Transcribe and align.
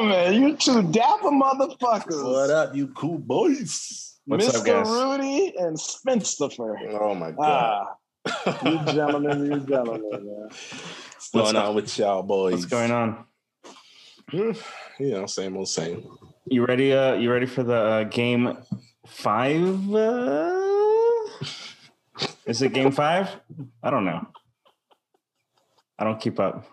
gentlemen, 0.00 0.42
you 0.42 0.56
two 0.56 0.82
dapper 0.90 1.30
motherfuckers. 1.30 2.24
What 2.24 2.50
up, 2.50 2.74
you 2.74 2.88
cool 2.88 3.18
boys? 3.18 4.18
What's 4.24 4.46
Mr. 4.46 4.60
up, 4.60 4.64
guys? 4.66 4.88
Rudy 4.88 5.54
and 5.58 5.78
Spencer. 5.78 6.48
Oh 7.00 7.14
my 7.14 7.32
god. 7.32 7.86
Ah, 8.26 8.60
you 8.64 8.78
gentlemen, 8.92 9.46
you 9.46 9.60
gentlemen, 9.60 10.10
man. 10.10 10.48
What's 10.48 11.30
going 11.32 11.56
on 11.56 11.74
with 11.74 11.98
y'all 11.98 12.22
boys? 12.22 12.52
What's 12.52 12.64
going 12.66 12.90
on? 12.90 13.24
You 15.00 15.12
know, 15.12 15.24
same 15.24 15.56
old 15.56 15.68
same. 15.68 16.06
You 16.44 16.66
ready? 16.66 16.92
Uh, 16.92 17.14
you 17.14 17.32
ready 17.32 17.46
for 17.46 17.62
the 17.62 17.74
uh, 17.74 18.04
game 18.04 18.54
five? 19.06 19.94
Uh... 19.94 20.60
Is 22.44 22.60
it 22.60 22.74
game 22.74 22.92
five? 22.92 23.34
I 23.82 23.88
don't 23.88 24.04
know. 24.04 24.26
I 25.98 26.04
don't 26.04 26.20
keep 26.20 26.38
up. 26.38 26.66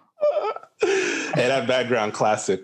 Hey, 1.38 1.48
that 1.48 1.68
background 1.68 2.14
classic. 2.14 2.62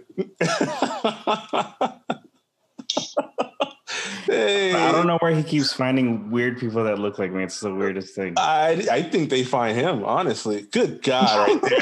hey, 4.26 4.74
I 4.74 4.92
don't 4.92 5.08
know 5.08 5.18
where 5.20 5.34
he 5.34 5.44
keeps 5.44 5.74
finding 5.74 6.32
weird 6.32 6.60
people 6.60 6.84
that 6.84 7.00
look 7.00 7.20
like 7.20 7.32
me. 7.32 7.44
It's 7.44 7.60
the 7.60 7.74
weirdest 7.74 8.16
thing. 8.16 8.34
I 8.38 8.86
I 8.92 9.04
think 9.04 9.30
they 9.30 9.44
find 9.44 9.78
him. 9.78 10.04
Honestly, 10.04 10.64
good 10.72 11.02
God, 11.02 11.48
right 11.48 11.62
there. 11.62 11.74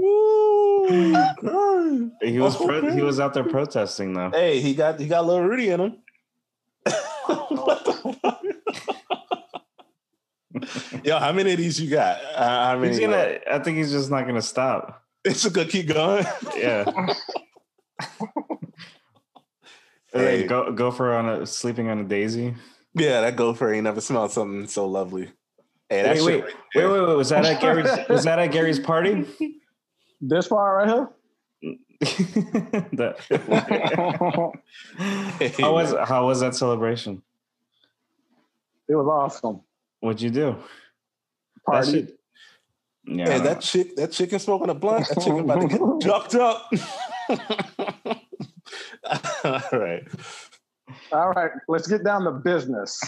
Ooh, 0.00 2.10
he 2.22 2.38
was 2.38 2.56
pro- 2.56 2.90
he 2.90 3.02
was 3.02 3.20
out 3.20 3.34
there 3.34 3.44
protesting 3.44 4.14
though. 4.14 4.30
Hey, 4.30 4.60
he 4.60 4.74
got 4.74 4.98
he 4.98 5.06
got 5.06 5.24
a 5.24 5.26
little 5.26 5.44
Rudy 5.44 5.70
in 5.70 5.80
him. 5.80 5.96
Oh. 7.26 8.33
What 10.54 10.62
the 10.62 10.68
fuck? 10.68 11.04
Yo, 11.04 11.18
how 11.18 11.32
many 11.32 11.50
of 11.50 11.58
these 11.58 11.80
you 11.80 11.90
got? 11.90 12.20
Uh, 12.32 12.66
how 12.66 12.78
many? 12.78 12.92
He's 12.92 13.00
gonna. 13.00 13.38
I 13.50 13.58
think 13.58 13.76
he's 13.76 13.90
just 13.90 14.08
not 14.08 14.24
gonna 14.24 14.40
stop. 14.40 15.02
It's 15.24 15.48
gonna 15.48 15.66
keep 15.68 15.88
going. 15.88 16.24
Yeah. 16.56 16.84
Hey. 20.12 20.42
Hey. 20.42 20.46
Go 20.46 20.70
go 20.70 20.92
for 20.92 21.12
on 21.12 21.28
a 21.28 21.44
sleeping 21.44 21.88
on 21.90 21.98
a 21.98 22.04
daisy. 22.04 22.54
Yeah, 22.94 23.20
that 23.22 23.34
gopher 23.34 23.72
ain't 23.74 23.82
never 23.82 24.00
smelled 24.00 24.30
something 24.30 24.68
so 24.68 24.86
lovely. 24.86 25.32
Hey, 25.88 26.02
that 26.02 26.16
Wait, 26.18 26.24
wait, 26.24 26.44
right 26.44 26.54
wait, 26.76 26.86
wait, 26.86 27.08
wait. 27.08 27.16
Was 27.16 27.30
that 27.30 27.44
at 27.44 27.60
Gary's? 27.60 27.90
was 28.08 28.22
that 28.22 28.38
at 28.38 28.52
Gary's 28.52 28.78
party? 28.78 29.26
This 30.20 30.46
part 30.46 30.86
right 30.88 31.08
That- 32.92 33.16
here, 33.28 33.38
how 35.60 35.74
was 35.74 35.94
how 36.08 36.26
was 36.26 36.38
that 36.40 36.54
celebration? 36.54 37.20
it 38.88 38.94
was 38.94 39.08
awesome. 39.08 39.62
What'd 40.04 40.20
you 40.20 40.28
do? 40.28 40.56
That 41.66 41.72
Party. 41.72 41.90
shit- 41.92 42.18
Yeah. 43.06 43.24
Hey, 43.30 43.38
that 43.40 43.60
chick, 43.62 43.96
that 43.96 44.12
chicken 44.12 44.38
smoking 44.38 44.68
a 44.68 44.74
blunt. 44.74 45.08
That 45.08 45.18
chicken 45.20 45.40
about 45.40 45.62
to 45.62 45.68
get 45.68 45.80
jucked 46.02 46.34
up. 46.34 46.70
All 49.44 49.78
right, 49.78 50.02
All 51.12 51.30
right, 51.30 51.50
let's 51.68 51.86
get 51.86 52.04
down 52.04 52.24
to 52.24 52.32
business. 52.32 53.00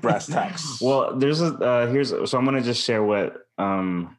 brass 0.00 0.26
tacks. 0.26 0.78
well, 0.82 1.16
there's 1.16 1.40
a 1.40 1.54
uh, 1.54 1.86
here's 1.86 2.10
so 2.10 2.38
I'm 2.38 2.44
gonna 2.44 2.62
just 2.62 2.84
share 2.84 3.02
what 3.02 3.36
um 3.58 4.16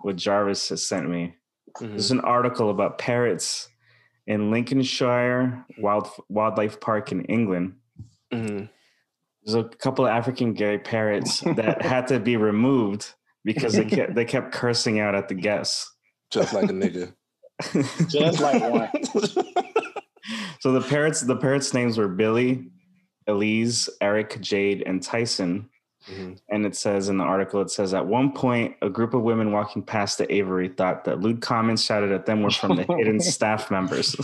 what 0.00 0.16
Jarvis 0.16 0.68
has 0.70 0.86
sent 0.86 1.08
me. 1.08 1.34
Mhm. 1.78 1.90
There's 1.90 2.10
an 2.10 2.20
article 2.20 2.68
about 2.70 2.98
parrots 2.98 3.68
in 4.26 4.50
Lincolnshire 4.50 5.64
Wild 5.78 6.08
Wildlife 6.28 6.78
Park 6.80 7.10
in 7.12 7.24
England. 7.24 7.76
Mhm. 8.32 8.68
There's 9.44 9.54
a 9.54 9.68
couple 9.68 10.06
of 10.06 10.10
African 10.10 10.54
grey 10.54 10.78
parrots 10.78 11.40
that 11.40 11.82
had 11.82 12.06
to 12.08 12.18
be 12.18 12.36
removed 12.36 13.12
because 13.44 13.74
they 13.74 13.84
kept 13.84 14.14
they 14.14 14.24
kept 14.24 14.52
cursing 14.52 15.00
out 15.00 15.14
at 15.14 15.28
the 15.28 15.34
guests. 15.34 15.90
Just 16.30 16.54
like 16.54 16.70
a 16.70 16.72
nigga. 16.72 17.14
Just 18.08 18.40
like 18.40 18.62
one. 18.62 18.90
so 20.60 20.72
the 20.72 20.80
parrots 20.88 21.20
the 21.20 21.36
parrots 21.36 21.74
names 21.74 21.98
were 21.98 22.08
Billy, 22.08 22.70
Elise, 23.26 23.88
Eric, 24.00 24.40
Jade, 24.40 24.82
and 24.86 25.02
Tyson. 25.02 25.68
Mhm. 26.08 26.38
And 26.50 26.66
it 26.66 26.76
says 26.76 27.08
in 27.08 27.16
the 27.16 27.24
article, 27.24 27.62
it 27.62 27.70
says 27.70 27.94
at 27.94 28.06
one 28.06 28.32
point, 28.32 28.76
a 28.82 28.90
group 28.90 29.14
of 29.14 29.22
women 29.22 29.52
walking 29.52 29.82
past 29.82 30.18
the 30.18 30.32
aviary 30.32 30.68
thought 30.68 31.04
that 31.04 31.20
lewd 31.20 31.40
comments 31.40 31.82
shouted 31.82 32.12
at 32.12 32.26
them 32.26 32.42
were 32.42 32.50
from 32.50 32.76
the 32.76 32.84
hidden 32.98 33.20
staff 33.20 33.70
members. 33.70 34.12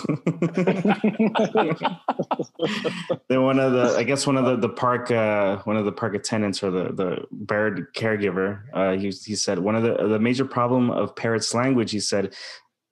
then 3.28 3.42
one 3.42 3.58
of 3.58 3.72
the, 3.72 3.94
I 3.96 4.02
guess 4.02 4.26
one 4.26 4.36
of 4.36 4.44
the 4.44 4.56
the 4.56 4.68
park, 4.68 5.10
uh, 5.10 5.58
one 5.64 5.76
of 5.76 5.86
the 5.86 5.92
park 5.92 6.14
attendants 6.14 6.62
or 6.62 6.70
the 6.70 6.92
the 6.92 7.24
bird 7.30 7.94
caregiver, 7.94 8.62
uh, 8.74 8.92
he 8.92 9.08
he 9.08 9.34
said 9.34 9.58
one 9.58 9.74
of 9.74 9.82
the 9.82 10.08
the 10.08 10.18
major 10.18 10.44
problem 10.44 10.90
of 10.90 11.16
parrots' 11.16 11.54
language, 11.54 11.92
he 11.92 12.00
said, 12.00 12.34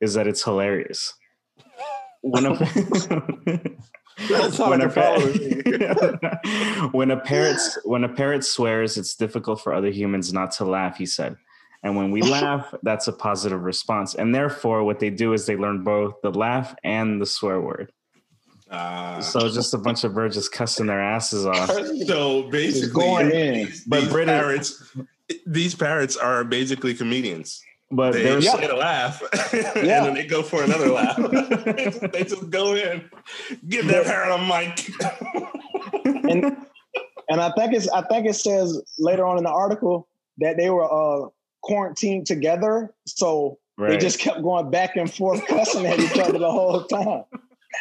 is 0.00 0.14
that 0.14 0.26
it's 0.26 0.42
hilarious. 0.42 1.12
One 2.22 2.42
not 2.42 2.58
when, 4.58 4.80
a 4.80 4.86
a 4.86 4.90
pa- 4.90 6.88
when 6.92 7.10
a 7.10 7.16
parrot 7.20 7.60
when 7.84 8.04
a 8.04 8.08
parrot 8.08 8.44
swears, 8.44 8.96
it's 8.96 9.14
difficult 9.14 9.60
for 9.60 9.72
other 9.72 9.90
humans 9.90 10.32
not 10.32 10.52
to 10.52 10.64
laugh. 10.64 10.96
He 10.96 11.06
said, 11.06 11.36
and 11.82 11.96
when 11.96 12.10
we 12.10 12.22
laugh, 12.38 12.72
that's 12.82 13.06
a 13.08 13.12
positive 13.12 13.62
response. 13.62 14.14
And 14.14 14.34
therefore, 14.34 14.84
what 14.84 14.98
they 14.98 15.10
do 15.10 15.32
is 15.32 15.46
they 15.46 15.56
learn 15.56 15.84
both 15.84 16.14
the 16.22 16.30
laugh 16.30 16.74
and 16.82 17.20
the 17.20 17.26
swear 17.26 17.60
word. 17.60 17.92
Ah. 18.70 19.20
So 19.20 19.48
just 19.48 19.72
a 19.72 19.78
bunch 19.78 20.04
of 20.04 20.14
birds 20.14 20.34
just 20.36 20.52
cussing 20.52 20.86
their 20.86 21.00
asses 21.00 21.46
off. 21.46 21.70
so 22.06 22.42
basically, 22.50 22.90
going 22.92 23.30
in. 23.30 23.54
these, 23.54 23.84
But 23.84 24.00
these 24.00 24.10
British- 24.10 24.32
parrots, 24.40 24.96
these 25.46 25.74
parrots 25.74 26.16
are 26.16 26.44
basically 26.44 26.94
comedians. 26.94 27.62
But 27.90 28.12
They 28.12 28.22
there's 28.22 28.44
get 28.44 28.70
a 28.70 28.76
laugh, 28.76 29.22
and 29.52 29.86
then 29.86 30.14
they 30.14 30.26
go 30.26 30.42
for 30.42 30.62
another 30.62 30.90
laugh. 30.90 31.16
they, 31.30 31.84
just, 31.84 32.00
they 32.12 32.24
just 32.24 32.50
go 32.50 32.74
in, 32.74 33.08
give 33.66 33.86
that 33.88 34.04
parrot 34.04 34.34
a 34.34 34.44
mic. 34.44 34.90
and 36.30 36.56
and 37.30 37.40
I 37.40 37.50
think 37.52 37.72
it's 37.72 37.88
I 37.88 38.02
think 38.02 38.26
it 38.26 38.34
says 38.34 38.82
later 38.98 39.26
on 39.26 39.38
in 39.38 39.44
the 39.44 39.50
article 39.50 40.06
that 40.36 40.58
they 40.58 40.68
were 40.68 40.84
uh 40.84 41.28
quarantined 41.62 42.26
together, 42.26 42.94
so 43.06 43.58
they 43.78 43.96
just 43.96 44.18
kept 44.18 44.42
going 44.42 44.70
back 44.70 44.96
and 44.96 45.12
forth 45.12 45.46
cussing 45.46 45.86
at 45.86 45.98
each 45.98 46.18
other 46.18 46.38
the 46.38 46.50
whole 46.50 46.84
time. 46.84 47.24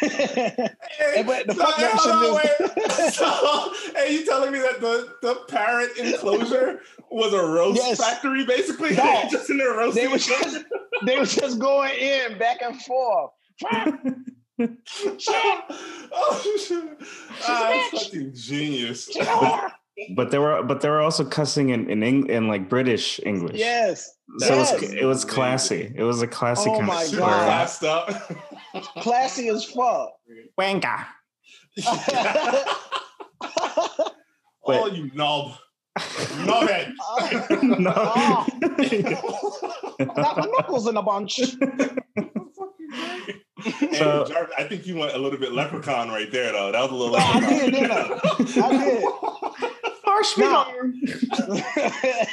Hey, 0.00 1.22
but 1.26 1.46
the 1.46 1.54
so, 1.54 1.64
fuck 1.64 1.74
hey, 1.76 1.88
hold 1.92 2.36
on. 2.36 2.42
So, 3.12 3.72
hey, 3.96 4.14
you 4.14 4.24
telling 4.24 4.52
me 4.52 4.58
that 4.60 4.80
the, 4.80 5.14
the 5.22 5.34
parrot 5.48 5.96
enclosure 5.98 6.80
was 7.10 7.32
a 7.32 7.42
roast 7.44 7.76
Yes. 7.82 7.98
factory, 8.00 8.44
basically? 8.44 8.94
No. 8.94 9.02
They 9.22 9.28
just 9.30 9.50
in 9.50 9.58
there 9.58 9.72
roasting. 9.76 10.08
they 10.08 10.14
each 10.14 10.26
just 10.26 10.64
they 11.04 11.18
was 11.18 11.34
just 11.34 11.58
going 11.58 11.94
in 11.98 12.38
back 12.38 12.62
and 12.62 12.80
forth. 12.82 13.30
oh 13.72 13.96
shit! 16.58 16.98
Ah, 17.42 17.88
that's 17.92 18.04
fucking 18.04 18.32
genius. 18.34 19.08
But 20.14 20.30
they 20.30 20.38
were 20.38 20.62
but 20.62 20.80
they 20.80 20.88
were 20.88 21.00
also 21.00 21.24
cussing 21.24 21.70
in 21.70 21.88
in, 21.90 22.02
Eng, 22.02 22.28
in 22.28 22.48
like 22.48 22.68
British 22.68 23.20
English. 23.24 23.56
yes. 23.58 24.10
So 24.38 24.54
yes. 24.56 24.72
it 24.72 24.80
was 24.80 24.92
it 24.94 25.04
was 25.04 25.24
classy. 25.24 25.92
It 25.94 26.02
was 26.02 26.22
a 26.22 26.26
classy 26.26 26.70
Oh 26.70 26.74
kind 26.74 26.86
my 26.86 27.02
of 27.02 27.08
Super 27.08 27.22
God. 27.22 27.44
classed 27.44 27.84
up. 27.84 28.10
Classy 29.00 29.48
as 29.48 29.64
fuck. 29.64 30.12
Wanka. 30.60 31.06
oh, 34.66 34.86
you 34.92 35.10
knob. 35.14 35.52
Knobhead. 35.98 36.92
no. 37.78 37.92
Oh, 37.96 38.46
I 39.98 40.04
got 40.04 40.36
my 40.38 40.46
knuckles 40.46 40.86
in 40.86 40.96
a 40.96 41.02
bunch. 41.02 41.40
Hey, 42.92 43.34
So- 43.98 44.24
Jarvis, 44.28 44.54
I 44.56 44.64
think 44.64 44.86
you 44.86 44.96
went 44.96 45.14
a 45.14 45.18
little 45.18 45.38
bit 45.38 45.52
leprechaun 45.52 46.08
right 46.08 46.30
there, 46.30 46.52
though. 46.52 46.72
That 46.72 46.82
was 46.82 46.90
a 46.90 46.94
little 46.94 47.16
No, 47.18 47.24
I 47.24 47.34
leprechaun. 47.34 47.58
did, 47.58 47.72
didn't 47.74 47.90
I? 47.90 48.20
I 48.62 48.74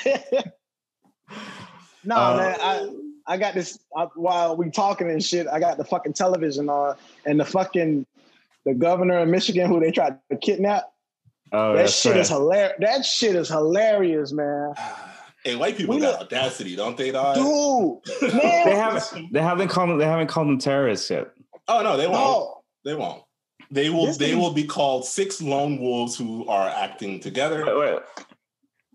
did. 0.03 0.43
no, 2.03 2.15
Uh, 2.15 2.37
man, 2.37 2.57
I 2.61 2.89
I 3.27 3.37
got 3.37 3.53
this 3.55 3.79
I, 3.97 4.03
while 4.15 4.55
we 4.55 4.69
talking 4.69 5.09
and 5.09 5.23
shit. 5.23 5.47
I 5.47 5.59
got 5.59 5.77
the 5.77 5.83
fucking 5.83 6.13
television 6.13 6.69
on, 6.69 6.95
and 7.25 7.39
the 7.39 7.45
fucking 7.45 8.05
the 8.65 8.73
governor 8.73 9.17
of 9.19 9.27
Michigan 9.29 9.67
who 9.67 9.79
they 9.79 9.91
tried 9.91 10.17
to 10.31 10.37
kidnap. 10.37 10.83
Oh, 11.51 11.73
that 11.75 11.89
shit 11.89 12.13
right. 12.13 12.21
is 12.21 12.29
hilarious. 12.29 12.73
That 12.79 13.05
shit 13.05 13.35
is 13.35 13.47
hilarious, 13.49 14.31
man. 14.31 14.73
Hey, 15.45 15.55
white 15.55 15.77
people 15.77 15.95
We 15.95 16.01
got 16.01 16.13
look- 16.19 16.21
audacity, 16.33 16.75
don't 16.75 16.97
they, 16.97 17.11
dog? 17.11 17.35
Dude, 17.35 18.21
They 18.31 18.37
man, 18.37 18.75
haven't 18.75 19.31
they 19.31 19.41
haven't 19.41 19.67
called 19.69 19.91
them 19.91 19.97
they 19.99 20.05
haven't 20.05 20.27
called 20.27 20.47
them 20.47 20.57
terrorists 20.57 21.09
yet. 21.09 21.27
Oh 21.67 21.81
no, 21.83 21.95
they 21.95 22.07
won't. 22.07 22.17
no. 22.19 22.61
They 22.83 22.95
won't. 22.95 23.23
They 23.71 23.89
will. 23.89 24.07
This 24.07 24.17
They 24.17 24.31
thing- 24.31 24.39
will 24.39 24.53
be 24.53 24.63
called 24.63 25.05
six 25.05 25.41
lone 25.41 25.79
wolves 25.79 26.17
who 26.17 26.47
are 26.47 26.67
acting 26.67 27.19
together. 27.19 27.63
Wait, 27.65 27.77
wait. 27.77 27.99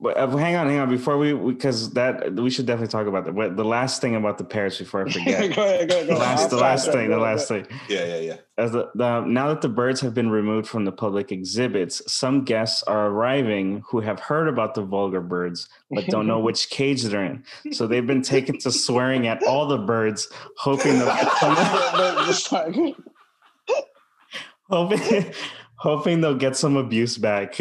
But 0.02 0.16
uh, 0.16 0.28
hang 0.34 0.56
on, 0.56 0.66
hang 0.66 0.78
on. 0.78 0.88
Before 0.88 1.18
we, 1.18 1.34
because 1.34 1.90
that 1.92 2.32
we 2.34 2.48
should 2.48 2.64
definitely 2.64 2.90
talk 2.90 3.06
about 3.06 3.26
that. 3.26 3.34
What 3.34 3.56
the 3.56 3.64
last 3.66 4.00
thing 4.00 4.16
about 4.16 4.38
the 4.38 4.44
parrots 4.44 4.78
before 4.78 5.06
I 5.06 5.10
forget. 5.12 5.26
go 5.26 5.34
ahead, 5.36 5.56
go 5.56 5.62
ahead, 5.62 5.88
go 5.90 6.04
the 6.06 6.14
last, 6.14 6.48
the 6.48 6.56
last 6.56 6.90
thing, 6.90 7.10
the 7.10 7.18
last 7.18 7.48
thing. 7.48 7.66
Yeah, 7.86 8.06
yeah, 8.06 8.18
yeah. 8.20 8.36
As 8.56 8.72
the, 8.72 8.90
the 8.94 9.20
now 9.20 9.48
that 9.48 9.60
the 9.60 9.68
birds 9.68 10.00
have 10.00 10.14
been 10.14 10.30
removed 10.30 10.68
from 10.68 10.86
the 10.86 10.92
public 10.92 11.30
exhibits, 11.32 12.00
some 12.10 12.44
guests 12.44 12.82
are 12.84 13.08
arriving 13.08 13.82
who 13.90 14.00
have 14.00 14.20
heard 14.20 14.48
about 14.48 14.74
the 14.74 14.82
vulgar 14.82 15.20
birds 15.20 15.68
but 15.90 16.06
don't 16.06 16.26
know 16.26 16.38
which 16.40 16.70
cage 16.70 17.02
they're 17.02 17.24
in. 17.24 17.44
So 17.72 17.86
they've 17.86 18.06
been 18.06 18.22
taken 18.22 18.58
to 18.60 18.72
swearing 18.72 19.26
at 19.26 19.42
all 19.42 19.66
the 19.66 19.78
birds, 19.78 20.28
hoping 20.56 20.92
they'll 20.98 21.06
get 21.06 21.32
some, 21.36 21.54
Just 22.26 22.50
like- 22.52 22.74
hoping, 24.70 25.32
hoping 25.80 26.20
they'll 26.20 26.34
get 26.34 26.56
some 26.56 26.76
abuse 26.76 27.16
back. 27.16 27.58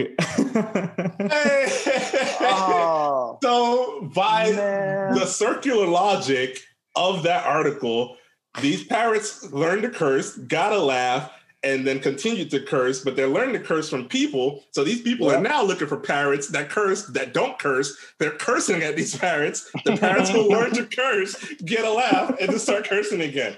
oh, 2.42 3.38
so 3.44 4.12
by 4.14 4.52
man. 4.52 5.16
the 5.16 5.26
circular 5.26 5.88
logic 5.88 6.60
of 6.96 7.24
that 7.24 7.46
article, 7.46 8.18
these 8.62 8.84
parrots 8.84 9.50
learned 9.54 9.84
to 9.84 9.90
curse, 9.90 10.36
gotta 10.36 10.78
laugh, 10.78 11.32
and 11.62 11.86
then 11.86 12.00
continue 12.00 12.46
to 12.46 12.60
curse, 12.62 13.04
but 13.04 13.18
they're 13.18 13.28
learning 13.28 13.52
to 13.54 13.60
curse 13.60 13.90
from 13.90 14.08
people. 14.08 14.64
So 14.72 14.84
these 14.86 15.02
people 15.02 15.28
Yeah. 15.28 15.38
are 15.38 15.42
now 15.42 15.62
looking 15.62 15.88
for 15.88 15.98
parrots 15.98 16.48
that 16.50 16.70
curse, 16.70 17.08
that 17.08 17.34
don't 17.34 17.60
curse. 17.60 17.98
They're 18.18 18.32
cursing 18.32 18.82
at 18.82 18.96
these 18.96 19.18
parrots. 19.18 19.70
The 19.84 19.98
parrots 19.98 20.32
will 20.32 20.48
learn 20.48 20.72
to 20.76 20.86
curse, 20.86 21.36
get 21.66 21.84
a 21.84 21.92
laugh, 21.92 22.34
and 22.40 22.50
then 22.50 22.60
start 22.60 22.88
cursing 22.88 23.20
again. 23.22 23.58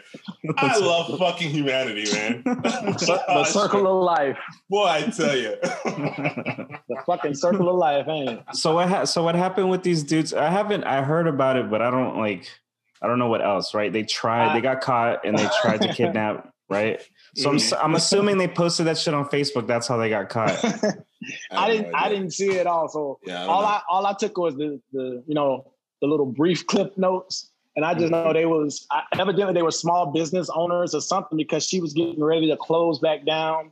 I 0.58 0.80
love 0.80 1.18
fucking 1.20 1.52
humanity, 1.52 2.12
man. 2.12 2.42
the 2.46 3.44
circle 3.48 3.86
of 3.86 4.04
life. 4.04 4.38
Boy, 4.70 4.86
I 4.88 5.02
tell 5.04 5.38
you. 5.38 5.56
The 6.92 6.98
fucking 7.06 7.36
circle 7.36 7.70
of 7.70 7.76
life, 7.78 8.08
ain't 8.10 8.30
it? 8.32 8.44
so 8.54 8.76
what? 8.76 8.90
Ha- 8.90 9.06
so 9.06 9.24
what 9.24 9.34
happened 9.36 9.70
with 9.70 9.84
these 9.84 10.04
dudes? 10.04 10.34
I 10.34 10.50
haven't. 10.50 10.84
I 10.84 11.02
heard 11.04 11.26
about 11.28 11.56
it, 11.56 11.70
but 11.70 11.82
I 11.82 11.90
don't 11.90 12.18
like. 12.18 12.50
I 13.02 13.08
don't 13.08 13.18
know 13.18 13.30
what 13.30 13.42
else. 13.42 13.74
Right? 13.74 13.92
They 13.94 14.04
tried. 14.04 14.54
They 14.56 14.62
got 14.62 14.82
caught 14.82 15.26
and 15.26 15.38
they 15.38 15.48
tried 15.62 15.82
to 15.84 15.94
kidnap. 15.94 16.52
Right? 16.70 17.02
So 17.36 17.50
I'm, 17.50 17.56
s- 17.56 17.74
I'm 17.74 17.96
assuming 17.96 18.38
they 18.38 18.48
posted 18.48 18.88
that 18.88 18.98
shit 18.98 19.14
on 19.14 19.26
Facebook. 19.30 19.66
That's 19.68 19.88
how 19.88 19.98
they 19.98 20.10
got 20.10 20.30
caught. 20.30 20.64
I 21.52 21.70
didn't. 21.72 21.96
I 21.96 22.10
didn't 22.10 22.32
see 22.32 22.52
it 22.52 22.68
all. 22.68 22.88
So 22.90 23.20
Yeah, 23.26 23.44
I 23.44 23.48
all 23.48 23.62
know. 23.62 23.68
I 23.68 23.82
all 23.90 24.06
I 24.06 24.14
took 24.14 24.38
was 24.38 24.56
the 24.56 24.82
the 24.92 25.24
you 25.28 25.36
know 25.36 25.72
the 26.02 26.08
little 26.08 26.26
brief 26.26 26.66
clip 26.68 26.98
notes, 26.98 27.52
and 27.76 27.86
I 27.86 27.94
just 27.94 28.12
know 28.12 28.34
they 28.34 28.46
was 28.46 28.86
I, 28.92 29.04
evidently 29.20 29.54
they 29.54 29.62
were 29.62 29.72
small 29.72 30.08
business 30.08 30.50
owners 30.54 30.94
or 30.96 31.00
something 31.02 31.38
because 31.38 31.66
she 31.66 31.80
was 31.80 31.94
getting 31.94 32.24
ready 32.24 32.48
to 32.50 32.58
close 32.58 33.00
back 33.00 33.26
down 33.26 33.72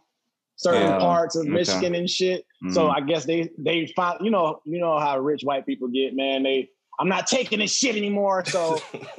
certain 0.55 0.81
Yeah, 0.81 0.99
parts 0.99 1.35
of 1.35 1.41
okay. 1.43 1.51
Michigan 1.51 1.95
and 1.95 2.09
shit. 2.09 2.45
So 2.69 2.87
Mhm. 2.87 2.95
I 2.95 3.01
guess 3.01 3.25
they 3.25 3.49
they 3.57 3.87
find 3.95 4.19
you 4.23 4.29
know 4.31 4.61
you 4.65 4.79
know 4.79 4.99
how 4.99 5.17
rich 5.19 5.41
white 5.43 5.65
people 5.65 5.87
get, 5.89 6.15
man. 6.15 6.43
They 6.43 6.69
I'm 6.99 7.09
not 7.09 7.27
taking 7.27 7.59
this 7.59 7.73
shit 7.73 7.95
anymore. 7.97 8.45
So 8.45 8.75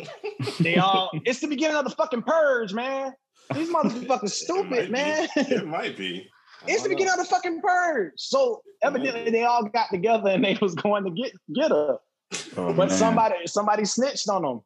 they 0.60 0.76
all 0.78 1.10
it's 1.24 1.40
the 1.40 1.48
beginning 1.48 1.76
of 1.76 1.84
the 1.84 1.90
fucking 1.90 2.22
purge, 2.22 2.72
man. 2.72 3.12
These 3.54 3.70
motherfuckers 3.74 4.24
It 4.24 4.28
stupid, 4.30 4.70
might 4.70 4.90
man. 4.90 5.28
be. 5.34 5.40
It 5.42 5.66
might 5.66 5.96
be. 5.96 6.30
It's 6.66 6.82
the 6.82 6.90
don't 6.90 7.06
know. 7.06 7.12
of 7.14 7.18
the 7.18 7.24
fucking 7.24 7.60
purge. 7.62 8.12
So 8.16 8.62
evidently 8.82 9.30
they 9.30 9.44
all 9.44 9.64
got 9.64 9.86
together 9.90 10.28
and 10.30 10.44
they 10.44 10.58
was 10.60 10.74
going 10.74 11.04
to 11.04 11.10
get 11.10 11.32
get 11.54 11.70
her. 11.70 11.98
Oh, 12.56 12.72
But 12.74 12.88
man. 12.88 12.90
somebody 12.90 13.34
somebody 13.46 13.84
snitched 13.84 14.28
on 14.28 14.42
them. 14.42 14.60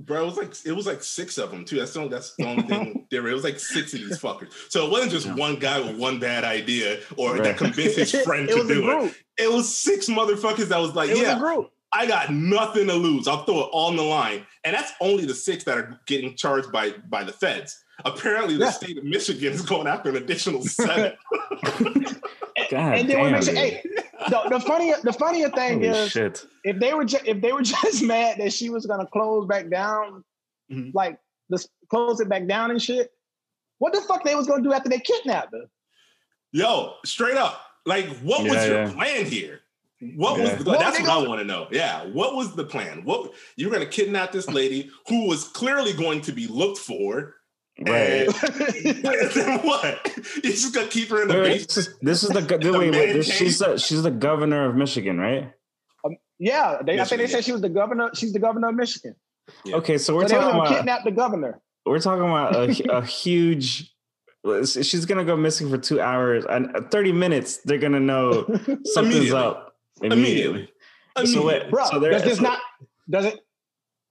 Bro, 0.00 0.22
it 0.22 0.26
was 0.26 0.36
like 0.36 0.54
it 0.64 0.72
was 0.72 0.86
like 0.86 1.02
six 1.02 1.38
of 1.38 1.50
them 1.50 1.64
too. 1.64 1.76
That's 1.76 1.92
the 1.92 1.98
only, 1.98 2.10
that's 2.12 2.34
the 2.36 2.44
only 2.46 2.62
thing 2.62 3.06
different. 3.10 3.32
It 3.32 3.34
was 3.34 3.42
like 3.44 3.58
six 3.58 3.92
of 3.94 3.98
these 4.00 4.18
fuckers. 4.20 4.52
So 4.68 4.86
it 4.86 4.92
wasn't 4.92 5.10
just 5.10 5.26
one 5.34 5.56
guy 5.56 5.80
with 5.80 5.98
one 5.98 6.20
bad 6.20 6.44
idea 6.44 7.00
or 7.16 7.32
Right. 7.32 7.42
that 7.42 7.56
convinced 7.56 7.96
his 7.96 8.12
friend 8.24 8.48
to 8.48 8.66
do 8.68 8.88
it. 8.90 9.14
It 9.38 9.50
was 9.52 9.76
six 9.76 10.06
motherfuckers 10.08 10.68
that 10.68 10.78
was 10.78 10.94
like, 10.94 11.10
It 11.10 11.14
was 11.14 11.22
yeah, 11.22 11.36
a 11.36 11.40
group. 11.40 11.70
I 11.92 12.06
got 12.06 12.32
nothing 12.32 12.86
to 12.86 12.94
lose. 12.94 13.26
I'll 13.26 13.44
throw 13.44 13.60
it 13.62 13.70
all 13.72 13.88
on 13.88 13.96
the 13.96 14.02
line. 14.04 14.46
And 14.62 14.76
that's 14.76 14.92
only 15.00 15.24
the 15.24 15.34
six 15.34 15.64
that 15.64 15.76
are 15.76 16.00
getting 16.06 16.36
charged 16.36 16.70
by 16.70 16.92
by 17.10 17.24
the 17.24 17.32
feds. 17.32 17.76
Apparently, 18.04 18.54
the 18.56 18.64
Yeah. 18.66 18.70
state 18.70 18.98
of 18.98 19.04
Michigan 19.04 19.52
is 19.52 19.62
going 19.62 19.86
after 19.86 20.08
an 20.10 20.16
additional 20.16 20.62
seven. 20.64 21.12
God 22.70 22.98
and 22.98 23.08
then 23.08 23.18
we 23.18 23.22
damn, 23.24 23.32
mentioned, 23.32 23.56
hey, 23.58 23.82
the, 24.28 24.42
the 24.50 24.60
funnier 24.60 24.96
the 25.02 25.12
funnier 25.12 25.48
thing 25.50 25.74
Holy 25.82 25.86
is 25.88 26.10
shit. 26.10 26.44
if 26.64 26.78
they 26.78 26.92
were 26.92 27.04
ju- 27.04 27.18
if 27.24 27.40
they 27.40 27.52
were 27.52 27.62
just 27.82 28.02
mad 28.02 28.38
that 28.38 28.52
she 28.52 28.68
was 28.68 28.84
gonna 28.86 29.06
close 29.06 29.46
back 29.46 29.70
down, 29.70 30.24
Mhm. 30.70 30.92
like 30.94 31.18
this 31.48 31.68
close 31.88 32.20
it 32.20 32.28
back 32.28 32.46
down 32.46 32.70
and 32.70 32.82
shit. 32.82 33.10
What 33.78 33.92
the 33.94 34.00
fuck 34.02 34.24
they 34.24 34.34
was 34.34 34.46
gonna 34.46 34.62
do 34.62 34.72
after 34.72 34.88
they 34.88 34.98
kidnapped 34.98 35.52
her? 35.54 35.64
Yo, 36.52 36.94
straight 37.04 37.36
up, 37.36 37.60
like, 37.86 38.06
what 38.18 38.42
was 38.42 38.66
your 38.66 38.82
yeah. 38.84 38.92
plan 38.92 39.24
here? 39.24 39.60
What 40.16 40.36
Yeah. 40.38 40.44
was 40.56 40.64
the, 40.64 40.70
What 40.70 40.78
that's 40.80 40.98
what 41.00 41.08
I 41.08 41.14
gonna- 41.14 41.28
want 41.28 41.40
to 41.40 41.44
know. 41.46 41.68
Yeah, 41.70 42.04
what 42.06 42.34
was 42.34 42.54
the 42.54 42.64
plan? 42.64 43.02
What 43.04 43.32
you're 43.56 43.70
going 43.70 43.82
to 43.82 43.88
kidnap 43.88 44.32
this 44.32 44.48
lady 44.48 44.90
who 45.08 45.26
was 45.26 45.44
clearly 45.44 45.92
going 45.92 46.20
to 46.22 46.32
be 46.32 46.46
looked 46.46 46.78
for, 46.78 47.36
Right. 47.80 48.26
then 49.34 49.60
what? 49.60 50.10
You're 50.42 50.52
just 50.52 50.74
going 50.74 50.88
to 50.88 50.92
keep 50.92 51.10
her 51.10 51.22
in 51.22 51.28
the 51.28 51.34
Wait, 51.34 51.42
wait, 51.42 51.68
basement. 51.68 51.98
this 52.02 52.22
is, 52.24 52.30
the, 52.30 52.42
go- 52.42 52.58
The 52.72 52.72
wait, 52.76 52.90
wait, 52.90 53.12
this, 53.12 53.32
she's 53.32 53.58
the 53.60 53.76
she's 53.78 54.02
the 54.02 54.10
governor 54.10 54.68
of 54.68 54.74
Michigan, 54.74 55.18
right? 55.18 55.52
yeah, 56.40 56.78
they, 56.84 56.98
I 56.98 57.04
think 57.04 57.10
they 57.10 57.16
Michigan, 57.16 57.28
said 57.28 57.44
she 57.44 57.52
was 57.52 57.60
the 57.60 57.68
governor. 57.68 58.10
She's 58.14 58.32
the 58.32 58.38
governor 58.40 58.68
of 58.68 58.74
Michigan. 58.74 59.14
Yeah. 59.64 59.76
Okay, 59.76 59.96
so 59.98 60.14
we're 60.14 60.26
so 60.28 60.40
talking 60.40 60.58
about 60.60 60.68
kidnap 60.76 61.04
the 61.04 61.10
governor. 61.12 61.60
we're 61.86 62.00
talking 62.00 62.24
about 62.24 62.54
a, 62.56 62.96
a 62.98 63.04
huge. 63.04 63.94
She's 64.64 65.04
gonna 65.04 65.24
go 65.24 65.36
missing 65.36 65.68
for 65.70 65.78
two 65.78 66.00
hours 66.00 66.44
and 66.48 66.74
uh, 66.76 66.80
thirty 66.90 67.12
minutes. 67.12 67.58
They're 67.64 67.78
gonna 67.78 68.00
know 68.00 68.44
something's 68.84 68.96
Immediately. 69.30 69.30
up 69.40 69.76
Immediately. 70.02 70.12
immediately. 70.12 70.68
So 71.16 71.22
Immediately. 71.22 71.44
what? 71.60 71.70
Bro, 71.70 71.84
so 71.86 71.98
there- 72.00 72.10
does 72.12 72.22
this 72.24 72.36
so- 72.38 72.42
not 72.42 72.60
does 73.10 73.24
it 73.26 73.40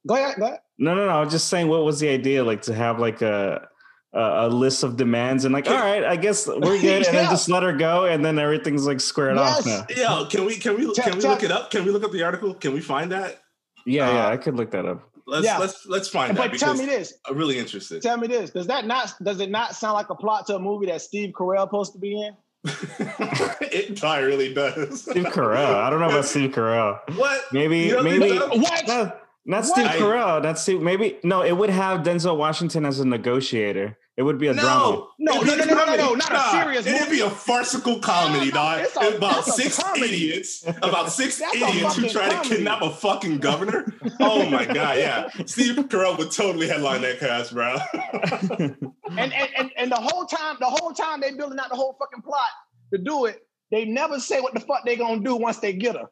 go 0.08 0.16
ahead, 0.16 0.36
go 0.38 0.46
ahead. 0.46 0.60
No, 0.80 0.96
no, 0.96 1.06
no. 1.06 1.12
I 1.12 1.22
was 1.22 1.32
just 1.32 1.48
saying, 1.50 1.68
what 1.68 1.84
was 1.84 2.00
the 2.00 2.10
idea? 2.10 2.44
Like 2.44 2.62
to 2.64 2.74
have 2.74 3.00
like 3.00 3.22
a 3.22 3.68
a, 4.14 4.20
a 4.20 4.48
list 4.48 4.84
of 4.84 4.96
demands 4.98 5.44
and 5.46 5.54
like, 5.54 5.68
all 5.70 5.76
right, 5.76 6.04
I 6.04 6.16
guess 6.16 6.48
we're 6.48 6.60
good, 6.82 7.06
and 7.06 7.16
then 7.16 7.30
just 7.30 7.50
let 7.50 7.62
her 7.64 7.74
go, 7.74 8.06
and 8.06 8.24
then 8.26 8.40
everything's 8.40 8.88
like 8.88 9.00
squared 9.02 9.38
off 9.38 9.66
Yes. 9.66 9.86
now. 9.98 10.22
Yo, 10.22 10.26
can 10.28 10.46
we 10.46 10.56
can 10.58 10.76
we 10.78 10.86
Tell- 10.94 11.04
can 11.06 11.16
we 11.16 11.22
tell- 11.22 11.32
look 11.32 11.44
it 11.44 11.52
up? 11.52 11.70
Can 11.72 11.84
we 11.86 11.92
look 11.92 12.04
up 12.04 12.12
the 12.12 12.24
article? 12.24 12.54
Can 12.54 12.74
we 12.74 12.80
find 12.82 13.12
that? 13.12 13.42
Yeah, 13.86 14.10
yeah, 14.12 14.26
Uh, 14.28 14.32
I 14.32 14.38
could 14.38 14.56
look 14.56 14.72
that 14.72 14.86
up. 14.86 15.02
Let's 15.26 15.46
Yeah. 15.46 15.58
let's 15.58 15.86
let's 15.86 16.08
find 16.08 16.38
that 16.38 16.52
But 16.52 16.60
tell 16.60 16.74
me 16.74 16.86
this. 16.86 17.14
I'm 17.28 17.36
really 17.38 17.58
interested. 17.60 18.02
Tell 18.02 18.18
me 18.18 18.28
this. 18.28 18.50
Does 18.52 18.68
that 18.68 18.86
not 18.88 19.14
does 19.22 19.40
it 19.42 19.50
not 19.50 19.76
sound 19.76 19.94
like 19.96 20.10
a 20.10 20.16
plot 20.16 20.48
to 20.48 20.56
a 20.56 20.60
movie 20.60 20.86
that 20.86 21.02
Steve 21.02 21.34
Carell 21.34 21.64
supposed 21.66 21.92
to 21.94 22.00
be 22.00 22.22
in? 22.22 22.36
it 23.72 24.00
probably 24.00 24.26
really 24.26 24.54
does. 24.54 25.02
Steve 25.02 25.26
Carell. 25.26 25.76
I 25.76 25.90
don't 25.90 26.00
know 26.00 26.08
about 26.10 26.26
Steve 26.34 26.52
Carell. 26.52 27.00
What? 27.18 27.42
Maybe, 27.52 27.80
You 27.80 27.92
don't 27.96 28.04
maybe. 28.06 28.30
so? 28.38 28.48
What? 28.50 29.27
No, 29.48 29.58
not 29.58 29.66
Steve 29.66 29.86
I- 29.88 29.96
Carell. 29.98 30.44
Not 30.44 30.60
Steve. 30.60 30.82
Maybe 30.82 31.18
no. 31.24 31.42
It 31.42 31.54
would 31.54 31.70
have 31.70 32.02
Denzel 32.02 32.38
Washington 32.38 32.86
as 32.86 33.00
a 33.00 33.08
negotiator. 33.08 33.98
It 34.18 34.24
would 34.24 34.40
be 34.40 34.48
a 34.48 34.54
drama. 34.56 35.06
No, 35.20 35.42
It'd 35.44 35.60
no, 35.60 35.66
no, 35.66 35.74
no, 35.76 35.86
no, 35.86 35.96
no, 35.96 36.14
not 36.16 36.32
a 36.32 36.34
Nah, 36.34 36.52
serious 36.64 36.88
It'd 36.88 37.02
movie. 37.02 37.18
be 37.18 37.22
a 37.22 37.30
farcical 37.30 38.00
comedy, 38.00 38.40
No, 38.40 38.46
no, 38.46 38.52
dog. 38.52 38.80
it's 38.82 38.98
a- 38.98 39.16
about 39.16 39.46
six 39.46 39.80
comedy. 39.82 40.06
idiots, 40.32 40.64
about 40.82 41.12
six 41.12 41.40
idiots 41.40 41.96
who 41.96 42.10
try 42.10 42.28
comedy. 42.30 42.50
to 42.50 42.56
kidnap 42.56 42.82
a 42.82 42.90
fucking 42.90 43.38
governor. 43.38 43.86
Oh 44.20 44.50
my 44.50 44.66
god, 44.66 44.98
yeah. 44.98 45.30
Steve 45.46 45.76
Carell 45.88 46.18
would 46.18 46.32
totally 46.32 46.68
headline 46.68 47.02
that 47.04 47.20
cast, 47.20 47.54
bro. 47.54 47.78
And, 49.18 49.34
and 49.34 49.50
and 49.58 49.72
and 49.78 49.92
the 49.92 49.96
whole 49.96 50.26
time, 50.26 50.58
the 50.60 50.66
whole 50.66 50.92
time 50.92 51.22
they 51.22 51.32
building 51.32 51.58
out 51.60 51.70
the 51.70 51.76
whole 51.76 51.96
fucking 52.00 52.22
plot 52.24 52.50
to 52.94 53.00
do 53.00 53.26
it, 53.26 53.40
they 53.72 53.86
never 53.86 54.20
say 54.20 54.42
what 54.42 54.54
the 54.54 54.60
fuck 54.60 54.82
they're 54.86 54.98
gonna 54.98 55.22
do 55.24 55.36
once 55.36 55.58
they 55.60 55.74
get 55.74 55.96
her. 55.96 56.08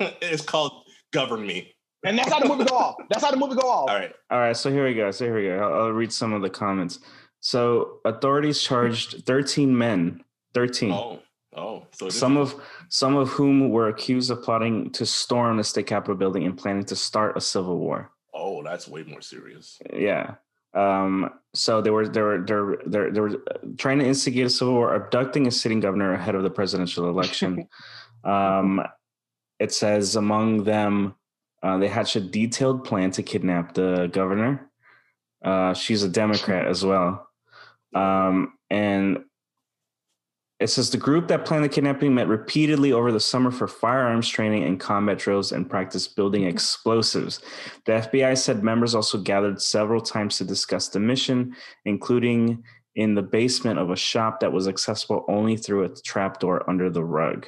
it's 0.22 0.42
called 0.42 0.72
Govern 1.12 1.46
Me. 1.46 1.74
And 2.04 2.18
that's 2.18 2.32
how 2.32 2.38
the 2.38 2.48
movie 2.48 2.64
go 2.64 2.76
off. 2.76 2.96
That's 3.10 3.24
how 3.24 3.30
the 3.30 3.36
movie 3.36 3.56
go 3.56 3.68
off. 3.68 3.90
All 3.90 3.96
right. 3.96 4.12
All 4.30 4.38
right, 4.38 4.56
so 4.56 4.70
here 4.70 4.84
we 4.84 4.94
go. 4.94 5.10
So 5.10 5.24
here 5.24 5.34
we 5.34 5.44
go. 5.48 5.58
I'll, 5.58 5.82
I'll 5.86 5.92
read 5.92 6.12
some 6.12 6.32
of 6.32 6.42
the 6.42 6.50
comments. 6.50 7.00
So 7.40 7.98
authorities 8.04 8.60
charged 8.60 9.24
13 9.26 9.76
men, 9.76 10.22
13. 10.54 10.92
Oh, 10.92 11.20
oh. 11.56 11.86
So 11.92 12.08
some 12.08 12.36
is- 12.36 12.52
of 12.52 12.60
some 12.88 13.16
of 13.16 13.28
whom 13.30 13.70
were 13.70 13.88
accused 13.88 14.30
of 14.30 14.42
plotting 14.42 14.90
to 14.92 15.06
storm 15.06 15.56
the 15.56 15.64
state 15.64 15.86
capitol 15.86 16.16
building 16.16 16.44
and 16.44 16.56
planning 16.56 16.84
to 16.84 16.96
start 16.96 17.36
a 17.36 17.40
civil 17.40 17.78
war. 17.78 18.10
Oh, 18.34 18.62
that's 18.62 18.86
way 18.86 19.02
more 19.02 19.20
serious. 19.20 19.78
Yeah. 19.92 20.34
Um, 20.74 21.30
so 21.54 21.80
they 21.80 21.90
were 21.90 22.06
they 22.06 22.20
were 22.20 22.44
they 22.44 22.54
were 22.54 22.82
they 22.86 22.98
were, 22.98 23.10
they 23.10 23.20
were 23.20 23.42
trying 23.78 23.98
to 23.98 24.06
instigate 24.06 24.46
a 24.46 24.50
civil 24.50 24.74
war, 24.74 24.94
abducting 24.94 25.46
a 25.46 25.50
sitting 25.50 25.80
governor 25.80 26.12
ahead 26.14 26.34
of 26.34 26.42
the 26.42 26.50
presidential 26.50 27.08
election. 27.08 27.68
um, 28.24 28.80
it 29.58 29.72
says 29.72 30.14
among 30.14 30.64
them, 30.64 31.14
uh, 31.62 31.78
they 31.78 31.88
hatched 31.88 32.16
a 32.16 32.20
detailed 32.20 32.84
plan 32.84 33.10
to 33.12 33.22
kidnap 33.22 33.74
the 33.74 34.08
governor. 34.12 34.70
Uh, 35.44 35.74
she's 35.74 36.02
a 36.02 36.08
Democrat 36.08 36.66
as 36.66 36.84
well. 36.84 37.28
Um, 37.94 38.54
and 38.70 39.24
it 40.60 40.68
says 40.68 40.90
the 40.90 40.98
group 40.98 41.28
that 41.28 41.44
planned 41.44 41.64
the 41.64 41.68
kidnapping 41.68 42.14
met 42.14 42.26
repeatedly 42.26 42.92
over 42.92 43.12
the 43.12 43.20
summer 43.20 43.52
for 43.52 43.68
firearms 43.68 44.28
training 44.28 44.64
and 44.64 44.80
combat 44.80 45.18
drills 45.18 45.52
and 45.52 45.70
practiced 45.70 46.16
building 46.16 46.44
explosives. 46.44 47.40
The 47.86 47.92
FBI 47.92 48.36
said 48.36 48.64
members 48.64 48.94
also 48.94 49.18
gathered 49.18 49.62
several 49.62 50.00
times 50.00 50.36
to 50.38 50.44
discuss 50.44 50.88
the 50.88 50.98
mission, 50.98 51.54
including 51.84 52.64
in 52.96 53.14
the 53.14 53.22
basement 53.22 53.78
of 53.78 53.90
a 53.90 53.96
shop 53.96 54.40
that 54.40 54.52
was 54.52 54.66
accessible 54.66 55.24
only 55.28 55.56
through 55.56 55.84
a 55.84 55.88
trapdoor 55.88 56.68
under 56.68 56.90
the 56.90 57.04
rug. 57.04 57.46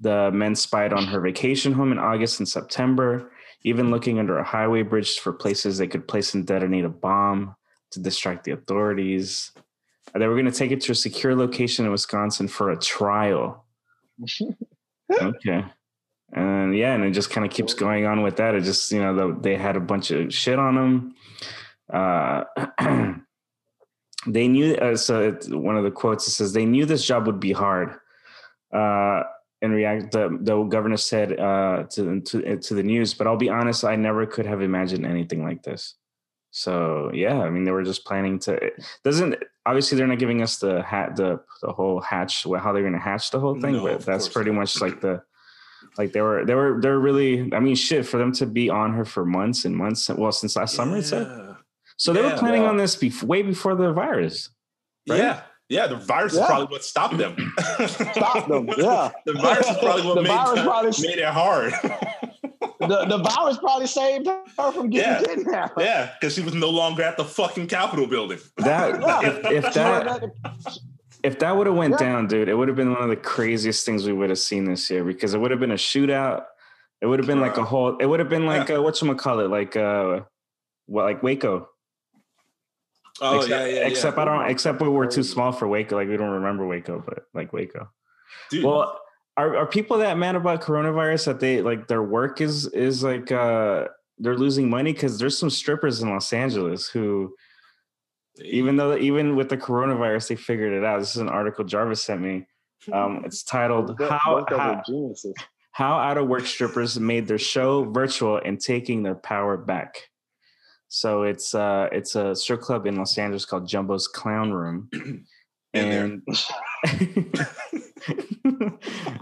The 0.00 0.30
men 0.32 0.54
spied 0.54 0.92
on 0.92 1.06
her 1.06 1.20
vacation 1.20 1.72
home 1.72 1.92
in 1.92 1.98
August 1.98 2.40
and 2.40 2.48
September, 2.48 3.30
even 3.62 3.90
looking 3.90 4.18
under 4.18 4.38
a 4.38 4.44
highway 4.44 4.82
bridge 4.82 5.18
for 5.18 5.32
places 5.32 5.78
they 5.78 5.86
could 5.86 6.06
place 6.06 6.34
and 6.34 6.46
detonate 6.46 6.84
a 6.84 6.88
bomb 6.88 7.54
to 7.92 8.00
distract 8.00 8.44
the 8.44 8.52
authorities. 8.52 9.52
Uh, 10.14 10.18
They 10.18 10.26
were 10.26 10.34
going 10.34 10.50
to 10.50 10.52
take 10.52 10.72
it 10.72 10.80
to 10.82 10.92
a 10.92 10.96
secure 10.96 11.34
location 11.34 11.86
in 11.86 11.92
Wisconsin 11.92 12.48
for 12.48 12.70
a 12.70 12.76
trial. 12.76 13.64
okay. 15.12 15.64
And 16.32 16.76
yeah, 16.76 16.94
and 16.94 17.04
it 17.04 17.12
just 17.12 17.30
kind 17.30 17.46
of 17.46 17.52
keeps 17.52 17.74
going 17.74 18.06
on 18.06 18.22
with 18.22 18.36
that. 18.36 18.54
It 18.54 18.64
just, 18.64 18.90
you 18.90 19.00
know, 19.00 19.14
the, 19.14 19.40
they 19.40 19.56
had 19.56 19.76
a 19.76 19.80
bunch 19.80 20.10
of 20.10 20.34
shit 20.34 20.58
on 20.58 20.74
them. 20.74 21.14
Uh, 21.92 22.44
they 24.26 24.48
knew, 24.48 24.74
uh, 24.74 24.96
so 24.96 25.30
one 25.48 25.76
of 25.76 25.84
the 25.84 25.90
quotes 25.90 26.26
it 26.26 26.32
says, 26.32 26.52
they 26.52 26.64
knew 26.66 26.86
this 26.86 27.06
job 27.06 27.26
would 27.26 27.40
be 27.40 27.52
hard. 27.52 27.94
Uh, 28.72 29.22
and 29.64 29.74
react, 29.74 30.12
the, 30.12 30.36
the 30.40 30.62
governor 30.64 30.96
said 30.96 31.38
uh, 31.40 31.84
to, 31.90 32.20
to, 32.20 32.56
to 32.58 32.74
the 32.74 32.82
news, 32.82 33.14
but 33.14 33.26
I'll 33.26 33.36
be 33.36 33.48
honest, 33.48 33.84
I 33.84 33.96
never 33.96 34.26
could 34.26 34.46
have 34.46 34.62
imagined 34.62 35.04
anything 35.06 35.42
like 35.42 35.62
this. 35.62 35.94
So 36.52 37.10
yeah, 37.12 37.40
I 37.40 37.50
mean, 37.50 37.64
they 37.64 37.72
were 37.72 37.82
just 37.82 38.04
planning 38.04 38.38
to. 38.40 38.52
It 38.54 38.74
doesn't 39.02 39.34
obviously 39.66 39.98
they're 39.98 40.06
not 40.06 40.20
giving 40.20 40.40
us 40.40 40.58
the 40.58 40.82
hat, 40.82 41.16
the 41.16 41.40
the 41.62 41.72
whole 41.72 42.00
hatch, 42.00 42.44
how 42.44 42.72
they're 42.72 42.82
going 42.82 42.92
to 42.92 42.98
hatch 43.00 43.32
the 43.32 43.40
whole 43.40 43.60
thing, 43.60 43.72
No, 43.72 43.82
but 43.82 44.06
that's 44.06 44.28
pretty 44.28 44.52
not. 44.52 44.60
much 44.60 44.80
like 44.80 45.00
the 45.00 45.20
like 45.98 46.12
they 46.12 46.20
were 46.20 46.44
they 46.44 46.54
were 46.54 46.78
they're 46.80 46.98
really. 47.00 47.52
I 47.52 47.58
mean, 47.58 47.74
shit 47.74 48.06
for 48.06 48.18
them 48.18 48.30
to 48.34 48.46
be 48.46 48.70
on 48.70 48.92
her 48.94 49.04
for 49.04 49.24
months 49.24 49.64
and 49.64 49.74
months. 49.76 50.08
Well, 50.08 50.30
since 50.30 50.54
last 50.54 50.76
summer, 50.76 50.98
it 50.98 51.02
said. 51.04 51.26
Yeah. 51.26 51.54
So 51.96 52.12
they 52.12 52.22
were 52.22 52.36
planning 52.36 52.62
Yeah. 52.62 52.68
on 52.68 52.76
this 52.76 52.94
bef- 52.96 53.22
way 53.24 53.42
before 53.42 53.74
the 53.74 53.92
virus. 53.92 54.50
Right? 55.08 55.18
Yeah. 55.18 55.40
Yeah, 55.68 55.86
the 55.86 55.96
virus 55.96 56.34
is 56.34 56.40
probably 56.40 56.66
what 56.66 56.84
stopped 56.84 57.16
them. 57.16 57.36
Stop 57.88 58.48
them. 58.48 58.68
Yeah. 58.78 59.10
The 59.24 59.32
virus 59.32 59.68
is 59.70 59.76
probably 59.78 60.02
what 60.06 60.14
The 60.16 60.22
made, 60.22 60.28
virus 60.28 60.62
probably- 60.62 61.08
made 61.08 61.18
it 61.18 61.24
hard. 61.28 61.72
The, 62.80 63.06
the 63.06 63.18
virus 63.18 63.56
probably 63.58 63.86
saved 63.86 64.26
her 64.26 64.72
from 64.72 64.90
Yeah. 64.92 65.20
getting 65.20 65.44
kidnapped. 65.44 65.80
yeah, 65.80 66.10
because 66.20 66.34
she 66.34 66.42
was 66.42 66.54
no 66.54 66.68
longer 66.68 67.02
at 67.02 67.16
the 67.16 67.24
fucking 67.24 67.68
Capitol 67.68 68.06
building. 68.06 68.38
That 68.58 69.00
Yeah. 69.00 69.20
if, 69.22 69.64
if 69.64 69.74
that 69.74 70.30
if 71.22 71.38
that 71.38 71.56
would 71.56 71.66
have 71.66 71.76
went 71.76 71.92
Yeah. 71.92 71.98
down, 72.06 72.26
dude, 72.26 72.48
it 72.48 72.54
would 72.54 72.68
have 72.68 72.76
been 72.76 72.92
one 72.92 73.02
of 73.02 73.08
the 73.08 73.16
craziest 73.16 73.86
things 73.86 74.04
we 74.06 74.12
would 74.12 74.28
have 74.28 74.38
seen 74.38 74.64
this 74.66 74.90
year 74.90 75.02
because 75.04 75.32
it 75.32 75.38
would 75.40 75.50
have 75.50 75.60
been 75.60 75.70
a 75.70 75.76
shootout. 75.76 76.44
It 77.00 77.06
would 77.06 77.18
have 77.20 77.26
been 77.28 77.40
like 77.40 77.56
a 77.56 77.64
whole. 77.64 77.96
It 77.98 78.06
would 78.06 78.20
have 78.20 78.28
been 78.28 78.44
like 78.44 78.68
uh, 78.70 78.82
what 78.82 79.00
you 79.00 79.14
call 79.14 79.40
it, 79.40 79.48
like 79.48 79.76
uh, 79.76 80.20
what 80.86 81.04
like 81.04 81.22
Waco. 81.22 81.68
Oh 83.20 83.36
except, 83.36 83.50
yeah, 83.50 83.66
yeah, 83.66 83.86
Except 83.86 84.16
yeah. 84.16 84.22
I 84.22 84.24
don't. 84.24 84.50
Except 84.50 84.80
we 84.80 84.88
were 84.88 85.06
too 85.06 85.22
small 85.22 85.52
for 85.52 85.68
Waco. 85.68 85.96
Like 85.96 86.08
we 86.08 86.16
don't 86.16 86.30
remember 86.30 86.66
Waco, 86.66 87.02
but 87.04 87.26
like 87.32 87.52
Waco. 87.52 87.88
Dude, 88.50 88.64
Well, 88.64 88.98
are 89.36 89.56
are 89.56 89.66
people 89.66 89.98
that 89.98 90.18
mad 90.18 90.36
about 90.36 90.62
coronavirus 90.62 91.26
that 91.26 91.40
they 91.40 91.62
like 91.62 91.86
their 91.88 92.02
work 92.02 92.40
is 92.40 92.66
is 92.68 93.02
like 93.02 93.30
uh 93.32 93.86
they're 94.18 94.36
losing 94.36 94.70
money 94.70 94.92
because 94.92 95.18
there's 95.18 95.36
some 95.36 95.50
strippers 95.50 96.00
in 96.00 96.10
Los 96.10 96.32
Angeles 96.32 96.88
who 96.88 97.34
even 98.42 98.76
though 98.76 98.96
even 98.96 99.36
with 99.36 99.48
the 99.48 99.56
coronavirus 99.56 100.28
they 100.28 100.36
figured 100.36 100.72
it 100.72 100.84
out. 100.84 101.00
This 101.00 101.10
is 101.10 101.18
an 101.18 101.28
article 101.28 101.64
Jarvis 101.64 102.02
sent 102.02 102.20
me. 102.20 102.46
Um, 102.92 103.22
it's 103.26 103.42
titled 103.42 103.96
"How 104.00 104.44
How. 104.48 104.82
How 105.72 105.98
Out 105.98 106.18
of 106.18 106.28
Work 106.28 106.46
Strippers 106.46 107.00
Made 107.00 107.26
Their 107.26 107.38
Show 107.38 107.90
Virtual 107.90 108.40
and 108.44 108.60
Taking 108.60 109.02
Their 109.02 109.16
Power 109.16 109.56
Back." 109.56 109.96
So 110.88 111.22
it's 111.24 111.54
uh 111.54 111.88
it's 111.92 112.14
a 112.14 112.34
strip 112.36 112.60
club 112.60 112.86
in 112.86 112.96
Los 112.96 113.18
Angeles 113.18 113.44
called 113.44 113.68
Jumbo's 113.68 114.06
Clown 114.08 114.52
Room, 114.52 114.88
In 114.92 115.90
there. 115.90 116.04
and 116.04 116.22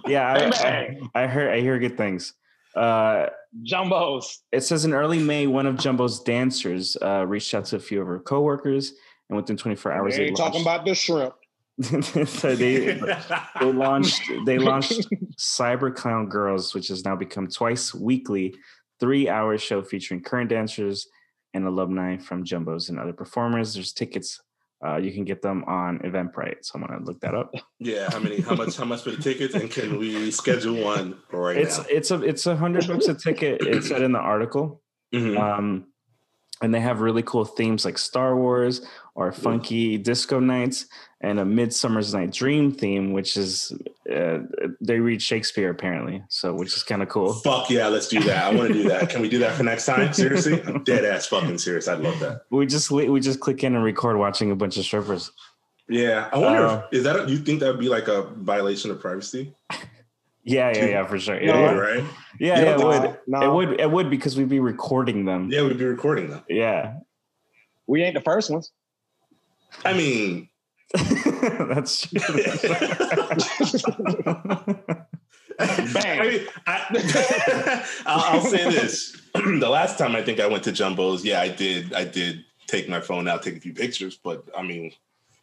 yeah, 0.07 0.33
I, 0.33 0.99
I, 1.14 1.23
I 1.23 1.26
heard 1.26 1.52
I 1.54 1.61
hear 1.61 1.78
good 1.78 1.97
things. 1.97 2.35
Uh, 2.76 3.26
Jumbos. 3.64 4.38
it 4.50 4.62
says 4.62 4.85
in 4.85 4.95
early 4.95 5.19
May, 5.19 5.47
one 5.47 5.66
of 5.66 5.76
Jumbo's 5.76 6.21
dancers 6.21 6.97
uh, 7.02 7.25
reached 7.26 7.52
out 7.54 7.66
to 7.66 7.76
a 7.76 7.81
few 7.81 8.00
of 8.00 8.07
her 8.07 8.19
coworkers, 8.19 8.92
and 9.28 9.37
within 9.37 9.57
24 9.57 9.92
hours, 9.92 10.19
We 10.19 10.25
they 10.25 10.31
talking 10.33 10.64
launched, 10.64 10.66
about 10.66 10.85
the 10.87 10.95
shrimp. 10.95 11.35
so 12.28 12.54
they 12.54 12.95
they 13.61 13.73
launched 13.73 14.23
they 14.47 14.59
launched 14.59 15.09
Cyber 15.38 15.95
Clown 15.95 16.28
Girls, 16.28 16.75
which 16.75 16.88
has 16.88 17.04
now 17.04 17.16
become 17.16 17.49
twice 17.49 17.95
weekly, 17.95 18.54
three 19.00 19.28
hour 19.28 19.57
show 19.59 19.83
featuring 19.83 20.23
current 20.23 20.50
dancers 20.50 21.07
and 21.54 21.66
alumni 21.66 22.16
from 22.16 22.44
Jumbo's 22.44 22.88
and 22.88 22.99
other 22.99 23.12
performers. 23.12 23.75
There's 23.75 23.92
tickets. 23.92 24.40
Uh, 24.85 24.97
you 24.97 25.12
can 25.12 25.25
get 25.25 25.42
them 25.42 25.62
on 25.64 26.00
Eventbrite. 26.00 26.56
So 26.62 26.73
I'm 26.75 26.85
gonna 26.87 27.04
look 27.04 27.21
that 27.21 27.35
up. 27.35 27.52
yeah, 27.78 28.11
how 28.11 28.18
many? 28.18 28.40
How 28.40 28.54
much? 28.56 28.76
How 28.76 28.85
much 28.85 29.02
for 29.02 29.11
the 29.12 29.23
tickets? 29.23 29.54
And 29.54 29.71
can 29.71 29.99
we 29.99 30.30
schedule 30.32 30.82
one 30.82 31.18
right 31.30 31.56
It's 31.56 31.78
now? 31.78 31.85
it's 31.88 32.11
a 32.11 32.23
it's 32.23 32.47
a 32.47 32.56
hundred 32.56 32.88
bucks 32.88 33.06
a 33.06 33.14
ticket. 33.14 33.62
It 33.66 33.85
said 33.85 34.02
in 34.02 34.12
the 34.12 34.18
article. 34.18 34.82
Mhm. 35.14 35.38
Um, 35.38 35.87
and 36.62 36.73
they 36.75 36.81
have 36.81 37.00
really 37.00 37.23
cool 37.23 37.45
themes 37.45 37.85
like 37.85 37.99
Star 37.99 38.37
Wars 38.37 38.81
or 39.14 39.31
funky 39.33 39.99
disco 39.99 40.40
nights 40.40 40.87
and 41.21 41.38
a 41.38 41.45
Midsummer's 41.45 42.14
Night 42.14 42.33
Dream 42.33 42.73
theme, 42.73 43.12
which 43.12 43.37
is 43.37 43.73
uh, 44.12 44.38
they 44.81 44.99
read 44.99 45.21
Shakespeare 45.23 45.71
apparently, 45.71 46.23
so 46.28 46.54
which 46.54 46.75
is 46.76 46.83
kind 46.83 47.02
of 47.02 47.09
cool. 47.09 47.33
Fuck 47.35 47.69
yeah, 47.71 47.88
let's 47.88 48.09
do 48.09 48.21
that. 48.25 48.45
I 48.45 48.54
want 48.54 48.69
to 48.69 48.75
do 48.75 48.88
that. 48.88 49.11
Can 49.11 49.21
we 49.23 49.28
do 49.28 49.38
that 49.40 49.54
for 49.57 49.62
next 49.64 49.87
time? 49.87 50.12
Seriously, 50.14 50.62
I'm 50.62 50.83
dead 50.85 51.04
ass 51.04 51.26
fucking 51.26 51.59
serious. 51.59 51.87
I'd 51.88 52.00
love 52.00 52.19
that. 52.21 52.42
We 52.50 52.66
just 52.66 52.90
we 52.90 53.21
just 53.21 53.40
click 53.40 53.62
in 53.62 53.75
and 53.75 53.85
record 53.85 54.16
watching 54.16 54.50
a 54.50 54.57
bunch 54.57 54.76
of 54.78 54.85
strippers. 54.85 55.31
Yeah, 55.88 56.28
I 56.33 56.38
wonder 56.38 56.64
Uh, 56.66 56.83
if 56.90 56.99
is 56.99 57.04
that. 57.04 57.16
A, 57.16 57.31
you 57.31 57.38
think 57.38 57.61
that 57.61 57.66
would 57.73 57.81
be 57.81 57.88
like 57.88 58.09
a 58.09 58.23
violation 58.23 58.90
of 58.90 59.00
privacy? 59.00 59.52
Yeah, 60.44 60.72
yeah, 60.75 60.87
yeah, 60.87 61.06
for 61.06 61.18
sure. 61.18 61.40
Yeah, 61.40 61.50
Yeah, 61.50 61.61
yeah, 61.61 61.72
right. 61.78 62.04
yeah, 62.40 62.58
You 62.58 62.64
yeah, 62.64 62.72
it 62.72 62.84
would. 62.84 63.18
No, 63.28 63.42
It 63.42 63.54
would. 63.54 63.80
It 63.80 63.90
would 63.90 64.11
because 64.11 64.37
we'd 64.37 64.49
be 64.49 64.61
recording 64.61 65.25
them. 65.25 65.50
Yeah, 65.50 65.62
we'd 65.62 65.78
be 65.78 65.84
recording 65.84 66.30
them. 66.30 66.42
Yeah, 66.49 66.94
we 67.87 68.02
ain't 68.02 68.14
the 68.14 68.20
first 68.20 68.50
ones. 68.50 68.72
I 69.84 69.92
mean, 69.92 70.49
that's 70.94 72.08
true. 72.08 72.20
I 75.58 76.26
mean, 76.28 76.46
I, 76.66 77.84
I'll, 78.06 78.34
I'll 78.34 78.40
say 78.40 78.68
this: 78.70 79.16
the 79.34 79.68
last 79.68 79.96
time 79.99 80.16
I 80.16 80.22
think 80.22 80.40
I 80.40 80.46
went 80.46 80.64
to 80.64 80.72
Jumbo's, 80.72 81.25
yeah, 81.25 81.40
I 81.40 81.49
did. 81.49 81.94
I 81.94 82.04
did 82.04 82.44
take 82.66 82.88
my 82.88 83.00
phone 83.00 83.28
out, 83.28 83.42
take 83.42 83.56
a 83.56 83.61
few 83.61 83.75
pictures, 83.75 84.18
but 84.22 84.44
I 84.56 84.62
mean, 84.62 84.92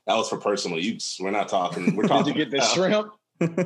that 0.08 0.16
was 0.16 0.28
for 0.30 0.38
personal 0.38 0.80
use. 0.80 1.18
We're 1.20 1.32
not 1.32 1.48
talking. 1.48 1.96
We're 1.96 2.04
Did 2.04 2.10
talking. 2.10 2.36
you 2.36 2.46
get 2.46 2.52
the 2.52 2.62
shrimp? 2.62 3.12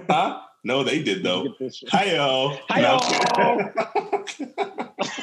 Huh? 0.09 0.41
No, 0.63 0.83
they 0.83 1.03
did 1.03 1.15
Did 1.15 1.23
though. 1.23 1.43
you 1.43 1.55
get? 1.59 1.75
Hi-yo. 1.89 2.57
Hi-yo. 2.69 3.71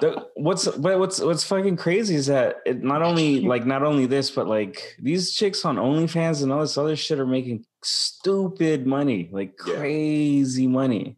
The- 0.00 0.28
what's 0.36 0.68
but 0.76 1.00
what's 1.00 1.18
what's 1.20 1.42
fucking 1.42 1.76
crazy 1.76 2.14
is 2.14 2.26
that 2.26 2.58
it 2.64 2.84
not 2.84 3.02
only 3.02 3.40
like 3.40 3.66
not 3.66 3.82
only 3.82 4.06
this 4.06 4.30
but 4.30 4.46
like 4.46 4.94
these 5.02 5.32
chicks 5.34 5.64
on 5.64 5.74
OnlyFans 5.74 6.40
and 6.44 6.52
all 6.52 6.60
this 6.60 6.78
other 6.78 6.94
shit 6.94 7.18
are 7.18 7.26
making 7.26 7.64
stupid 7.82 8.86
money 8.86 9.28
like 9.32 9.54
Yeah. 9.66 9.74
crazy 9.74 10.68
money 10.68 11.16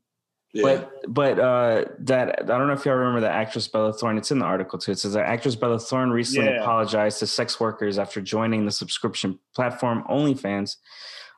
Yeah. 0.55 0.63
but 0.63 1.13
but 1.13 1.39
uh 1.39 1.85
that 1.99 2.41
I 2.43 2.57
don't 2.57 2.69
know 2.69 2.73
if 2.73 2.87
y'all 2.87 2.95
remember 2.95 3.21
the 3.21 3.31
actress 3.31 3.69
Bella 3.69 3.93
Thorne 3.93 4.17
it's 4.17 4.31
in 4.31 4.39
the 4.39 4.47
article 4.47 4.79
too 4.79 4.93
it 4.93 4.99
says 4.99 5.13
that 5.13 5.27
actress 5.27 5.57
Bella 5.57 5.79
Thorne 5.79 6.09
recently 6.09 6.49
Yeah. 6.49 6.63
apologized 6.63 7.19
to 7.19 7.27
sex 7.27 7.61
workers 7.61 7.99
after 7.99 8.23
joining 8.23 8.65
the 8.65 8.73
subscription 8.73 9.39
platform 9.55 10.05
OnlyFans 10.09 10.77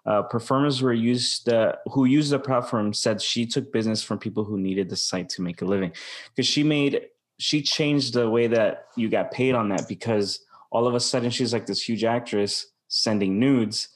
uh, 0.05 0.23
performers 0.23 0.83
were 0.83 0.93
used 0.93 1.49
who 1.93 2.05
used 2.05 2.33
the 2.33 2.39
platform 2.39 2.93
said 2.93 3.23
she 3.23 3.47
took 3.47 3.73
business 3.73 4.03
from 4.03 4.19
people 4.19 4.45
who 4.45 4.59
needed 4.59 4.89
the 4.89 4.97
site 4.97 5.29
to 5.29 5.43
make 5.43 5.63
a 5.63 5.65
living 5.65 5.93
because 6.35 6.47
she 6.47 6.63
made 6.63 7.07
she 7.39 7.63
changed 7.63 8.15
the 8.15 8.29
way 8.29 8.47
that 8.47 8.87
you 8.97 9.09
got 9.09 9.31
paid 9.31 9.55
on 9.55 9.69
that 9.69 9.87
because 9.89 10.45
all 10.71 10.87
of 10.87 10.95
a 10.95 11.01
sudden 11.01 11.31
she's 11.31 11.53
like 11.53 11.67
this 11.67 11.89
huge 11.89 12.05
actress 12.05 12.67
sending 12.89 13.39
nudes 13.39 13.89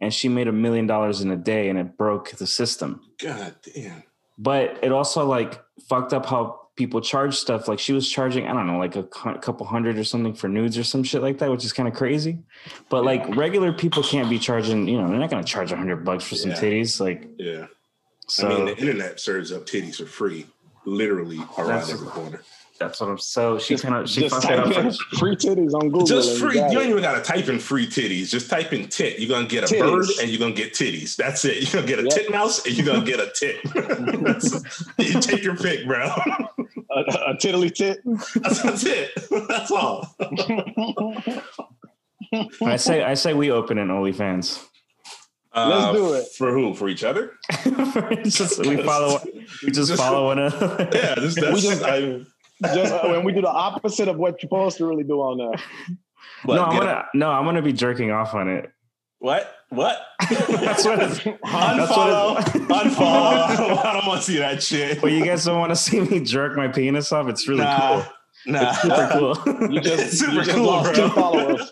and 0.00 0.12
she 0.12 0.28
made 0.28 0.48
a 0.48 0.52
million 0.52 0.86
dollars 0.86 1.20
in 1.20 1.30
a 1.30 1.36
day 1.36 1.68
and 1.68 1.78
it 1.78 1.96
broke 1.96 2.30
the 2.32 2.46
system 2.46 3.00
God 3.20 3.54
damn. 3.74 4.02
but 4.38 4.78
it 4.82 4.90
also 4.90 5.24
like 5.24 5.62
fucked 5.88 6.12
up 6.12 6.26
how 6.26 6.61
people 6.76 7.00
charge 7.00 7.36
stuff 7.36 7.68
like 7.68 7.78
she 7.78 7.92
was 7.92 8.08
charging 8.08 8.46
i 8.46 8.52
don't 8.52 8.66
know 8.66 8.78
like 8.78 8.96
a 8.96 9.02
couple 9.02 9.66
hundred 9.66 9.98
or 9.98 10.04
something 10.04 10.32
for 10.32 10.48
nudes 10.48 10.78
or 10.78 10.82
some 10.84 11.02
shit 11.02 11.20
like 11.22 11.38
that 11.38 11.50
which 11.50 11.64
is 11.64 11.72
kind 11.72 11.86
of 11.88 11.94
crazy 11.94 12.38
but 12.88 13.04
like 13.04 13.36
regular 13.36 13.72
people 13.72 14.02
can't 14.02 14.30
be 14.30 14.38
charging 14.38 14.88
you 14.88 14.98
know 15.00 15.06
they're 15.08 15.18
not 15.18 15.28
going 15.30 15.42
to 15.44 15.48
charge 15.50 15.70
a 15.70 15.76
hundred 15.76 16.04
bucks 16.04 16.24
for 16.24 16.34
some 16.34 16.50
Yeah. 16.52 16.56
titties 16.60 16.98
like 17.00 17.28
Yeah. 17.38 17.66
so 18.26 18.46
I 18.48 18.54
mean, 18.54 18.64
the 18.66 18.76
internet 18.78 19.20
serves 19.20 19.52
up 19.52 19.66
titties 19.66 19.96
for 19.96 20.06
free, 20.06 20.46
literally 20.86 21.38
around 21.58 21.68
That's- 21.68 21.92
every 21.92 22.06
corner. 22.08 22.40
that's 22.78 23.00
what 23.00 23.10
i'm 23.10 23.18
so 23.18 23.58
she 23.60 23.76
kind 23.76 23.94
of 23.94 24.10
she 24.10 24.22
Just 24.22 24.34
fucked 24.34 24.46
it 24.52 24.58
up 24.58 24.72
type 24.72 24.84
in 24.86 24.92
free 25.18 25.36
titties 25.36 25.72
on 25.72 25.90
Google. 25.90 26.04
Just 26.06 26.40
free. 26.40 26.54
got 26.54 26.72
You 26.72 26.78
it. 26.78 26.82
don't 26.82 26.90
even 26.90 27.02
got 27.02 27.14
to 27.14 27.22
type 27.22 27.48
in 27.48 27.60
free 27.60 27.86
titties. 27.86 28.28
Just 28.28 28.50
type 28.50 28.72
in 28.72 28.88
tit. 28.88 29.20
You're 29.20 29.28
gonna 29.28 29.46
get 29.46 29.62
a 29.62 29.72
Titties. 29.72 29.80
bird 29.80 30.06
and 30.20 30.28
you're 30.30 30.40
gonna 30.40 30.52
get 30.52 30.72
titties. 30.72 31.14
That's 31.14 31.44
it. 31.44 31.62
You're 31.72 31.80
gonna 31.82 31.86
get 31.86 32.00
a 32.00 32.02
Yep. 32.08 32.12
tit 32.12 32.30
mouse 32.32 32.66
and 32.66 32.76
you're 32.76 32.86
gonna 32.86 33.04
get 33.04 33.20
a 33.20 33.30
tit. 33.38 33.60
you 34.98 35.20
take 35.20 35.44
your 35.44 35.54
pick, 35.56 35.86
bro. 35.86 36.10
a, 36.96 37.30
a 37.30 37.36
tiddly 37.38 37.70
tit. 37.70 38.00
That's, 38.04 38.62
that's 38.62 38.84
it. 38.84 39.10
That's 39.48 39.70
all. 39.70 40.06
i 42.62 42.76
say 42.76 43.02
i 43.02 43.14
say 43.14 43.34
we 43.34 43.50
open 43.50 43.78
an 43.78 43.88
onlyfans 43.88 44.62
Uh, 45.54 45.68
Let's 45.68 45.98
do 45.98 46.12
it. 46.14 46.26
For 46.38 46.50
who? 46.50 46.72
For 46.72 46.88
each 46.88 47.04
other? 47.04 47.32
just, 48.24 48.58
we 48.64 48.82
follow. 48.82 49.20
We 49.62 49.70
just, 49.70 49.90
Just- 49.90 50.00
follow 50.00 50.24
one 50.28 50.38
another. 50.38 50.88
Yeah, 50.94 51.14
this, 51.16 51.34
that's, 51.34 51.52
We 51.54 51.60
just- 51.60 51.82
I, 51.84 52.20
Just 52.74 52.94
uh, 52.94 53.08
when 53.10 53.22
we 53.22 53.32
do 53.34 53.42
the 53.42 53.50
opposite 53.50 54.08
of 54.08 54.16
what 54.16 54.32
you're 54.40 54.48
supposed 54.48 54.78
to 54.78 54.86
really 54.86 55.04
do 55.04 55.20
on 55.20 55.36
there. 55.36 55.60
what, 56.44 56.54
no, 56.56 56.64
I'm 56.64 56.78
gonna. 56.78 57.04
No, 57.12 57.28
I'm 57.30 57.44
gonna 57.44 57.60
be 57.60 57.74
jerking 57.74 58.10
off 58.12 58.34
on 58.34 58.48
it. 58.48 58.70
What? 59.22 59.54
What? 59.70 59.96
That's 60.28 60.84
what. 60.84 61.00
It's, 61.02 61.18
Unfollow. 61.20 62.34
That's 62.36 62.50
Unfollow. 62.96 63.84
I 63.84 63.92
don't 63.94 64.06
want 64.06 64.20
to 64.20 64.26
see 64.26 64.38
that 64.38 64.62
shit. 64.62 65.00
Well, 65.00 65.12
you 65.12 65.24
guys 65.24 65.44
don't 65.44 65.58
want 65.58 65.70
to 65.70 65.76
see 65.76 66.00
me 66.00 66.20
jerk 66.20 66.56
my 66.56 66.68
penis 66.68 67.12
off. 67.12 67.28
It's 67.28 67.46
really 67.48 67.62
nah, 67.62 68.02
cool. 68.02 68.52
nah. 68.52 68.70
It's 68.70 68.82
super 68.82 69.08
cool. 69.12 69.70
You 69.70 69.78
It's 69.78 69.88
just, 69.88 70.18
super 70.18 70.32
you 70.32 70.38
just 70.42 70.50
cool, 70.56 70.66
lost 70.66 70.94
bro. 70.94 71.08
two 71.08 71.14
followers. 71.14 71.70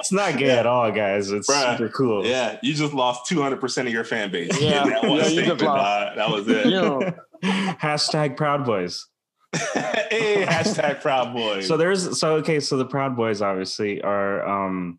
it's 0.00 0.12
not 0.12 0.36
gay 0.36 0.50
at 0.50 0.66
all, 0.66 0.90
guys. 0.90 1.30
It's 1.30 1.48
Bruh. 1.48 1.78
super 1.78 1.88
cool. 1.90 2.26
Yeah, 2.26 2.58
you 2.62 2.74
just 2.74 2.92
lost 2.92 3.30
200% 3.30 3.86
of 3.86 3.88
your 3.92 4.04
fan 4.04 4.30
base. 4.32 4.60
Yeah. 4.60 4.84
that 4.84 5.02
Yeah, 5.04 5.08
you 5.10 5.18
just 5.18 5.30
statement, 5.30 5.62
lost. 5.62 6.16
dog. 6.16 6.16
That 6.16 6.30
was 6.30 6.48
it. 6.48 6.66
You 6.66 6.72
know, 6.72 7.12
Hashtag 7.42 8.36
Proud 8.36 8.66
Boys. 8.66 9.06
hey, 9.54 10.44
hashtag 10.46 11.00
Proud 11.00 11.32
Boys. 11.32 11.66
So 11.66 11.76
there's 11.76 12.18
so 12.18 12.34
okay. 12.36 12.60
So 12.60 12.76
the 12.76 12.84
Proud 12.84 13.16
Boys 13.16 13.40
obviously 13.42 14.02
are 14.02 14.46
um 14.46 14.98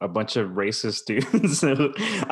a 0.00 0.08
bunch 0.08 0.36
of 0.36 0.50
racist 0.50 1.04
dudes. 1.06 1.62
I 1.64 1.74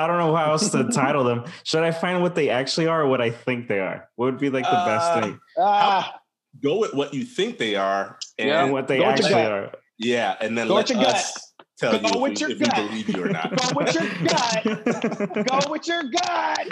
don't 0.07 0.19
know 0.19 0.35
how 0.37 0.53
else 0.53 0.71
to 0.71 0.85
title 0.91 1.25
them. 1.25 1.45
Should 1.65 1.83
I 1.83 1.91
find 1.93 2.23
what 2.23 2.35
they 2.35 2.49
actually 2.51 2.87
are 2.87 3.03
or 3.03 3.09
what 3.09 3.21
I 3.21 3.31
think 3.31 3.69
they 3.69 3.81
are? 3.81 4.09
What 4.17 4.27
would 4.27 4.39
be 4.39 4.51
like 4.51 4.65
the 4.65 4.71
best 4.71 5.11
Uh, 5.13 5.21
thing? 5.23 5.39
ah, 5.59 6.15
go 6.63 6.79
with 6.79 6.95
what 6.95 7.13
you 7.15 7.25
think 7.25 7.59
they 7.59 7.75
are, 7.77 8.19
and 8.39 8.49
Yeah. 8.49 8.65
What 8.71 8.87
they 8.89 8.99
go 8.99 9.07
with 9.11 9.21
your 9.21 9.27
actually 9.29 9.47
are. 9.47 9.73
yeah, 9.99 10.37
and 10.41 10.57
then 10.59 10.69
Go 10.69 10.75
let 10.75 10.89
with 10.89 10.99
your 10.99 11.07
us 11.09 11.53
tell 11.79 11.99
Go 11.99 12.09
you 12.15 12.21
with 12.21 12.33
if, 12.33 12.41
your 12.41 12.49
we, 12.51 12.55
if 12.55 12.61
we 12.61 12.69
believe 12.87 13.09
you 13.17 13.25
or 13.25 13.29
not. 13.29 13.57
go 13.57 13.69
with 13.77 13.95
your 13.95 14.05
gut. 14.29 14.65
Go 15.49 15.59
with 15.71 15.87
your 15.89 16.03
gut. 16.05 16.69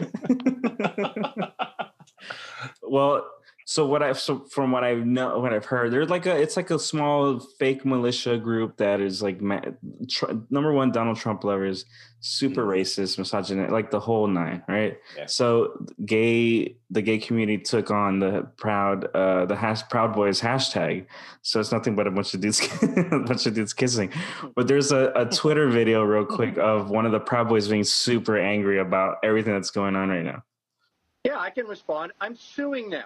well, 2.82 3.26
so 3.64 3.86
what 3.86 4.02
I've 4.02 4.18
so 4.18 4.44
from 4.50 4.72
what 4.72 4.84
I've 4.84 5.06
know 5.06 5.38
what 5.38 5.52
I've 5.52 5.64
heard, 5.64 5.92
they're 5.92 6.06
like 6.06 6.26
a 6.26 6.36
it's 6.36 6.56
like 6.56 6.70
a 6.70 6.78
small 6.78 7.38
fake 7.38 7.84
militia 7.84 8.36
group 8.38 8.76
that 8.78 9.00
is 9.00 9.22
like 9.22 9.40
ma- 9.40 9.60
tr- 10.08 10.32
number 10.50 10.72
one 10.72 10.90
Donald 10.90 11.16
Trump 11.16 11.44
lovers, 11.44 11.84
super 12.20 12.64
racist, 12.64 13.18
misogynist, 13.18 13.72
like 13.72 13.90
the 13.90 14.00
whole 14.00 14.26
nine, 14.26 14.62
right? 14.68 14.98
Yeah. 15.16 15.26
So 15.26 15.86
gay 16.04 16.76
the 16.90 17.02
gay 17.02 17.18
community 17.18 17.62
took 17.62 17.90
on 17.90 18.18
the 18.18 18.48
proud 18.56 19.04
uh 19.14 19.46
the 19.46 19.56
hash 19.56 19.88
proud 19.88 20.12
boys 20.12 20.40
hashtag. 20.40 21.06
So 21.42 21.60
it's 21.60 21.72
nothing 21.72 21.94
but 21.94 22.06
a 22.06 22.10
bunch 22.10 22.34
of 22.34 22.40
dudes 22.40 22.60
a 22.82 23.18
bunch 23.20 23.46
of 23.46 23.54
dudes 23.54 23.72
kissing. 23.72 24.12
But 24.56 24.66
there's 24.66 24.90
a, 24.90 25.12
a 25.14 25.26
Twitter 25.26 25.68
video 25.68 26.02
real 26.02 26.24
quick 26.24 26.58
of 26.58 26.90
one 26.90 27.06
of 27.06 27.12
the 27.12 27.20
proud 27.20 27.48
boys 27.48 27.68
being 27.68 27.84
super 27.84 28.36
angry 28.36 28.80
about 28.80 29.18
everything 29.22 29.52
that's 29.54 29.70
going 29.70 29.94
on 29.94 30.08
right 30.08 30.24
now. 30.24 30.42
Yeah, 31.24 31.38
I 31.38 31.50
can 31.50 31.66
respond. 31.66 32.10
I'm 32.20 32.34
suing 32.34 32.90
them. 32.90 33.04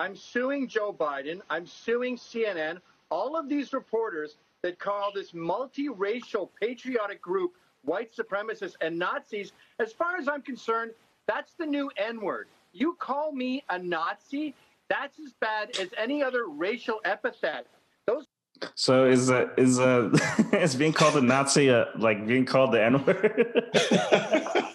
I'm 0.00 0.16
suing 0.16 0.66
Joe 0.66 0.94
Biden. 0.98 1.42
I'm 1.50 1.66
suing 1.66 2.16
CNN. 2.16 2.78
All 3.10 3.36
of 3.36 3.50
these 3.50 3.74
reporters 3.74 4.38
that 4.62 4.78
call 4.78 5.12
this 5.14 5.32
multiracial 5.32 6.48
patriotic 6.58 7.20
group 7.20 7.52
white 7.84 8.10
supremacists 8.16 8.76
and 8.80 8.98
Nazis, 8.98 9.52
as 9.78 9.92
far 9.92 10.16
as 10.16 10.26
I'm 10.26 10.40
concerned, 10.40 10.92
that's 11.26 11.52
the 11.52 11.66
new 11.66 11.90
N 11.98 12.18
word. 12.22 12.48
You 12.72 12.94
call 12.98 13.32
me 13.32 13.62
a 13.68 13.78
Nazi, 13.78 14.54
that's 14.88 15.18
as 15.18 15.34
bad 15.34 15.76
as 15.78 15.88
any 15.98 16.22
other 16.22 16.46
racial 16.46 17.00
epithet. 17.04 17.66
Those 18.06 18.24
So 18.74 19.06
is 19.06 19.30
a 19.30 19.50
is 19.56 19.78
a 19.78 20.10
is 20.52 20.74
being 20.74 20.92
called 20.92 21.16
a 21.16 21.20
Nazi 21.22 21.68
a, 21.68 21.88
like 21.96 22.26
being 22.26 22.44
called 22.46 22.72
the 22.72 22.82
N 22.84 23.04
word? 23.04 23.62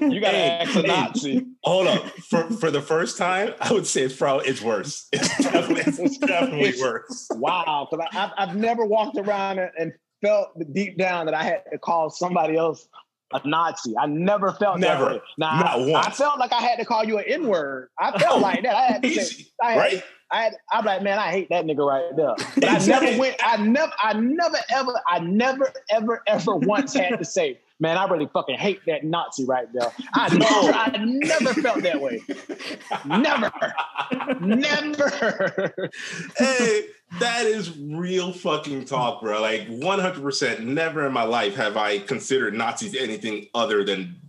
You 0.00 0.18
gotta 0.20 0.36
Hey, 0.36 0.48
ask 0.62 0.74
a 0.76 0.80
hey. 0.80 0.86
Nazi. 0.86 1.46
Hold 1.64 1.86
up. 1.86 2.02
For 2.30 2.44
for 2.44 2.70
the 2.70 2.80
first 2.80 3.18
time, 3.18 3.52
I 3.60 3.72
would 3.72 3.86
say 3.86 4.02
it's 4.02 4.16
probably 4.16 4.46
it's 4.48 4.62
worse. 4.62 5.08
It's 5.12 5.36
definitely, 5.44 6.04
it's 6.04 6.18
definitely 6.18 6.80
worse. 6.80 7.28
Wow, 7.34 7.86
because 7.90 8.06
I've, 8.12 8.30
I've 8.36 8.56
never 8.56 8.84
walked 8.86 9.18
around 9.18 9.58
and, 9.58 9.70
and 9.78 9.92
felt 10.22 10.48
deep 10.72 10.96
down 10.98 11.26
that 11.26 11.34
I 11.34 11.42
had 11.44 11.62
to 11.72 11.78
call 11.78 12.10
somebody 12.10 12.56
else 12.56 12.88
a 13.32 13.40
Nazi. 13.46 13.96
I 13.96 14.06
never 14.06 14.52
felt 14.52 14.78
Never. 14.78 15.04
that 15.04 15.12
way. 15.12 15.20
Now, 15.38 15.56
Not 15.56 15.66
I, 15.66 15.76
once. 15.76 16.06
I 16.06 16.10
felt 16.10 16.38
like 16.38 16.52
I 16.52 16.60
had 16.60 16.76
to 16.76 16.84
call 16.84 17.04
you 17.04 17.18
an 17.18 17.24
N 17.26 17.46
word. 17.46 17.88
I 17.98 18.18
felt 18.18 18.38
oh, 18.38 18.40
like 18.40 18.62
that. 18.62 18.74
I 18.74 18.86
had 18.86 19.02
to 19.02 19.10
say, 19.10 19.22
Easy, 19.22 19.52
I 19.62 19.72
had, 19.72 19.78
right? 19.78 20.04
I 20.32 20.42
had, 20.42 20.52
I'm 20.72 20.84
like, 20.84 21.02
man, 21.02 21.18
I 21.18 21.30
hate 21.30 21.48
that 21.50 21.64
nigga 21.64 21.86
right 21.86 22.04
there. 22.16 22.34
But 22.56 22.64
I 22.64 22.86
never 22.86 23.18
went. 23.18 23.36
I 23.42 23.56
never, 23.56 23.92
I 24.02 24.12
never, 24.14 24.58
ever, 24.70 25.00
I 25.08 25.18
never, 25.20 25.72
ever, 25.90 26.22
ever 26.26 26.56
once 26.56 26.94
had 26.94 27.18
to 27.18 27.24
say, 27.24 27.60
man, 27.80 27.96
I 27.96 28.04
really 28.06 28.28
fucking 28.32 28.56
hate 28.56 28.80
that 28.86 29.04
Nazi 29.04 29.44
right 29.46 29.66
there. 29.72 29.90
I 30.14 30.28
never, 30.36 30.78
I 30.78 31.04
never 31.04 31.54
felt 31.54 31.82
that 31.82 32.00
way. 32.00 32.20
Never, 33.06 33.50
never. 34.40 35.90
hey, 36.38 36.86
that 37.18 37.46
is 37.46 37.76
real 37.78 38.32
fucking 38.32 38.84
talk, 38.84 39.22
bro. 39.22 39.40
Like 39.40 39.68
100%. 39.68 40.60
Never 40.60 41.06
in 41.06 41.12
my 41.12 41.24
life 41.24 41.54
have 41.56 41.76
I 41.76 41.98
considered 41.98 42.54
Nazis 42.54 42.94
anything 42.94 43.46
other 43.54 43.84
than 43.84 44.20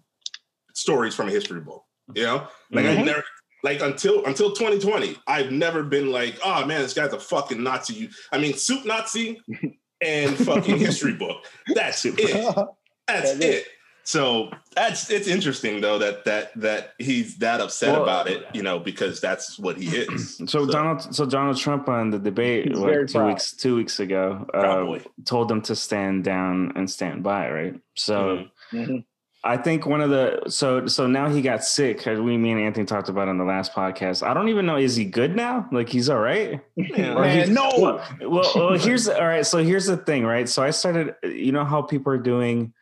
stories 0.74 1.14
from 1.14 1.28
a 1.28 1.32
history 1.32 1.62
book. 1.62 1.84
You 2.16 2.24
know, 2.24 2.48
like 2.72 2.86
I 2.86 2.96
Mhm. 2.96 3.06
never, 3.06 3.24
like 3.64 3.82
until 3.82 4.26
until 4.26 4.52
2020, 4.54 5.16
I've 5.28 5.52
never 5.52 5.84
been 5.84 6.12
like, 6.12 6.38
oh 6.44 6.66
man, 6.66 6.82
this 6.82 6.94
guy's 6.94 7.14
a 7.14 7.20
fucking 7.20 7.62
Nazi. 7.62 8.10
I 8.32 8.38
mean, 8.40 8.54
soup 8.56 8.86
Nazi 8.86 9.40
and 10.02 10.36
fucking 10.36 10.78
history 10.78 11.14
book. 11.14 11.46
That's 11.76 12.04
it. 12.06 12.16
That's 13.13 13.34
That's 13.34 13.45
it. 13.45 13.50
it. 13.56 13.65
So 14.04 14.50
that's 14.76 15.12
it's 15.12 15.28
interesting 15.28 15.80
though 15.80 16.00
that 16.00 16.26
that 16.26 16.52
that 16.60 16.93
he's 16.97 17.38
that 17.38 17.62
upset 17.62 17.93
Well- 17.93 18.04
about 18.04 18.28
it, 18.28 18.45
you 18.52 18.63
know, 18.63 18.80
because 18.80 19.21
that's 19.21 19.60
what 19.60 19.78
he 19.78 19.95
is. 19.95 20.41
So 20.50 20.65
Donald, 20.65 21.13
so 21.13 21.24
Donald 21.26 21.58
Trump 21.58 21.88
on 21.88 22.10
the 22.10 22.17
debate 22.17 22.69
He's 22.69 22.80
what, 22.80 22.89
very 22.91 23.08
two 23.08 23.13
proud. 23.19 23.28
weeks 23.28 23.54
two 23.54 23.76
weeks 23.76 24.00
ago 24.00 24.47
uh, 24.56 24.97
told 25.26 25.50
them 25.50 25.62
to 25.63 25.76
stand 25.76 26.24
down 26.24 26.74
and 26.76 26.89
stand 26.89 27.21
by, 27.21 27.52
right? 27.52 27.76
So 27.95 28.47
Mhm. 28.74 28.88
Mhm. 28.88 29.06
I 29.43 29.58
think 29.58 29.86
one 29.86 30.02
of 30.02 30.10
the 30.10 30.50
so 30.50 30.88
so 30.88 31.06
now 31.06 31.30
he 31.30 31.41
got 31.43 31.63
sick. 31.63 32.06
As 32.08 32.19
we 32.19 32.38
me 32.38 32.52
and 32.54 32.60
Anthony 32.62 32.86
talked 32.88 33.08
about 33.10 33.28
on 33.28 33.38
the 33.38 33.43
last 33.45 33.71
podcast. 33.74 34.26
I 34.28 34.34
don't 34.34 34.50
even 34.50 34.65
know 34.65 34.78
is 34.78 34.95
he 34.95 35.06
good 35.06 35.36
now? 35.36 35.67
Like 35.71 35.89
he's 35.89 36.10
all 36.10 36.19
right. 36.19 36.60
Yeah. 36.76 37.15
Or 37.15 37.24
he's- 37.26 37.50
no. 37.50 37.69
Well, 37.78 38.04
well, 38.21 38.52
well, 38.56 38.78
here's 38.80 39.08
all 39.08 39.28
right. 39.28 39.45
So 39.45 39.60
here's 39.60 39.86
the 39.86 39.97
thing, 39.97 40.26
right? 40.26 40.50
So 40.50 40.63
I 40.63 40.71
started. 40.71 41.13
You 41.24 41.52
know 41.52 41.65
how 41.65 41.84
people 41.84 42.12
are 42.13 42.17
doing 42.17 42.74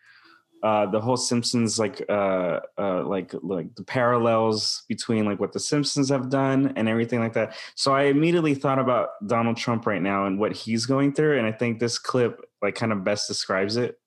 uh, 0.63 0.85
the 0.87 0.99
whole 0.99 1.17
Simpsons, 1.17 1.79
like 1.79 2.03
uh, 2.09 2.59
uh, 2.77 3.03
like 3.05 3.33
like 3.41 3.75
the 3.75 3.83
parallels 3.83 4.83
between 4.87 5.25
like 5.25 5.39
what 5.39 5.53
the 5.53 5.59
Simpsons 5.59 6.09
have 6.09 6.29
done 6.29 6.73
and 6.75 6.89
everything 6.89 7.19
like 7.19 7.33
that. 7.33 7.55
So 7.75 7.93
I 7.93 8.03
immediately 8.03 8.55
thought 8.55 8.79
about 8.79 9.09
Donald 9.27 9.57
Trump 9.57 9.85
right 9.85 10.01
now 10.01 10.25
and 10.25 10.39
what 10.39 10.53
he's 10.53 10.85
going 10.85 11.13
through, 11.13 11.37
and 11.37 11.47
I 11.47 11.51
think 11.51 11.79
this 11.79 11.97
clip 11.97 12.41
like 12.61 12.75
kind 12.75 12.91
of 12.91 13.03
best 13.03 13.27
describes 13.27 13.77
it. 13.77 13.99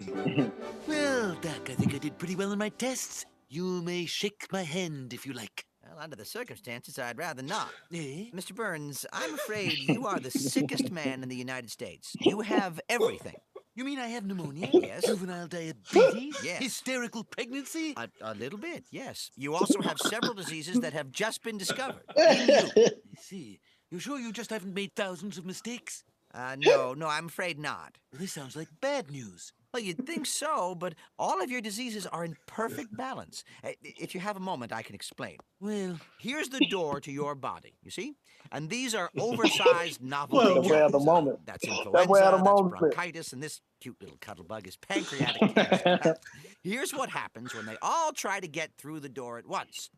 Well, 0.86 1.36
Doc, 1.40 1.70
I 1.70 1.74
think 1.74 1.94
I 1.94 1.98
did 1.98 2.18
pretty 2.18 2.34
well 2.34 2.52
in 2.52 2.58
my 2.58 2.70
tests. 2.70 3.26
You 3.48 3.82
may 3.82 4.06
shake 4.06 4.46
my 4.50 4.62
hand 4.62 5.12
if 5.12 5.24
you 5.24 5.32
like. 5.32 5.64
Well, 5.82 5.98
under 6.00 6.16
the 6.16 6.24
circumstances, 6.24 6.98
I'd 6.98 7.18
rather 7.18 7.42
not. 7.42 7.68
Eh? 7.92 8.26
Mr. 8.34 8.54
Burns, 8.54 9.06
I'm 9.12 9.34
afraid 9.34 9.76
you 9.78 10.06
are 10.06 10.18
the 10.18 10.30
sickest 10.30 10.90
man 10.90 11.22
in 11.22 11.28
the 11.28 11.36
United 11.36 11.70
States. 11.70 12.16
You 12.20 12.40
have 12.40 12.80
everything. 12.88 13.36
You 13.74 13.84
mean 13.84 13.98
I 13.98 14.08
have 14.08 14.24
pneumonia? 14.26 14.68
Yes. 14.72 15.06
Juvenile 15.06 15.46
diabetes? 15.46 16.36
Yes. 16.44 16.62
Hysterical 16.62 17.24
pregnancy? 17.24 17.94
A, 17.96 18.08
a 18.20 18.34
little 18.34 18.58
bit, 18.58 18.84
yes. 18.90 19.30
You 19.36 19.54
also 19.54 19.80
have 19.82 19.98
several 19.98 20.34
diseases 20.34 20.80
that 20.80 20.92
have 20.92 21.10
just 21.10 21.42
been 21.42 21.56
discovered. 21.58 22.02
I 22.18 22.90
see. 23.18 23.60
You 23.90 23.98
sure 23.98 24.18
you 24.18 24.32
just 24.32 24.50
haven't 24.50 24.74
made 24.74 24.94
thousands 24.94 25.38
of 25.38 25.44
mistakes? 25.46 26.04
Uh, 26.32 26.56
no, 26.58 26.94
no, 26.94 27.06
I'm 27.08 27.26
afraid 27.26 27.58
not. 27.58 27.98
This 28.12 28.32
sounds 28.32 28.54
like 28.56 28.68
bad 28.80 29.10
news. 29.10 29.52
Well, 29.74 29.82
you'd 29.82 30.04
think 30.06 30.26
so, 30.26 30.74
but 30.74 30.94
all 31.18 31.40
of 31.42 31.50
your 31.50 31.60
diseases 31.60 32.06
are 32.06 32.24
in 32.24 32.36
perfect 32.46 32.96
balance. 32.96 33.44
Uh, 33.64 33.70
If 33.82 34.14
you 34.14 34.20
have 34.20 34.36
a 34.36 34.40
moment, 34.40 34.72
I 34.72 34.82
can 34.82 34.94
explain. 34.96 35.36
Well, 35.60 35.98
Here's 36.18 36.48
the 36.48 36.60
door 36.70 37.00
to 37.00 37.12
your 37.12 37.34
body, 37.36 37.74
you 37.82 37.90
see? 37.90 38.14
And 38.52 38.68
these 38.68 38.94
are 38.96 39.10
oversized 39.18 40.02
novelty 40.02 40.52
Well, 40.54 40.62
we're 40.62 40.82
at 40.84 40.92
the 40.92 40.98
moment. 41.00 41.40
That's 41.46 41.64
we're 41.66 41.72
influenza, 41.74 41.98
at 42.24 42.30
the 42.32 42.36
that's 42.38 42.44
moment. 42.44 42.78
bronchitis, 42.78 43.32
and 43.32 43.42
this 43.42 43.60
cute 43.80 43.96
little 44.00 44.18
cuddlebug 44.18 44.66
is 44.66 44.76
pancreatic 44.76 45.54
cancer. 45.54 46.16
Here's 46.64 46.92
what 46.92 47.10
happens 47.10 47.54
when 47.54 47.66
they 47.66 47.76
all 47.82 48.12
try 48.12 48.40
to 48.40 48.48
get 48.48 48.70
through 48.76 49.00
the 49.00 49.08
door 49.08 49.38
at 49.38 49.46
once. 49.46 49.88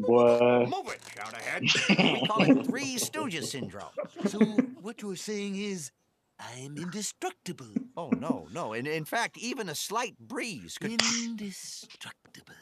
Boy. 0.00 0.66
Move 0.66 0.94
it, 0.94 1.00
shout 1.14 1.32
ahead. 1.32 1.62
We 1.62 2.26
call 2.26 2.42
it 2.42 2.66
Three 2.66 2.96
Stooges 2.96 3.44
syndrome. 3.46 3.84
so 4.26 4.38
what 4.80 5.02
you're 5.02 5.16
saying 5.16 5.56
is 5.56 5.90
I'm 6.38 6.76
indestructible. 6.76 7.66
Oh, 7.96 8.10
no, 8.10 8.48
no. 8.52 8.72
In, 8.72 8.86
in 8.86 9.04
fact, 9.04 9.36
even 9.38 9.68
a 9.68 9.74
slight 9.74 10.18
breeze 10.18 10.78
could. 10.78 11.00
Indestructible. 11.24 12.54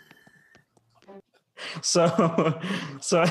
So, 1.82 2.60
so 3.00 3.22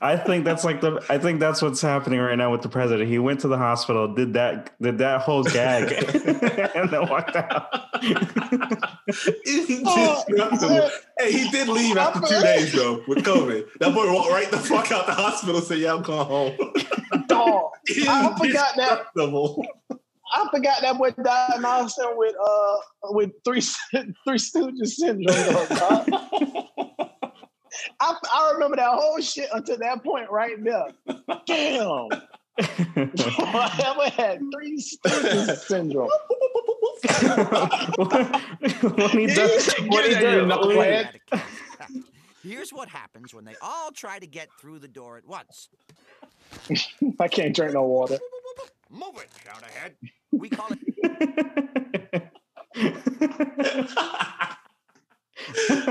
I 0.00 0.16
think 0.16 0.44
that's 0.44 0.64
like 0.64 0.80
the 0.80 1.04
I 1.08 1.18
think 1.18 1.40
that's 1.40 1.62
what's 1.62 1.80
happening 1.80 2.20
right 2.20 2.36
now 2.36 2.52
with 2.52 2.62
the 2.62 2.68
president. 2.68 3.08
He 3.08 3.18
went 3.18 3.40
to 3.40 3.48
the 3.48 3.58
hospital, 3.58 4.12
did 4.12 4.34
that, 4.34 4.70
did 4.80 4.98
that 4.98 5.22
whole 5.22 5.42
gag, 5.44 5.92
and 6.74 6.90
then 6.90 7.08
walked 7.08 7.36
out. 7.36 7.68
Oh, 9.86 10.90
hey, 11.18 11.32
he 11.32 11.50
did 11.50 11.68
leave 11.68 11.96
after 11.96 12.20
two 12.20 12.40
days 12.42 12.72
though 12.72 13.02
with 13.06 13.24
COVID. 13.24 13.66
That 13.80 13.94
boy 13.94 14.12
walked 14.12 14.30
right 14.30 14.50
the 14.50 14.58
fuck 14.58 14.90
out 14.92 15.06
the 15.06 15.14
hospital. 15.14 15.60
Say, 15.60 15.76
"Yeah, 15.76 15.94
I'm 15.94 16.02
going 16.02 16.26
home." 16.26 16.56
Dog, 17.26 17.70
I 18.08 18.34
forgot 18.38 18.76
that. 18.76 19.06
I 20.32 20.48
forgot 20.50 20.82
that 20.82 20.98
boy 20.98 21.10
diagnosed 21.22 21.98
him 21.98 22.16
with 22.16 22.34
uh 22.44 22.76
with 23.10 23.30
three 23.44 23.60
three 24.26 24.38
Stooges 24.38 24.94
syndrome. 24.94 25.34
I, 28.00 28.14
I 28.32 28.52
remember 28.54 28.76
that 28.76 28.90
whole 28.90 29.20
shit 29.20 29.48
until 29.52 29.78
that 29.78 30.02
point 30.02 30.30
right 30.30 30.62
there. 30.62 30.88
Damn. 31.46 32.08
I 32.58 33.84
ever 33.84 34.10
had 34.10 34.38
three 34.52 34.78
Stooges 34.80 35.58
syndrome. 35.58 36.08
when 38.96 39.10
he 39.10 39.26
does, 39.26 39.74
when 39.88 40.04
he 40.04 40.14
does, 40.14 41.06
Here's 42.44 42.72
what 42.74 42.88
happens 42.90 43.32
when 43.32 43.44
they 43.46 43.56
all 43.62 43.90
try 43.90 44.18
to 44.18 44.26
get 44.26 44.50
through 44.60 44.78
the 44.78 44.88
door 44.88 45.16
at 45.16 45.26
once. 45.26 45.70
I 47.18 47.26
can't 47.26 47.56
drink 47.56 47.72
no 47.72 47.84
water. 47.84 48.18
Move 48.90 49.16
it, 49.16 49.30
shout 49.42 49.62
ahead. 49.62 49.96
We 50.30 50.50
call 50.50 50.68
it. 52.76 54.54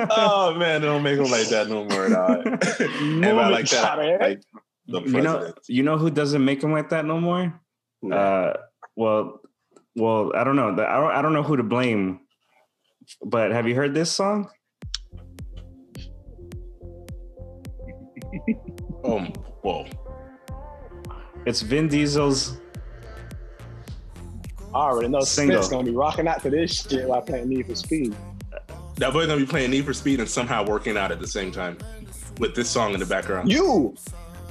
Oh 0.10 0.56
man, 0.58 0.82
they 0.82 0.88
don't 0.88 1.04
make 1.04 1.18
them 1.18 1.30
like 1.30 1.50
that 1.50 1.68
no 1.70 1.86
more. 1.86 2.10
Dog. 2.10 2.48
Everybody 2.80 3.54
like 3.54 3.70
that. 3.70 3.98
Like 4.22 4.42
the 4.88 5.02
you 5.02 5.22
know, 5.22 5.54
you 5.68 5.84
know 5.84 5.98
who 5.98 6.10
doesn't 6.10 6.44
make 6.44 6.62
them 6.62 6.72
like 6.72 6.90
that 6.90 7.06
no 7.06 7.20
more? 7.20 7.60
Uh, 8.12 8.54
well, 8.96 9.42
well, 9.96 10.32
I 10.36 10.44
don't 10.44 10.56
know. 10.56 10.70
I 10.70 11.00
don't, 11.00 11.12
I 11.12 11.22
don't 11.22 11.34
know 11.34 11.44
who 11.44 11.58
to 11.58 11.64
blame. 11.64 12.20
But 13.24 13.52
have 13.52 13.68
you 13.68 13.76
heard 13.76 13.94
this 13.94 14.12
song? 14.12 14.50
um, 19.04 19.28
whoa. 19.62 19.86
It's 21.46 21.62
Vin 21.62 21.88
Diesel's. 21.90 22.58
I 24.74 24.78
already 24.78 25.10
know 25.10 25.20
Smith's 25.22 25.68
gonna 25.68 25.84
be 25.84 25.92
rocking 25.92 26.28
out 26.28 26.42
to 26.44 26.50
this 26.50 26.88
shit 26.88 27.08
while 27.08 27.22
playing 27.22 27.50
Need 27.50 27.68
for 27.68 27.76
Speed. 27.76 28.16
That 28.96 29.14
boy's 29.14 29.28
gonna 29.28 29.40
be 29.40 29.46
playing 29.46 29.72
Need 29.72 29.86
for 29.86 29.94
Speed 29.94 30.20
and 30.20 30.30
somehow 30.30 30.66
working 30.66 30.98
out 30.98 31.12
at 31.12 31.20
the 31.20 31.28
same 31.28 31.52
time 31.52 31.78
with 32.40 32.56
this 32.56 32.70
song 32.70 32.94
in 32.94 33.00
the 33.00 33.06
background. 33.06 33.52
You, 33.52 33.96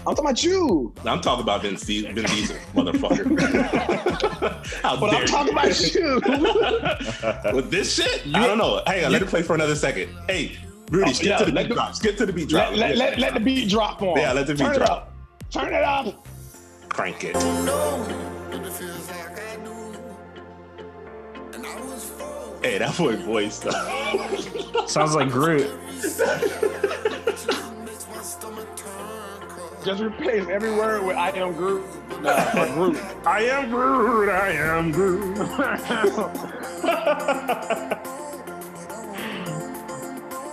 I'm 0.04 0.16
talking 0.16 0.24
about 0.24 0.42
you. 0.42 0.92
I'm 1.04 1.20
talking 1.20 1.44
about 1.44 1.62
Vin, 1.62 1.76
Vin 1.76 2.14
Diesel, 2.14 2.56
motherfucker. 2.74 3.38
How 4.82 4.98
but 4.98 5.14
I'm 5.14 5.26
talking 5.26 5.52
about 5.52 5.94
you. 5.94 7.54
with 7.54 7.70
this 7.70 7.94
shit, 7.94 8.26
you, 8.26 8.34
I 8.34 8.46
don't 8.48 8.58
know. 8.58 8.82
Hang 8.86 9.04
on, 9.04 9.10
you, 9.10 9.12
let 9.12 9.22
it 9.22 9.28
play 9.28 9.42
for 9.42 9.54
another 9.54 9.76
second. 9.76 10.12
Hey, 10.26 10.58
Rudy, 10.90 11.10
oh, 11.10 11.12
skip 11.12 11.28
yeah, 11.28 11.38
to 11.38 11.44
the 11.44 11.52
beat 11.52 11.68
the, 11.68 11.74
drop. 11.74 11.94
Skip 11.94 12.16
to 12.16 12.26
the 12.26 12.32
beat 12.32 12.48
drop. 12.48 12.70
Let, 12.70 12.78
let, 12.78 12.96
let, 12.96 13.18
let 13.18 13.34
the 13.34 13.40
beat 13.40 13.70
drop 13.70 14.02
on. 14.02 14.18
Yeah, 14.18 14.32
let 14.32 14.48
the 14.48 14.54
beat 14.54 14.64
Turn 14.64 14.76
drop. 14.76 14.88
It 14.88 14.90
up. 14.90 15.12
Turn 15.50 15.72
it 15.72 15.84
up. 15.84 16.26
Crank 16.88 17.24
it. 17.24 17.36
Hey, 22.62 22.78
that 22.78 22.96
boy 22.96 23.16
voice 23.16 23.58
though. 23.58 24.86
Sounds 24.86 25.16
like 25.16 25.30
Groot. 25.30 25.68
Just 29.84 30.00
replace 30.00 30.46
every 30.48 30.70
word 30.70 31.04
with 31.04 31.16
"I 31.16 31.30
am 31.30 31.54
Groot." 31.54 31.84
Nah, 32.22 32.74
Groot. 32.74 32.96
I 33.26 33.40
am 33.46 33.68
Groot. 33.68 34.28
I 34.28 34.50
am 34.52 34.92
Groot. 34.92 35.36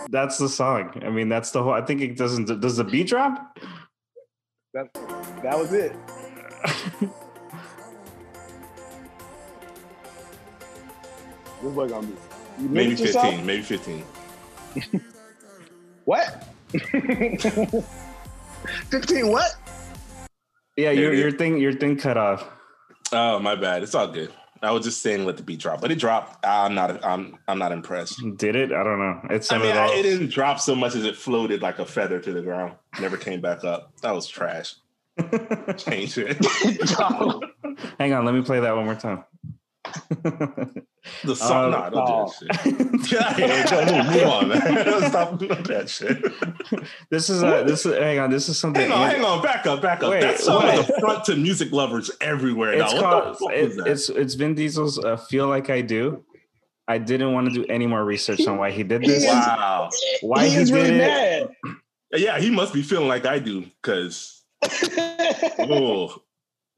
that's 0.09 0.39
the 0.39 0.49
song. 0.49 0.99
I 1.05 1.09
mean, 1.11 1.29
that's 1.29 1.51
the 1.51 1.61
whole. 1.61 1.73
I 1.73 1.81
think 1.81 2.01
it 2.01 2.17
doesn't. 2.17 2.59
Does 2.59 2.77
the 2.77 2.83
beat 2.83 3.07
drop? 3.07 3.59
That 4.73 4.91
that 5.43 5.59
was 5.59 5.73
it. 5.73 5.95
This 11.61 11.73
boy 11.73 11.87
gonna 11.89 12.07
be. 12.07 12.13
maybe 12.59 12.95
15. 12.95 13.05
Yourself? 13.05 13.43
Maybe 13.43 13.61
15. 13.61 14.03
what? 16.05 16.47
15 18.89 19.31
what? 19.31 19.55
Yeah, 20.77 20.91
your 20.91 21.13
your 21.13 21.31
thing 21.31 21.57
your 21.57 21.73
thing 21.73 21.97
cut 21.97 22.17
off. 22.17 22.47
Oh, 23.11 23.39
my 23.39 23.55
bad. 23.55 23.83
It's 23.83 23.95
all 23.95 24.07
good. 24.07 24.31
I 24.61 24.71
was 24.71 24.83
just 24.83 25.01
saying 25.01 25.25
let 25.25 25.37
the 25.37 25.43
beat 25.43 25.59
drop, 25.59 25.81
but 25.81 25.91
it 25.91 25.99
dropped. 25.99 26.45
I'm 26.45 26.75
not. 26.75 27.03
I'm. 27.03 27.37
I'm 27.47 27.57
not 27.59 27.71
impressed. 27.71 28.21
Did 28.37 28.55
it? 28.55 28.71
I 28.71 28.83
don't 28.83 28.99
know. 28.99 29.21
It's. 29.29 29.51
I 29.51 29.57
mean, 29.57 29.75
I, 29.75 29.87
it 29.93 30.03
didn't 30.03 30.29
drop 30.29 30.59
so 30.59 30.75
much 30.75 30.95
as 30.95 31.05
it 31.05 31.15
floated 31.15 31.61
like 31.61 31.79
a 31.79 31.85
feather 31.85 32.19
to 32.19 32.31
the 32.33 32.41
ground. 32.41 32.73
Never 32.99 33.17
came 33.17 33.41
back 33.41 33.63
up. 33.63 33.93
That 34.01 34.11
was 34.11 34.27
trash. 34.27 34.75
Change 35.77 36.17
it. 36.17 36.45
Hang 37.99 38.13
on. 38.13 38.25
Let 38.25 38.33
me 38.33 38.41
play 38.41 38.59
that 38.59 38.75
one 38.75 38.85
more 38.85 38.95
time. 38.95 39.23
The 41.23 41.35
song, 41.35 41.65
um, 41.65 41.71
nah, 41.71 41.89
don't 41.89 42.09
oh. 42.09 42.33
do 42.39 42.45
that 42.47 43.05
shit. 43.05 43.11
yeah, 43.39 43.65
don't 43.65 44.07
move 44.07 44.23
on, 44.27 44.49
man. 44.49 45.09
Stop 45.09 45.39
doing 45.39 45.63
that 45.63 45.89
shit. 45.89 46.21
This 47.09 47.29
is 47.29 47.41
a 47.41 47.63
this 47.65 47.85
is 47.85 47.97
hang 47.97 48.19
on. 48.19 48.29
This 48.29 48.49
is 48.49 48.59
something. 48.59 48.81
Hang 48.81 48.91
on, 48.91 49.09
hang 49.09 49.23
on. 49.23 49.41
Back 49.41 49.65
up, 49.65 49.81
back 49.81 50.03
up. 50.03 50.11
Wait, 50.11 50.21
that 50.21 50.39
song 50.39 50.63
wait. 50.63 50.79
is 50.79 50.89
a 50.89 50.99
front 50.99 51.23
to 51.25 51.35
music 51.35 51.71
lovers 51.71 52.11
everywhere. 52.21 52.73
It's 52.73 52.93
now. 52.93 52.99
called. 53.01 53.37
It, 53.53 53.79
it's 53.87 54.09
it's 54.09 54.35
Vin 54.35 54.55
Diesel's 54.55 54.99
uh, 54.99 55.17
"Feel 55.17 55.47
Like 55.47 55.69
I 55.69 55.81
Do." 55.81 56.23
I 56.87 56.97
didn't 56.97 57.33
want 57.33 57.47
to 57.47 57.53
do 57.53 57.65
any 57.69 57.85
more 57.85 58.03
research 58.03 58.45
on 58.47 58.57
why 58.57 58.71
he 58.71 58.83
did 58.83 59.03
this. 59.03 59.25
Wow, 59.25 59.89
why 60.21 60.45
he, 60.45 60.51
he 60.51 60.63
did 60.65 60.73
really 60.73 60.89
it? 60.89 61.49
Mad. 61.63 61.75
Yeah, 62.13 62.39
he 62.39 62.49
must 62.49 62.73
be 62.73 62.81
feeling 62.81 63.07
like 63.07 63.25
I 63.25 63.39
do 63.39 63.65
because. 63.81 64.43
oh, 65.59 66.21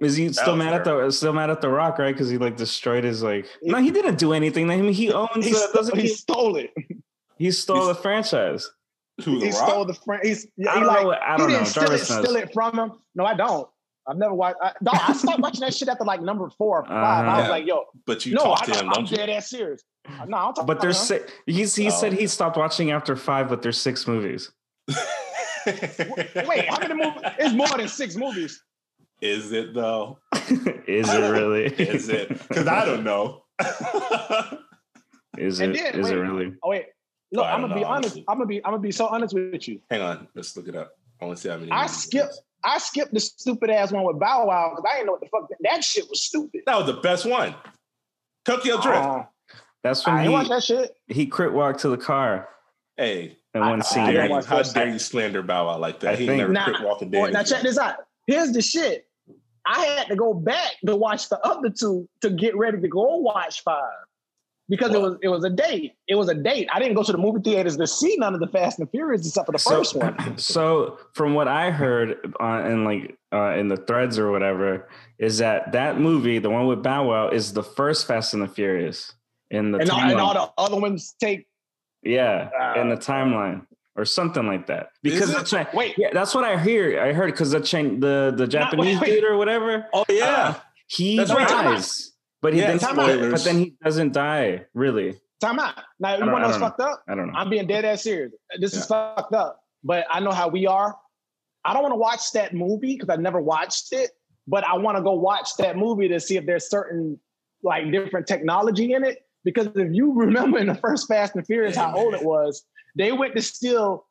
is 0.01 0.15
he 0.15 0.33
still 0.33 0.55
mad 0.55 0.73
at 0.73 0.83
the 0.83 1.11
still 1.11 1.33
mad 1.33 1.49
at 1.49 1.61
the 1.61 1.69
Rock, 1.69 1.99
right? 1.99 2.13
Because 2.13 2.29
he 2.29 2.37
like 2.37 2.57
destroyed 2.57 3.03
his 3.03 3.21
like. 3.21 3.45
No, 3.61 3.77
he 3.77 3.91
didn't 3.91 4.17
do 4.17 4.33
anything. 4.33 4.69
I 4.69 4.77
mean, 4.77 4.93
he 4.93 5.11
owns. 5.13 5.45
He, 5.45 5.53
uh, 5.53 5.83
st- 5.83 5.95
he, 5.95 6.01
he 6.01 6.07
stole 6.07 6.55
it. 6.55 6.73
He 7.37 7.51
stole 7.51 7.87
the 7.87 7.95
franchise. 7.95 8.69
Who, 9.23 9.39
the 9.39 9.45
he 9.45 9.51
Rock? 9.51 9.69
stole 9.69 9.85
the 9.85 9.93
franchise. 9.93 10.47
I 10.67 10.75
don't 10.75 10.87
like, 10.87 11.03
know. 11.03 11.11
I 11.11 11.37
don't 11.37 11.49
he 11.49 11.53
know. 11.53 11.59
Didn't 11.59 11.67
steal, 11.67 11.91
it, 11.91 11.99
steal 11.99 12.35
it 12.35 12.53
from 12.53 12.77
him. 12.77 12.91
No, 13.15 13.25
I 13.25 13.35
don't. 13.35 13.67
I've 14.07 14.17
never 14.17 14.33
watched. 14.33 14.57
I, 14.61 14.73
no, 14.81 14.91
I 14.93 15.13
stopped 15.13 15.39
watching 15.39 15.61
that 15.61 15.73
shit 15.73 15.87
after 15.87 16.03
like 16.03 16.21
number 16.21 16.49
four 16.49 16.79
or 16.79 16.85
5 16.85 16.91
uh-huh. 16.91 17.31
I 17.31 17.39
was 17.41 17.49
like, 17.49 17.67
yo. 17.67 17.85
But 18.05 18.25
you 18.25 18.33
no, 18.33 18.43
talked 18.43 18.69
I, 18.69 18.73
to 18.73 18.79
him, 18.79 18.89
I'm 18.89 18.93
don't 18.93 19.11
you? 19.11 19.17
dead 19.17 19.29
ass 19.29 19.49
serious. 19.49 19.83
No, 20.27 20.37
I'll 20.37 20.53
talk 20.53 20.65
But 20.65 20.81
there's 20.81 20.97
six, 20.97 21.31
he's, 21.45 21.75
he 21.75 21.87
oh. 21.87 21.91
said 21.91 22.13
he 22.13 22.25
stopped 22.25 22.57
watching 22.57 22.89
after 22.89 23.15
five, 23.15 23.47
but 23.47 23.61
there's 23.61 23.77
six 23.77 24.07
movies. 24.07 24.51
Wait, 24.87 26.65
how 26.67 26.79
many 26.79 26.95
movies? 26.95 27.21
It's 27.37 27.53
more 27.53 27.67
than 27.67 27.87
six 27.87 28.15
movies. 28.15 28.63
Is 29.21 29.51
it 29.51 29.73
though? 29.73 30.17
is 30.87 31.07
it 31.13 31.31
really? 31.31 31.65
is 31.77 32.09
it? 32.09 32.29
Because 32.29 32.67
I 32.67 32.85
don't 32.85 33.03
know. 33.03 33.43
is 35.37 35.59
it? 35.59 35.73
Then, 35.73 35.99
is 35.99 36.05
wait, 36.05 36.13
it 36.13 36.19
really? 36.19 36.53
Oh 36.63 36.69
wait, 36.69 36.87
look, 37.31 37.45
I'm 37.45 37.61
gonna 37.61 37.75
know, 37.75 37.79
be 37.79 37.85
honest. 37.85 38.17
I'm 38.27 38.37
gonna 38.37 38.47
be. 38.47 38.65
I'm 38.65 38.71
gonna 38.71 38.81
be 38.81 38.91
so 38.91 39.07
honest 39.07 39.35
with 39.35 39.67
you. 39.67 39.79
Hang 39.91 40.01
on, 40.01 40.27
let's 40.33 40.57
look 40.57 40.67
it 40.67 40.75
up. 40.75 40.93
I 41.21 41.25
want 41.25 41.37
to 41.37 41.41
see 41.43 41.49
how 41.49 41.57
many. 41.57 41.71
I 41.71 41.85
skipped. 41.85 42.39
I 42.63 42.79
skipped 42.79 43.13
the 43.13 43.19
stupid 43.19 43.69
ass 43.69 43.91
one 43.91 44.03
with 44.05 44.19
Bow 44.19 44.45
Wow 44.47 44.71
because 44.75 44.85
I 44.91 44.95
didn't 44.95 45.07
know 45.07 45.13
what 45.13 45.21
the 45.21 45.27
fuck 45.27 45.49
that, 45.49 45.57
that, 45.63 45.83
shit 45.83 46.07
was 46.09 46.23
stupid. 46.23 46.61
That 46.65 46.77
was 46.77 46.87
the 46.87 47.01
best 47.01 47.25
one. 47.25 47.55
Tokyo 48.45 48.79
Drift. 48.81 48.97
Uh, 48.97 49.23
That's 49.83 50.05
when 50.05 50.15
I 50.15 50.23
he 50.23 50.29
watched 50.29 50.49
that 50.49 50.63
shit. 50.63 50.95
He 51.07 51.27
Crip 51.27 51.53
walked 51.53 51.79
to 51.81 51.89
the 51.89 51.97
car. 51.97 52.49
Hey, 52.97 53.37
and 53.53 53.67
one 53.67 53.81
scene. 53.83 54.05
How 54.05 54.11
dare, 54.11 54.27
you, 54.27 54.41
how 54.41 54.61
dare 54.63 54.89
you 54.89 54.99
slander 54.99 55.43
Bow 55.43 55.67
Wow 55.67 55.77
like 55.77 55.99
that? 56.01 56.13
I 56.13 56.15
he 56.17 56.25
think, 56.25 56.39
never 56.39 56.53
nah, 56.53 56.65
Crip 56.65 56.81
walking. 56.83 57.11
Now 57.11 57.43
check 57.43 57.61
this 57.61 57.77
out. 57.77 57.95
Here's 58.27 58.51
the 58.51 58.61
shit. 58.61 59.07
I 59.65 59.85
had 59.85 60.07
to 60.07 60.15
go 60.15 60.33
back 60.33 60.73
to 60.85 60.95
watch 60.95 61.29
the 61.29 61.39
other 61.45 61.69
two 61.69 62.07
to 62.21 62.29
get 62.29 62.55
ready 62.57 62.79
to 62.81 62.87
go 62.87 63.17
watch 63.17 63.61
five 63.63 63.83
because 64.69 64.91
what? 64.91 64.97
it 64.97 65.01
was 65.01 65.17
it 65.23 65.27
was 65.27 65.43
a 65.43 65.49
date. 65.49 65.93
It 66.07 66.15
was 66.15 66.29
a 66.29 66.33
date. 66.33 66.67
I 66.73 66.79
didn't 66.79 66.95
go 66.95 67.03
to 67.03 67.11
the 67.11 67.17
movie 67.17 67.41
theaters 67.41 67.77
to 67.77 67.85
see 67.85 68.15
none 68.17 68.33
of 68.33 68.39
the 68.39 68.47
Fast 68.47 68.79
and 68.79 68.87
the 68.87 68.91
Furious 68.91 69.27
except 69.27 69.45
for 69.45 69.51
the 69.51 69.59
so, 69.59 69.69
first 69.69 69.95
one. 69.95 70.15
So 70.37 70.97
from 71.13 71.33
what 71.33 71.47
I 71.47 71.71
heard 71.71 72.33
uh, 72.39 72.63
in 72.65 72.85
like 72.85 73.17
uh, 73.33 73.55
in 73.55 73.67
the 73.67 73.77
threads 73.77 74.17
or 74.17 74.31
whatever, 74.31 74.89
is 75.19 75.37
that 75.39 75.71
that 75.73 75.99
movie, 75.99 76.39
the 76.39 76.49
one 76.49 76.67
with 76.67 76.81
Bow 76.81 77.09
Wow, 77.09 77.29
is 77.29 77.53
the 77.53 77.63
first 77.63 78.07
Fast 78.07 78.33
and 78.33 78.41
the 78.41 78.47
Furious 78.47 79.13
in 79.51 79.71
the 79.71 79.79
and, 79.79 79.89
all, 79.89 79.99
and 79.99 80.19
all 80.19 80.33
the 80.33 80.51
other 80.57 80.79
ones 80.79 81.15
take 81.19 81.45
yeah 82.03 82.49
uh, 82.59 82.79
in 82.81 82.89
the 82.89 82.95
timeline 82.95 83.65
or 83.95 84.05
something 84.05 84.47
like 84.47 84.67
that. 84.67 84.89
Because 85.03 85.33
that's 85.33 85.51
what, 85.51 85.73
wait, 85.73 85.95
yeah, 85.97 86.09
that's 86.13 86.33
what 86.33 86.43
I 86.43 86.61
hear. 86.61 87.01
I 87.01 87.13
heard 87.13 87.27
because 87.31 87.51
the 87.51 87.59
chain, 87.61 87.99
the 87.99 88.33
the 88.35 88.47
Japanese 88.47 88.95
Not, 88.95 89.05
dude 89.05 89.23
or 89.23 89.37
whatever. 89.37 89.85
Oh 89.93 90.05
yeah, 90.09 90.25
uh, 90.25 90.53
he 90.87 91.17
that's 91.17 91.31
dies, 91.31 92.13
but 92.41 92.53
he 92.53 92.59
yeah, 92.59 92.75
then 92.77 92.95
but 92.95 93.43
then 93.43 93.57
he 93.59 93.75
doesn't 93.83 94.13
die 94.13 94.65
really. 94.73 95.19
time 95.39 95.59
out. 95.59 95.75
Now, 95.99 96.13
you 96.13 96.19
don't- 96.19 96.31
want 96.31 96.43
to 96.43 96.49
know 96.49 96.57
what's 96.57 96.57
don't 96.57 96.61
know. 96.61 96.67
fucked 96.67 96.81
up? 96.81 97.03
I 97.07 97.15
don't 97.15 97.27
know. 97.27 97.33
I'm 97.37 97.49
being 97.49 97.67
dead 97.67 97.85
ass 97.85 98.03
serious. 98.03 98.31
This 98.59 98.73
is 98.75 98.85
fucked 98.85 99.33
up. 99.33 99.59
But 99.83 100.05
I 100.11 100.19
know 100.19 100.31
how 100.31 100.47
we 100.47 100.67
are. 100.67 100.95
I 101.65 101.73
don't 101.73 101.81
want 101.81 101.93
to 101.93 101.97
watch 101.97 102.31
that 102.33 102.53
movie 102.53 102.95
because 102.97 103.09
I 103.09 103.19
never 103.19 103.41
watched 103.41 103.93
it. 103.93 104.11
But 104.47 104.63
I 104.63 104.77
want 104.77 104.97
to 104.97 105.03
go 105.03 105.13
watch 105.13 105.55
that 105.57 105.77
movie 105.77 106.07
to 106.09 106.19
see 106.19 106.37
if 106.37 106.45
there's 106.45 106.69
certain 106.69 107.19
like 107.63 107.91
different 107.91 108.27
technology 108.27 108.93
in 108.93 109.03
it. 109.03 109.19
Because 109.43 109.67
if 109.75 109.91
you 109.91 110.13
remember 110.15 110.57
in 110.59 110.67
the 110.67 110.75
first 110.75 111.07
Fast 111.07 111.35
and 111.35 111.45
Furious 111.45 111.75
how 111.75 111.95
old 111.95 112.13
it 112.13 112.23
was, 112.23 112.63
they 112.95 113.11
went 113.11 113.35
to 113.35 113.41
steal 113.41 114.05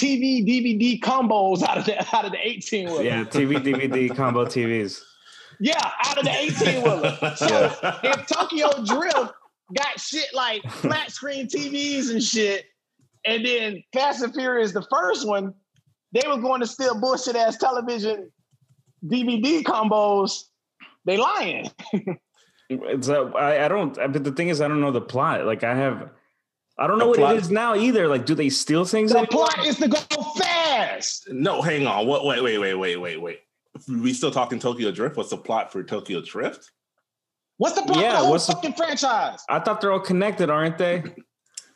TV 0.00 0.46
DVD 0.46 1.00
combos 1.00 1.62
out 1.62 1.78
of 1.78 1.84
the 1.84 1.98
out 2.16 2.24
of 2.24 2.32
the 2.32 2.38
18 2.40 2.86
wheeler. 2.86 3.02
Yeah, 3.02 3.24
TV, 3.24 3.56
DVD, 3.56 4.14
combo 4.16 4.44
TVs. 4.44 5.00
Yeah, 5.58 5.74
out 6.04 6.18
of 6.18 6.24
the 6.24 6.34
18 6.34 6.82
wheeler. 6.82 7.18
So 7.36 7.72
if 8.02 8.26
Tokyo 8.26 8.70
Drift 8.84 9.32
got 9.76 10.00
shit 10.00 10.28
like 10.34 10.62
flat 10.70 11.10
screen 11.10 11.46
TVs 11.46 12.10
and 12.10 12.22
shit, 12.22 12.66
and 13.26 13.44
then 13.44 13.82
Fast 13.92 14.22
and 14.22 14.34
Furious, 14.34 14.72
the 14.72 14.86
first 14.90 15.26
one, 15.26 15.54
they 16.12 16.22
were 16.26 16.38
going 16.38 16.60
to 16.60 16.66
steal 16.66 16.98
bullshit 16.98 17.36
ass 17.36 17.56
television 17.58 18.30
DVD 19.04 19.62
combos. 19.62 20.44
They 21.04 21.16
lying. 21.16 21.70
Uh, 22.72 23.24
I, 23.36 23.64
I 23.64 23.66
don't. 23.66 23.96
But 23.96 24.22
the 24.22 24.30
thing 24.30 24.48
is, 24.48 24.60
I 24.60 24.68
don't 24.68 24.80
know 24.80 24.92
the 24.92 25.00
plot. 25.00 25.44
Like 25.44 25.64
I 25.64 25.74
have, 25.74 26.08
I 26.80 26.86
don't 26.86 26.98
know 26.98 27.04
The 27.04 27.10
what 27.10 27.18
plot- 27.18 27.36
it 27.36 27.42
is 27.42 27.50
now 27.50 27.74
either. 27.74 28.08
Like, 28.08 28.24
do 28.26 28.34
they 28.34 28.48
steal 28.48 28.84
things? 28.84 29.12
The 29.12 29.18
anymore? 29.18 29.46
plot 29.48 29.66
is 29.66 29.76
to 29.76 29.88
go 29.88 29.98
fast. 30.38 31.28
no, 31.30 31.60
hang 31.62 31.86
on. 31.86 32.06
What? 32.06 32.24
Wait, 32.24 32.42
wait, 32.42 32.58
wait, 32.58 32.74
wait, 32.74 32.96
wait, 32.96 33.20
wait. 33.20 33.40
We 33.88 34.12
still 34.14 34.30
talking 34.30 34.58
Tokyo 34.58 34.90
Drift? 34.90 35.16
What's 35.16 35.30
the 35.30 35.36
plot 35.36 35.70
for 35.70 35.82
Tokyo 35.84 36.20
Drift? 36.22 36.70
What's 37.58 37.74
the 37.74 37.82
plot 37.82 37.98
Yeah, 38.00 38.06
of 38.06 38.12
the 38.12 38.18
whole 38.20 38.30
what's 38.32 38.46
the- 38.46 38.54
fucking 38.54 38.72
franchise? 38.72 39.40
I 39.48 39.60
thought 39.60 39.80
they're 39.80 39.92
all 39.92 40.00
connected, 40.00 40.50
aren't 40.50 40.78
they? 40.78 41.02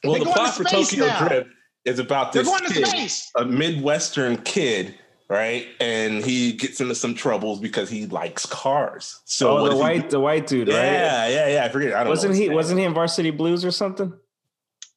Well, 0.02 0.14
They're 0.14 0.24
the 0.24 0.32
plot 0.32 0.54
to 0.56 0.64
for 0.64 0.68
Tokyo 0.68 1.06
now. 1.06 1.28
Drift 1.28 1.48
is 1.86 1.98
about 1.98 2.32
They're 2.32 2.42
this 2.42 2.50
going 2.60 2.70
to 2.70 2.74
kid, 2.74 2.86
space. 2.86 3.30
a 3.38 3.44
Midwestern 3.46 4.36
kid, 4.38 4.94
right? 5.30 5.66
And 5.80 6.22
he 6.22 6.52
gets 6.52 6.78
into 6.82 6.94
some 6.94 7.14
troubles 7.14 7.58
because 7.58 7.88
he 7.88 8.04
likes 8.06 8.44
cars. 8.44 9.22
So 9.24 9.56
oh, 9.56 9.68
the 9.70 9.76
white, 9.76 10.10
the 10.10 10.20
white 10.20 10.46
dude, 10.46 10.68
right? 10.68 10.74
Yeah, 10.74 11.26
yeah, 11.28 11.48
yeah. 11.48 11.64
I 11.64 11.70
forget. 11.70 11.94
I 11.94 12.00
don't 12.00 12.10
Wasn't 12.10 12.34
know. 12.34 12.38
he? 12.40 12.50
Wasn't 12.50 12.78
he 12.78 12.84
in 12.84 12.92
Varsity 12.92 13.30
Blues 13.30 13.64
or 13.64 13.70
something? 13.70 14.12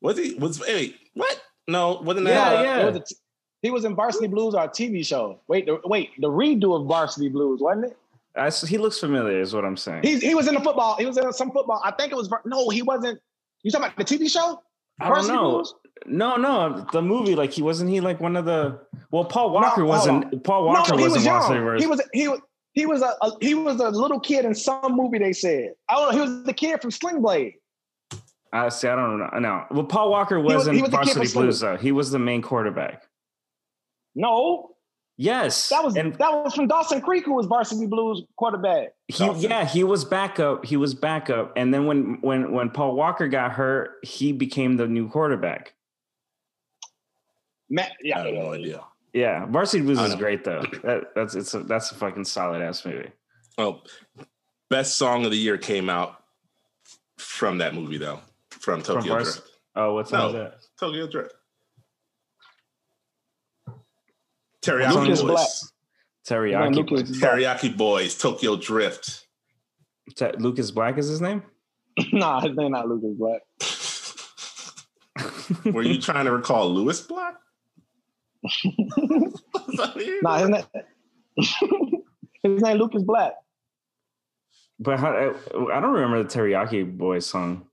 Was 0.01 0.17
he? 0.17 0.35
Was 0.35 0.59
wait? 0.59 0.95
What? 1.13 1.41
No, 1.67 2.01
wasn't 2.03 2.27
Yeah, 2.27 2.49
that? 2.49 2.63
yeah. 2.63 2.75
Uh, 2.75 2.79
it 2.79 2.85
was 2.85 2.95
a 2.95 2.99
t- 2.99 3.15
he 3.63 3.71
was 3.71 3.85
in 3.85 3.95
Varsity 3.95 4.27
Blues, 4.27 4.53
our 4.53 4.69
TV 4.69 5.05
show. 5.05 5.41
Wait, 5.47 5.65
the, 5.65 5.79
wait, 5.85 6.11
the 6.19 6.29
redo 6.29 6.79
of 6.79 6.87
Varsity 6.87 7.29
Blues, 7.29 7.59
wasn't 7.61 7.85
it? 7.85 7.97
I 8.35 8.47
s 8.47 8.61
he 8.61 8.77
looks 8.77 8.99
familiar, 8.99 9.41
is 9.41 9.53
what 9.53 9.65
I'm 9.65 9.75
saying. 9.77 10.03
He 10.03 10.19
he 10.19 10.35
was 10.35 10.47
in 10.47 10.53
the 10.53 10.61
football. 10.61 10.95
He 10.97 11.05
was 11.05 11.17
in 11.17 11.33
some 11.33 11.51
football. 11.51 11.81
I 11.83 11.91
think 11.91 12.11
it 12.11 12.15
was. 12.15 12.29
No, 12.45 12.69
he 12.69 12.83
wasn't. 12.83 13.19
You 13.63 13.71
talking 13.71 13.87
about 13.87 13.97
the 13.97 14.05
TV 14.05 14.29
show? 14.29 14.61
I 14.99 15.09
don't 15.09 15.27
know. 15.27 15.51
Blues? 15.51 15.73
No, 16.05 16.35
no, 16.35 16.85
the 16.91 17.01
movie. 17.01 17.35
Like 17.35 17.51
he 17.51 17.63
wasn't 17.63 17.89
he 17.89 17.99
like 17.99 18.19
one 18.21 18.35
of 18.35 18.45
the? 18.45 18.79
Well, 19.09 19.25
Paul 19.25 19.49
Walker 19.51 19.81
hold 19.81 19.87
wasn't. 19.87 20.43
Paul 20.43 20.65
Walker 20.65 20.91
no, 20.91 20.97
he 20.97 21.03
wasn't 21.03 21.17
was 21.19 21.25
Varsity 21.25 21.59
young. 21.59 21.79
He 21.79 21.87
was 21.87 22.01
he 22.13 22.27
was 22.27 22.39
he 22.73 22.85
was 22.85 23.01
a, 23.01 23.15
a 23.23 23.31
he 23.41 23.55
was 23.55 23.79
a 23.79 23.89
little 23.89 24.19
kid 24.19 24.45
in 24.45 24.53
some 24.53 24.95
movie. 24.95 25.17
They 25.17 25.33
said. 25.33 25.73
I 25.89 25.95
don't 25.95 26.05
know. 26.11 26.23
He 26.23 26.29
was 26.29 26.43
the 26.43 26.53
kid 26.53 26.79
from 26.79 26.91
Sling 26.91 27.21
Blade. 27.23 27.53
I 28.65 28.69
see. 28.69 28.87
I 28.87 28.95
don't 28.95 29.19
know. 29.19 29.29
No. 29.39 29.65
Well, 29.71 29.83
Paul 29.85 30.09
Walker 30.09 30.39
was- 30.39 30.55
wasn't 30.55 30.75
he 30.77 30.81
was 30.81 30.91
the 30.91 30.97
kid 30.97 31.05
Varsity 31.05 31.27
from 31.27 31.41
Blues 31.43 31.59
though. 31.59 31.77
He 31.77 31.91
was 31.91 32.11
the 32.11 32.19
main 32.19 32.41
quarterback. 32.41 33.03
No, 34.15 34.71
Yes, 35.19 35.69
that 35.69 35.83
was 35.83 35.95
and 35.95 36.13
that 36.13 36.31
was 36.31 36.53
from 36.53 36.67
Dawson 36.67 37.01
Creek, 37.01 37.25
who 37.25 37.33
was 37.33 37.47
Varsity 37.47 37.87
Blues 37.87 38.21
quarterback. 38.35 38.89
he 39.07 39.27
yeah 39.37 39.65
he 39.65 39.83
was 39.83 40.05
backup. 40.05 40.63
He 40.63 40.77
was 40.77 40.93
backup, 40.93 41.53
and 41.55 41.73
then 41.73 41.87
when 41.87 42.19
when 42.21 42.51
when 42.51 42.69
Paul 42.69 42.95
Walker 42.95 43.27
got 43.27 43.51
hurt, 43.51 43.95
he 44.03 44.31
became 44.31 44.77
the 44.77 44.85
new 44.87 45.09
quarterback. 45.09 45.73
Matt, 47.67 47.93
yeah, 48.03 48.19
I 48.21 48.25
have 48.27 48.33
no 48.35 48.53
idea. 48.53 48.81
Yeah, 49.11 49.47
Varsity 49.47 49.83
Blues 49.83 49.99
is 49.99 50.13
great 50.13 50.43
though. 50.43 50.63
That, 50.83 51.15
that's 51.15 51.33
it's 51.33 51.51
a, 51.55 51.59
that's 51.61 51.91
a 51.91 51.95
fucking 51.95 52.25
solid 52.25 52.61
ass 52.61 52.85
movie. 52.85 53.09
Oh, 53.57 53.81
best 54.69 54.97
song 54.97 55.25
of 55.25 55.31
the 55.31 55.37
year 55.37 55.57
came 55.57 55.89
out 55.89 56.23
from 57.17 57.57
that 57.57 57.73
movie 57.73 57.97
though, 57.97 58.19
from 58.59 58.81
From 58.81 58.95
Tokyo 58.97 59.13
Vars- 59.13 59.35
Drift. 59.35 59.51
Oh, 59.75 59.93
what's 59.93 60.11
No. 60.11 60.31
that? 60.31 60.55
Tokyo 60.79 61.07
Drift. 61.07 61.33
Lucas 64.65 65.21
Teriyaki 65.21 65.21
Black. 65.21 65.35
Boys. 65.37 65.73
Teriyaki. 66.27 66.75
Lucas 66.75 67.09
Boys. 67.09 67.21
Teriyaki 67.21 67.77
Boys. 67.77 68.17
Tokyo 68.17 68.55
Drift. 68.57 69.27
Te- 70.15 70.31
Lucas 70.39 70.71
Black 70.71 70.97
is 70.97 71.07
his 71.07 71.21
name. 71.21 71.43
nah, 72.11 72.41
his 72.41 72.55
name 72.55 72.71
not 72.71 72.87
Lucas 72.87 73.13
Black. 73.17 73.41
Were 75.73 75.83
you 75.83 75.99
trying 76.01 76.25
to 76.25 76.31
recall 76.31 76.69
Lewis 76.73 77.01
Black? 77.01 77.35
Nah, 80.23 80.39
his 80.39 80.49
name 80.49 80.63
his 82.43 82.61
name 82.61 82.77
Lucas 82.77 83.03
Black. 83.03 83.33
But 84.79 84.99
how, 84.99 85.11
I, 85.11 85.27
I 85.77 85.79
don't 85.81 85.93
remember 85.93 86.23
the 86.23 86.29
Teriyaki 86.29 86.97
Boys 86.97 87.25
song. 87.27 87.66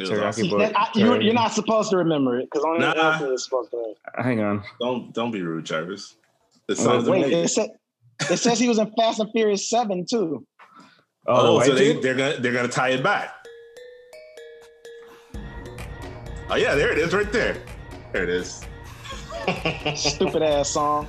It 0.00 0.08
Teriyaki 0.08 0.26
awesome. 0.28 0.50
Boy. 0.50 0.72
I- 0.74 0.90
you, 0.94 1.20
you're 1.20 1.34
not 1.34 1.52
supposed 1.52 1.90
to 1.90 1.96
remember 1.98 2.38
it 2.38 2.48
because 2.50 2.64
only 2.64 2.80
Nah. 2.80 3.12
Anthony 3.12 3.34
is 3.34 3.44
supposed 3.44 3.70
to. 3.72 3.94
Hang 4.16 4.40
on. 4.40 4.62
Don't 4.80 5.12
don't 5.12 5.30
be 5.30 5.42
rude, 5.42 5.64
Jarvis. 5.64 6.14
The 6.66 6.72
oh, 6.72 6.76
song's 6.76 7.08
Wait, 7.08 7.24
amazing. 7.24 7.44
it, 7.44 7.48
said, 7.48 7.70
it 8.30 8.36
says 8.38 8.58
he 8.58 8.68
was 8.68 8.78
in 8.78 8.90
Fast 8.96 9.20
and 9.20 9.30
Furious 9.32 9.68
Seven 9.68 10.06
too. 10.08 10.46
Oh, 11.26 11.58
Oh, 11.58 11.62
so 11.62 11.74
they, 11.74 12.00
they're 12.00 12.14
gonna 12.14 12.38
they're 12.40 12.52
gonna 12.52 12.68
tie 12.68 12.90
it 12.90 13.02
back. 13.02 13.34
Oh 16.48 16.56
yeah, 16.56 16.74
there 16.74 16.90
it 16.90 16.98
is, 16.98 17.12
right 17.14 17.30
there. 17.32 17.56
There 18.12 18.24
it 18.24 18.30
is. 18.30 18.64
Stupid 19.94 20.42
ass 20.42 20.70
song. 20.70 21.06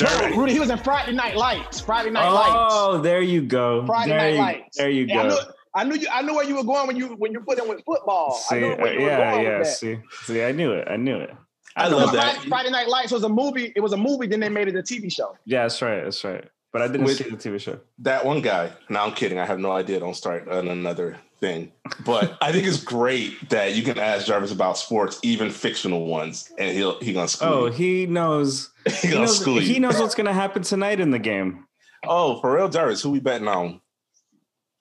No, 0.00 0.30
Rudy, 0.36 0.52
he 0.52 0.60
was 0.60 0.70
in 0.70 0.78
Friday 0.78 1.12
Night 1.12 1.36
Lights. 1.36 1.80
Friday 1.80 2.10
Night 2.10 2.28
oh, 2.28 2.34
Lights. 2.34 2.74
Oh, 2.76 2.98
there 2.98 3.22
you 3.22 3.42
go. 3.42 3.86
Friday 3.86 4.10
there 4.10 4.18
Night 4.18 4.32
you, 4.32 4.38
Lights. 4.38 4.76
There 4.76 4.90
you 4.90 5.04
Yeah, 5.04 5.28
go. 5.28 5.38
Knew, 5.84 5.94
I 5.94 5.96
knew 5.96 6.02
you. 6.02 6.08
I 6.12 6.22
knew 6.22 6.34
where 6.34 6.44
you 6.44 6.56
were 6.56 6.64
going 6.64 6.86
when 6.86 6.96
you 6.96 7.08
when 7.16 7.32
you 7.32 7.40
put 7.40 7.58
in 7.58 7.68
with 7.68 7.82
football. 7.84 8.34
See, 8.34 8.56
I 8.56 8.60
knew 8.60 8.74
where 8.76 8.92
you 8.94 9.00
uh, 9.00 9.02
were 9.02 9.08
yeah, 9.08 9.30
going 9.32 9.44
yeah. 9.46 9.58
with 9.58 9.66
that. 9.68 9.74
See, 9.76 9.98
see, 10.24 10.42
I 10.44 10.52
knew 10.52 10.72
it. 10.72 10.88
I 10.88 10.96
knew 10.96 11.16
it. 11.18 11.34
I 11.76 11.88
Because 11.88 12.00
love 12.06 12.12
that. 12.12 12.34
Friday, 12.34 12.48
Friday 12.48 12.70
Night 12.70 12.88
Lights 12.88 13.12
was 13.12 13.22
a 13.24 13.28
movie. 13.28 13.72
It 13.76 13.80
was 13.80 13.92
a 13.92 13.96
movie. 13.96 14.26
Then 14.26 14.40
they 14.40 14.48
made 14.48 14.68
it 14.68 14.74
a 14.76 14.82
TV 14.82 15.12
show. 15.12 15.36
Yeah, 15.44 15.62
that's 15.62 15.80
right. 15.80 16.02
That's 16.02 16.24
right. 16.24 16.44
But 16.72 16.82
I 16.82 16.88
didn't 16.88 17.04
With- 17.04 17.16
see 17.16 17.24
the 17.30 17.36
TV 17.36 17.58
show. 17.60 17.78
that 18.00 18.24
one 18.26 18.40
guy. 18.42 18.72
No, 18.90 19.00
I'm 19.00 19.12
kidding. 19.12 19.38
I 19.38 19.46
have 19.46 19.58
no 19.58 19.70
idea. 19.72 20.00
Don't 20.00 20.14
start 20.16 20.48
on 20.48 20.68
another 20.68 21.16
thing. 21.40 21.72
But 22.04 22.36
I 22.42 22.52
think 22.52 22.66
it's 22.66 22.82
great 22.82 23.48
that 23.50 23.74
you 23.74 23.82
can 23.82 23.98
ask 23.98 24.26
Jarvis 24.26 24.52
about 24.52 24.76
sports, 24.76 25.18
even 25.22 25.50
fictional 25.50 26.06
ones, 26.06 26.52
and 26.58 26.76
he'll 26.76 26.98
he 27.00 27.12
gonna 27.12 27.28
school 27.28 27.48
Oh, 27.48 27.66
you. 27.66 27.72
he 27.72 28.06
knows. 28.06 28.70
he 28.84 28.90
He 29.02 29.08
gonna 29.08 29.20
knows, 29.20 29.40
school 29.40 29.54
you. 29.62 29.72
he 29.74 29.78
knows 29.78 29.98
what's 30.00 30.14
going 30.14 30.26
to 30.26 30.32
happen 30.32 30.62
tonight 30.62 31.00
in 31.00 31.10
the 31.10 31.18
game. 31.18 31.64
Oh, 32.06 32.40
for 32.40 32.54
real, 32.54 32.68
Jarvis, 32.68 33.02
who 33.02 33.10
we 33.10 33.20
betting 33.20 33.48
on? 33.48 33.80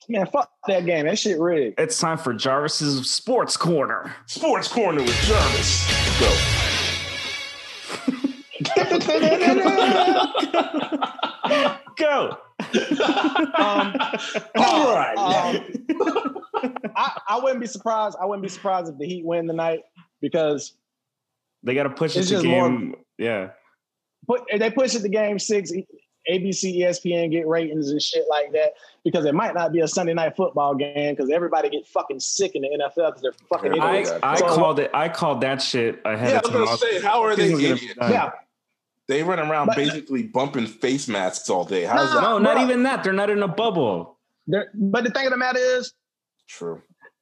Man, 0.09 0.25
fuck 0.27 0.49
that 0.67 0.85
game. 0.85 1.05
That 1.05 1.19
shit 1.19 1.37
rigged. 1.39 1.79
It's 1.79 1.99
time 1.99 2.17
for 2.17 2.33
Jarvis's 2.33 3.09
Sports 3.11 3.57
Corner. 3.57 4.15
Sports 4.25 4.67
Corner 4.69 5.01
with 5.01 5.13
Jarvis. 5.23 5.85
Go. 6.19 6.33
Go. 11.97 12.37
Um, 13.55 13.55
All 14.55 14.95
right. 14.95 15.15
um, 15.17 16.37
I, 16.95 17.19
I 17.29 17.39
wouldn't 17.41 17.61
be 17.61 17.67
surprised. 17.67 18.17
I 18.21 18.25
wouldn't 18.25 18.43
be 18.43 18.49
surprised 18.49 18.91
if 18.91 18.97
the 18.97 19.05
Heat 19.05 19.25
win 19.25 19.47
tonight 19.47 19.81
because 20.21 20.73
They 21.63 21.73
got 21.75 21.83
to 21.83 21.89
push 21.89 22.15
it 22.15 22.23
to 22.23 22.29
just 22.29 22.45
more- 22.45 22.69
game. 22.69 22.95
Yeah. 23.17 23.49
put 24.27 24.41
they 24.57 24.69
push 24.71 24.95
it 24.95 25.01
to 25.01 25.09
game 25.09 25.39
six. 25.39 25.71
ABC, 26.29 26.79
ESPN 26.79 27.31
get 27.31 27.47
ratings 27.47 27.91
and 27.91 28.01
shit 28.01 28.25
like 28.29 28.51
that 28.53 28.73
because 29.03 29.25
it 29.25 29.33
might 29.33 29.53
not 29.53 29.71
be 29.71 29.79
a 29.79 29.87
Sunday 29.87 30.13
night 30.13 30.35
football 30.35 30.75
game 30.75 31.15
because 31.15 31.29
everybody 31.31 31.69
get 31.69 31.87
fucking 31.87 32.19
sick 32.19 32.51
in 32.55 32.61
the 32.63 32.69
NFL 32.69 33.07
because 33.15 33.21
they're 33.21 33.31
fucking 33.49 33.79
I- 33.79 33.97
idiots. 33.97 34.11
I, 34.23 34.33
I 34.33 34.35
So- 34.35 34.47
called 34.55 34.79
it. 34.79 34.91
I 34.93 35.09
called 35.09 35.41
that 35.41 35.61
shit 35.61 35.99
ahead 36.05 36.29
Yeah, 36.31 36.41
I 36.43 36.47
was 36.47 36.67
gonna 36.67 36.77
say, 36.77 37.01
how 37.01 37.21
are 37.23 37.35
they 37.35 37.53
idiots? 37.53 37.83
yeah, 37.99 38.31
They 39.07 39.23
run 39.23 39.39
around 39.39 39.67
But- 39.67 39.77
basically 39.77 40.23
bumping 40.23 40.67
face 40.67 41.07
masks 41.07 41.49
all 41.49 41.63
day. 41.63 41.83
How's 41.85 42.13
that? 42.13 42.21
No, 42.21 42.37
not 42.39 42.57
even 42.61 42.83
that. 42.83 43.03
They're 43.03 43.13
not 43.13 43.29
in 43.29 43.41
a 43.43 43.47
bubble. 43.47 44.17
they're- 44.47 44.69
but 44.73 45.03
the 45.03 45.09
thing 45.11 45.25
of 45.25 45.31
the 45.31 45.37
matter 45.37 45.59
is, 45.59 45.93
True. 46.47 46.81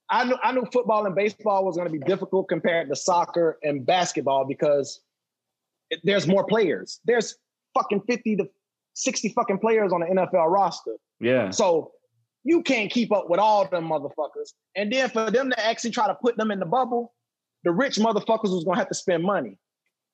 I 0.10 0.24
knew 0.26 0.38
I 0.44 0.52
knew 0.52 0.64
football 0.72 1.06
and 1.08 1.16
baseball 1.16 1.66
was 1.66 1.76
going 1.78 1.88
to 1.88 1.92
be 1.92 1.98
difficult 2.06 2.48
compared 2.48 2.90
to 2.90 2.96
soccer 2.96 3.58
and 3.64 3.84
basketball 3.86 4.46
because 4.46 5.00
it- 5.90 6.00
there's 6.04 6.28
more 6.28 6.44
players. 6.46 7.00
There's 7.06 7.36
fucking 7.74 8.02
fifty 8.02 8.36
to 8.36 8.48
sixty 8.96 9.30
fucking 9.30 9.60
players 9.60 9.94
on 9.94 10.02
the 10.02 10.08
NFL 10.08 10.50
roster. 10.50 10.96
Yeah. 11.20 11.52
So 11.52 11.92
you 12.44 12.62
can't 12.62 12.92
keep 12.92 13.12
up 13.12 13.30
with 13.30 13.40
all 13.40 13.68
them 13.68 13.90
motherfuckers. 13.90 14.54
And 14.76 14.92
then 14.92 15.10
for 15.10 15.32
them 15.32 15.50
to 15.50 15.66
actually 15.66 15.92
try 15.92 16.08
to 16.08 16.16
put 16.16 16.38
them 16.38 16.52
in 16.52 16.60
the 16.60 16.66
bubble, 16.66 17.14
the 17.64 17.72
rich 17.72 17.96
motherfuckers 17.98 18.54
was 18.54 18.64
gonna 18.64 18.78
have 18.78 18.90
to 18.90 18.96
spend 18.96 19.24
money. 19.24 19.58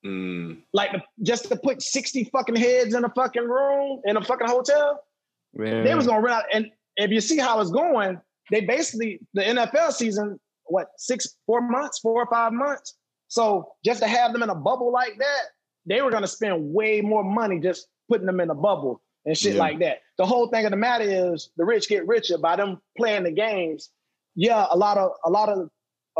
Mm, 0.06 0.64
Like 0.74 0.92
just 1.22 1.50
to 1.50 1.56
put 1.56 1.82
60 1.82 2.24
fucking 2.32 2.56
heads 2.56 2.96
in 2.96 3.06
a 3.06 3.10
fucking 3.10 3.44
room 3.44 4.02
in 4.06 4.18
a 4.18 4.24
fucking 4.24 4.48
hotel, 4.48 5.04
yeah. 5.54 5.84
they 5.84 5.94
was 5.94 6.08
gonna 6.08 6.22
run 6.22 6.34
out. 6.34 6.46
And 6.54 6.72
if 6.98 7.12
you 7.12 7.22
see 7.22 7.38
how 7.38 7.60
it's 7.60 7.70
going, 7.70 8.20
they 8.50 8.62
basically 8.62 9.20
the 9.34 9.42
NFL 9.42 9.92
season 9.92 10.40
what 10.66 10.88
six, 10.98 11.36
four 11.46 11.62
months, 11.62 12.00
four 12.00 12.24
or 12.24 12.28
five 12.28 12.54
months. 12.54 12.96
So 13.28 13.74
just 13.86 14.02
to 14.02 14.08
have 14.08 14.32
them 14.34 14.42
in 14.42 14.50
a 14.50 14.56
bubble 14.56 14.92
like 14.92 15.18
that, 15.20 15.42
they 15.86 16.02
were 16.02 16.12
gonna 16.12 16.28
spend 16.28 16.74
way 16.74 17.02
more 17.02 17.24
money 17.24 17.60
just 17.60 17.88
putting 18.12 18.26
them 18.28 18.42
in 18.42 18.50
a 18.50 18.56
bubble 18.56 19.02
and 19.26 19.38
shit 19.38 19.54
Yeah. 19.54 19.60
like 19.60 19.80
that. 19.80 20.00
The 20.18 20.26
whole 20.26 20.48
thing 20.48 20.66
of 20.66 20.72
the 20.72 20.78
matter 20.78 21.06
is 21.08 21.50
the 21.56 21.64
rich 21.64 21.88
get 21.88 22.06
richer 22.08 22.38
by 22.38 22.58
them 22.58 22.82
playing 22.98 23.24
the 23.24 23.32
games. 23.32 23.90
Yeah, 24.36 24.66
a 24.70 24.78
lot 24.78 24.98
of 24.98 25.12
a 25.24 25.30
lot 25.30 25.48
of 25.50 25.70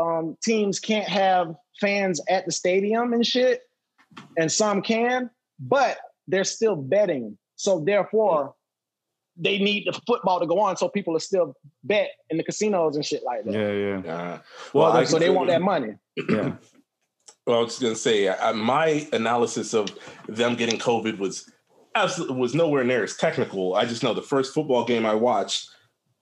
um, 0.00 0.36
teams 0.42 0.80
can't 0.80 1.06
have 1.08 1.54
fans 1.80 2.20
at 2.30 2.46
the 2.46 2.52
stadium 2.52 3.12
and 3.12 3.26
shit, 3.26 3.60
and 4.38 4.50
some 4.50 4.80
can, 4.80 5.28
but 5.60 5.98
they're 6.28 6.44
still 6.44 6.76
betting. 6.76 7.36
So 7.56 7.80
therefore, 7.80 8.54
they 9.36 9.58
need 9.58 9.86
the 9.86 9.92
football 10.06 10.40
to 10.40 10.46
go 10.46 10.58
on, 10.60 10.76
so 10.78 10.88
people 10.88 11.14
are 11.16 11.20
still 11.30 11.54
bet 11.84 12.08
in 12.30 12.36
the 12.38 12.42
casinos 12.44 12.96
and 12.96 13.04
shit 13.04 13.22
like 13.22 13.44
that. 13.44 13.52
Yeah, 13.52 13.72
yeah, 13.72 14.14
Uh, 14.16 14.38
Well, 14.72 14.92
I 14.92 15.04
So 15.04 15.18
they 15.18 15.30
want 15.30 15.48
that 15.48 15.62
money. 15.62 15.92
yeah. 16.30 16.56
Well, 17.46 17.58
I 17.58 17.62
was 17.64 17.80
going 17.80 17.92
to 17.94 17.98
say, 17.98 18.28
I, 18.28 18.52
my 18.52 19.04
analysis 19.12 19.74
of 19.74 19.88
them 20.28 20.54
getting 20.54 20.78
COVID 20.78 21.18
was 21.18 21.50
absolutely 21.94 22.36
was 22.36 22.54
nowhere 22.54 22.84
near 22.84 23.02
as 23.04 23.16
technical. 23.16 23.74
I 23.74 23.84
just 23.84 24.02
know 24.02 24.14
the 24.14 24.22
first 24.22 24.54
football 24.54 24.84
game 24.84 25.04
I 25.06 25.14
watched, 25.14 25.68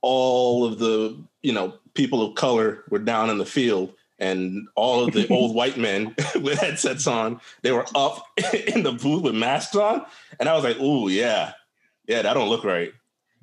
all 0.02 0.64
of 0.64 0.78
the 0.78 1.16
you 1.42 1.52
know 1.52 1.74
people 1.94 2.22
of 2.26 2.34
color 2.34 2.84
were 2.90 2.98
down 2.98 3.30
in 3.30 3.38
the 3.38 3.46
field, 3.46 3.92
and 4.18 4.66
all 4.76 5.04
of 5.04 5.12
the 5.12 5.26
old 5.28 5.54
white 5.54 5.76
men 5.78 6.14
with 6.36 6.58
headsets 6.58 7.06
on, 7.06 7.40
they 7.62 7.72
were 7.72 7.86
up 7.94 8.24
in 8.74 8.82
the 8.82 8.92
booth 8.92 9.22
with 9.22 9.34
masks 9.34 9.76
on, 9.76 10.04
and 10.38 10.48
I 10.48 10.54
was 10.54 10.64
like, 10.64 10.78
"Ooh, 10.80 11.08
yeah, 11.08 11.52
yeah, 12.06 12.22
that 12.22 12.34
don't 12.34 12.48
look 12.48 12.64
right." 12.64 12.92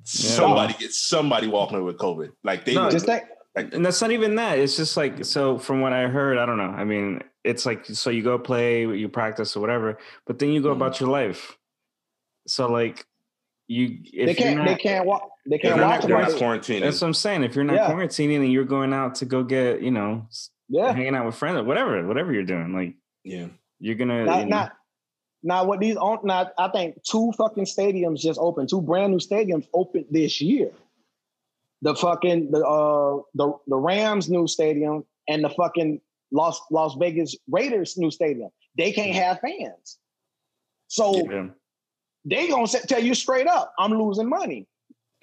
Somebody 0.04 0.74
gets 0.74 0.98
somebody 0.98 1.46
walking 1.48 1.76
away 1.76 1.84
with 1.84 1.98
COVID. 1.98 2.30
Like 2.42 2.64
they 2.64 2.74
No, 2.74 2.84
were- 2.86 2.90
Just 2.90 3.04
think, 3.06 3.24
and 3.54 3.84
that's 3.84 4.00
not 4.00 4.10
even 4.10 4.36
that. 4.36 4.58
It's 4.58 4.76
just 4.76 4.96
like 4.96 5.24
so. 5.24 5.58
From 5.58 5.80
what 5.82 5.92
I 5.92 6.06
heard, 6.08 6.38
I 6.38 6.46
don't 6.46 6.56
know. 6.56 6.70
I 6.70 6.84
mean, 6.84 7.22
it's 7.44 7.66
like 7.66 7.84
so 7.84 8.08
you 8.08 8.22
go 8.22 8.38
play, 8.38 8.86
you 8.86 9.08
practice 9.08 9.54
or 9.56 9.60
whatever, 9.60 9.98
but 10.26 10.38
then 10.38 10.50
you 10.50 10.62
go 10.62 10.70
Mhm. 10.70 10.76
about 10.76 10.98
your 11.00 11.10
life. 11.10 11.57
So 12.48 12.70
like 12.70 13.04
you, 13.68 13.98
if 14.12 14.26
they 14.26 14.34
can't. 14.34 14.56
not, 14.56 14.66
they 14.66 14.76
can't 14.76 15.06
walk. 15.06 15.30
They 15.44 15.58
they're 15.62 15.72
can't 15.72 15.80
not, 15.80 15.90
walk. 15.90 16.00
they're 16.08 16.18
not 16.18 16.28
about 16.30 16.40
quarantining. 16.40 16.80
That's 16.80 17.00
what 17.00 17.08
I'm 17.08 17.14
saying. 17.14 17.44
If 17.44 17.54
you're 17.54 17.64
not 17.64 17.76
Yeah. 17.76 17.90
quarantining 17.90 18.36
and 18.36 18.52
you're 18.52 18.64
going 18.64 18.92
out 18.92 19.16
to 19.16 19.26
go 19.26 19.42
get, 19.44 19.82
you 19.82 19.90
know, 19.90 20.26
Yeah. 20.68 20.92
hanging 20.92 21.14
out 21.14 21.26
with 21.26 21.34
friends 21.34 21.58
or 21.58 21.64
whatever, 21.64 22.06
whatever 22.06 22.32
you're 22.32 22.44
doing, 22.44 22.72
like 22.72 22.94
yeah. 23.24 23.48
you're 23.78 23.94
gonna. 23.94 24.24
Not, 24.24 24.38
you 24.40 24.44
know, 24.46 24.56
not, 24.56 24.72
now 25.42 25.64
what 25.64 25.80
these 25.80 25.96
on 25.96 26.20
now 26.24 26.50
I 26.58 26.68
think 26.68 27.02
two 27.04 27.32
fucking 27.36 27.64
stadiums 27.66 28.20
just 28.20 28.40
opened, 28.40 28.68
two 28.70 28.80
brand 28.80 29.12
new 29.12 29.18
stadiums 29.18 29.68
opened 29.72 30.06
this 30.10 30.40
year. 30.40 30.72
The 31.82 31.94
fucking 31.94 32.50
the 32.50 32.66
uh 32.66 33.22
the 33.34 33.52
the 33.68 33.76
Rams 33.76 34.28
new 34.28 34.48
stadium 34.48 35.04
and 35.28 35.44
the 35.44 35.50
fucking 35.50 36.00
Las 36.32 36.60
Las 36.70 36.96
Vegas 36.98 37.36
Raiders 37.48 37.96
new 37.96 38.10
stadium. 38.10 38.50
They 38.76 38.92
can't 38.92 39.14
have 39.14 39.38
fans. 39.40 39.98
So 40.88 41.28
yeah. 41.30 41.46
They 42.24 42.48
gonna 42.48 42.66
tell 42.66 43.02
you 43.02 43.14
straight 43.14 43.46
up, 43.46 43.72
I'm 43.78 43.92
losing 43.92 44.28
money, 44.28 44.66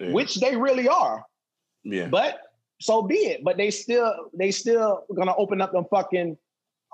yeah. 0.00 0.12
which 0.12 0.36
they 0.36 0.56
really 0.56 0.88
are. 0.88 1.24
yeah. 1.84 2.08
But 2.08 2.40
so 2.80 3.02
be 3.02 3.16
it. 3.16 3.44
But 3.44 3.56
they 3.56 3.70
still 3.70 4.30
they 4.34 4.50
still 4.50 5.04
gonna 5.14 5.34
open 5.36 5.60
up 5.60 5.72
them 5.72 5.86
fucking 5.90 6.36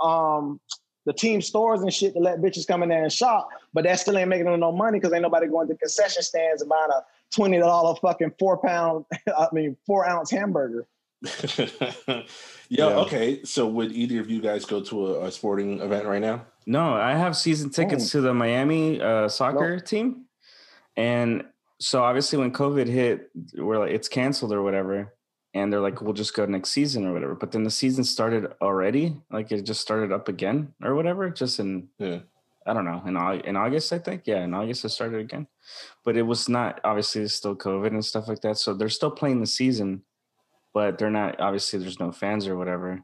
um 0.03 0.61
the 1.05 1.13
team 1.13 1.43
stores 1.43 1.81
and 1.83 1.93
shit 1.93 2.15
to 2.15 2.21
let 2.21 2.41
bitches 2.41 2.67
come 2.67 2.83
in 2.85 2.89
there 2.89 3.03
and 3.03 3.13
shop. 3.13 3.49
But 3.75 3.85
that 3.85 3.99
still 3.99 4.17
ain't 4.17 4.29
making 4.29 4.45
them 4.47 4.61
no 4.61 4.71
money 4.71 5.01
because 5.01 5.13
ain't 5.13 5.23
nobody 5.23 5.49
going 5.49 5.67
to 5.69 5.75
concession 5.77 6.23
stands 6.23 6.63
and 6.63 6.69
buying 6.69 6.91
a 6.91 7.03
twenty 7.35 7.59
dollar 7.59 7.95
fucking 7.97 8.35
four 8.39 8.59
pound 8.59 9.05
I 9.27 9.49
mean 9.53 9.77
four 9.87 10.09
ounce 10.09 10.31
hamburger. 10.31 10.87
Yo, 12.07 12.25
Yeah. 12.69 12.87
okay. 12.99 13.43
So 13.45 13.67
would 13.67 13.93
either 13.93 14.21
of 14.21 14.31
you 14.31 14.41
guys 14.41 14.65
go 14.65 14.81
to 14.83 15.07
a, 15.17 15.25
a 15.27 15.33
sporting 15.33 15.81
event 15.81 16.07
right 16.07 16.21
now? 16.21 16.47
No, 16.67 16.95
I 16.95 17.15
have 17.15 17.37
season 17.37 17.71
tickets 17.71 18.07
Oh. 18.15 18.19
to 18.19 18.21
the 18.23 18.35
Miami 18.35 19.01
uh, 19.01 19.29
soccer 19.29 19.79
team, 19.81 20.27
and 20.97 21.45
so 21.79 22.03
obviously 22.03 22.39
when 22.39 22.53
COVID 22.53 22.87
hit, 22.87 23.31
we're 23.57 23.79
like 23.79 23.91
it's 23.93 24.09
canceled 24.09 24.53
or 24.53 24.63
whatever, 24.63 25.15
and 25.55 25.73
they're 25.73 25.81
like 25.81 26.01
we'll 26.01 26.13
just 26.13 26.35
go 26.35 26.47
next 26.47 26.71
season 26.71 27.07
or 27.07 27.13
whatever. 27.13 27.35
But 27.35 27.53
then 27.53 27.65
the 27.65 27.71
season 27.71 28.05
started 28.05 28.53
already, 28.61 29.17
like 29.31 29.51
it 29.53 29.63
just 29.63 29.81
started 29.81 30.13
up 30.13 30.29
again 30.29 30.73
or 30.83 30.95
whatever, 30.95 31.31
just 31.31 31.59
in 31.61 31.89
Yeah. 31.99 32.21
I 32.65 32.73
don't 32.75 32.85
know 32.85 33.03
in 33.07 33.17
in 33.49 33.57
August 33.57 33.93
I 33.93 33.99
think 33.99 34.23
yeah 34.27 34.45
in 34.45 34.55
August 34.55 34.85
it 34.85 34.91
started 34.91 35.19
again, 35.21 35.49
but 36.05 36.17
it 36.17 36.23
was 36.23 36.49
not 36.49 36.81
obviously 36.85 37.23
it's 37.23 37.35
still 37.35 37.57
COVID 37.57 37.89
and 37.89 38.05
stuff 38.05 38.29
like 38.29 38.41
that, 38.43 38.57
so 38.59 38.73
they're 38.73 38.89
still 38.89 39.11
playing 39.11 39.41
the 39.41 39.47
season, 39.49 40.03
but 40.73 40.97
they're 40.97 41.11
not 41.11 41.41
obviously 41.41 41.81
there's 41.81 41.99
no 41.99 42.13
fans 42.13 42.47
or 42.47 42.57
whatever. 42.57 43.03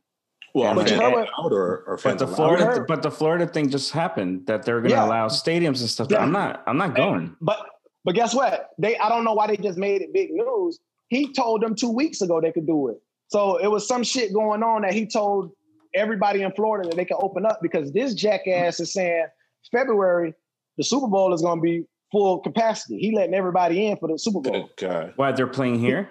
Well, 0.55 0.75
But 0.75 0.87
are 0.87 0.95
you 0.95 0.99
fans 0.99 1.03
heard 1.03 1.13
what- 1.13 1.29
allowed 1.39 1.53
or, 1.53 1.85
or 1.87 1.99
But 2.03 2.19
the? 2.19 2.27
Florida, 2.27 2.65
heard- 2.65 2.87
but 2.87 3.03
the 3.03 3.11
Florida 3.11 3.47
thing 3.47 3.69
just 3.71 3.93
happened 3.93 4.47
that 4.47 4.65
they're 4.65 4.81
going 4.81 4.91
to 4.91 4.97
Yeah. 4.97 5.07
allow 5.07 5.29
stadiums 5.29 5.81
and 5.81 5.89
stuff. 5.91 6.09
Yeah. 6.11 6.23
I'm 6.23 6.33
not. 6.33 6.63
I'm 6.67 6.77
not 6.79 6.95
going. 6.95 7.37
But 7.41 7.59
but 8.05 8.15
guess 8.15 8.35
what? 8.35 8.71
They 8.79 8.97
I 8.99 9.09
don't 9.09 9.25
know 9.25 9.35
why 9.35 9.47
they 9.49 9.57
just 9.57 9.79
made 9.79 10.01
it 10.03 10.13
big 10.13 10.31
news. 10.33 10.79
He 11.09 11.33
told 11.33 11.63
them 11.63 11.75
two 11.75 11.91
weeks 11.91 12.21
ago 12.23 12.41
they 12.41 12.53
could 12.53 12.67
do 12.67 12.89
it. 12.89 12.97
So 13.29 13.59
it 13.59 13.69
was 13.69 13.87
some 13.87 14.03
shit 14.03 14.33
going 14.33 14.63
on 14.63 14.83
that 14.83 14.93
he 14.95 15.07
told 15.07 15.51
everybody 15.95 16.43
in 16.43 16.53
Florida 16.53 16.89
that 16.89 16.97
they 16.97 17.05
can 17.05 17.19
open 17.21 17.45
up 17.47 17.61
because 17.63 17.93
this 17.93 18.15
jackass 18.15 18.81
is 18.81 18.93
saying 18.93 19.27
February 19.73 20.35
the 20.79 20.85
Super 20.85 21.09
Bowl 21.09 21.35
is 21.35 21.43
going 21.43 21.59
to 21.59 21.63
be 21.63 21.85
full 22.13 22.39
capacity. 22.39 22.99
He 22.99 23.15
letting 23.15 23.35
everybody 23.35 23.87
in 23.89 23.97
for 23.99 24.09
the 24.09 24.19
Super 24.19 24.41
Bowl. 24.41 24.53
Good 24.77 24.89
God. 24.89 25.13
Why 25.17 25.33
they're 25.33 25.47
playing 25.47 25.79
here? 25.81 26.11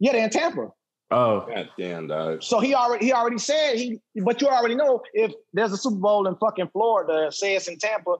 Yeah, 0.00 0.12
they're 0.12 0.24
in 0.24 0.30
Tampa. 0.30 0.68
Oh, 1.12 1.46
God 1.48 1.68
damn, 1.78 2.06
dog. 2.08 2.42
So 2.42 2.60
he 2.60 2.74
already 2.74 3.06
he 3.06 3.12
already 3.12 3.38
said 3.38 3.76
he, 3.76 4.00
but 4.24 4.40
you 4.40 4.48
already 4.48 4.74
know 4.74 5.02
if 5.14 5.32
there's 5.52 5.72
a 5.72 5.76
Super 5.76 5.96
Bowl 5.96 6.26
in 6.26 6.36
fucking 6.36 6.68
Florida, 6.72 7.30
say 7.30 7.54
it's 7.56 7.68
in 7.68 7.78
Tampa, 7.78 8.16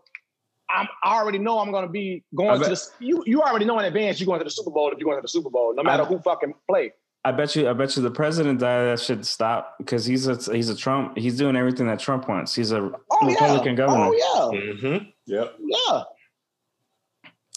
I'm 0.70 0.88
I 1.02 1.16
already 1.20 1.38
know 1.38 1.58
I'm 1.58 1.70
gonna 1.72 1.88
be 1.88 2.22
I 2.32 2.36
going 2.36 2.60
to 2.62 2.68
the 2.68 2.82
you 3.00 3.22
you 3.26 3.42
already 3.42 3.64
know 3.64 3.78
in 3.78 3.84
advance 3.84 4.20
you're 4.20 4.26
going 4.26 4.40
to 4.40 4.44
the 4.44 4.50
Super 4.50 4.70
Bowl 4.70 4.90
if 4.90 4.98
you're 4.98 5.06
going 5.06 5.18
to 5.18 5.22
the 5.22 5.28
Super 5.28 5.50
Bowl, 5.50 5.74
no 5.74 5.82
matter 5.82 6.02
I- 6.02 6.06
who 6.06 6.18
fucking 6.20 6.54
play. 6.68 6.92
I 7.24 7.30
bet 7.30 7.54
you. 7.54 7.70
I 7.70 7.72
bet 7.72 7.94
you 7.96 8.02
the 8.02 8.10
president 8.10 8.58
that 8.58 8.98
should 8.98 9.24
stop 9.24 9.76
because 9.78 10.04
he's 10.04 10.26
a 10.26 10.34
he's 10.52 10.68
a 10.68 10.74
Trump. 10.76 11.16
He's 11.16 11.36
doing 11.36 11.54
everything 11.54 11.86
that 11.86 12.00
Trump 12.00 12.28
wants. 12.28 12.52
He's 12.52 12.72
a 12.72 12.78
Oh 13.12 13.26
Republican 13.28 13.68
yeah. 13.68 13.74
governor. 13.74 14.06
Oh 14.12 14.52
yeah. 14.52 14.60
Mm-hmm. 14.72 15.04
Yep. 15.26 15.54
Yeah. 15.60 16.02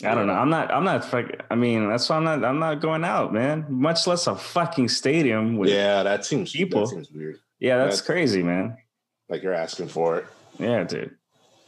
I 0.04 0.14
don't 0.14 0.28
know. 0.28 0.34
I'm 0.34 0.50
not. 0.50 0.72
I'm 0.74 0.84
not. 0.84 1.14
I 1.50 1.56
mean, 1.56 1.88
that's 1.88 2.10
why 2.10 2.18
I'm 2.18 2.24
not. 2.26 2.44
I'm 2.44 2.60
not 2.60 2.82
going 2.82 3.06
out, 3.06 3.34
man. 3.34 3.66
Much 3.70 4.08
less 4.08 4.28
a 4.28 4.36
fucking 4.36 4.90
stadium 4.90 5.58
with. 5.58 5.70
Yeah, 5.70 5.76
Yeah, 5.98 6.04
that 6.04 6.26
seems 6.26 6.52
People. 6.52 6.82
That 6.82 6.88
seems 6.88 7.10
weird. 7.12 7.36
that's 7.62 7.70
That's- 7.70 8.02
crazy, 8.02 8.44
man. 8.44 8.78
Like 9.30 9.42
you're 9.42 9.54
asking 9.54 9.88
for 9.88 10.18
it. 10.18 10.26
Yeah, 10.60 10.84
dude. 10.84 11.16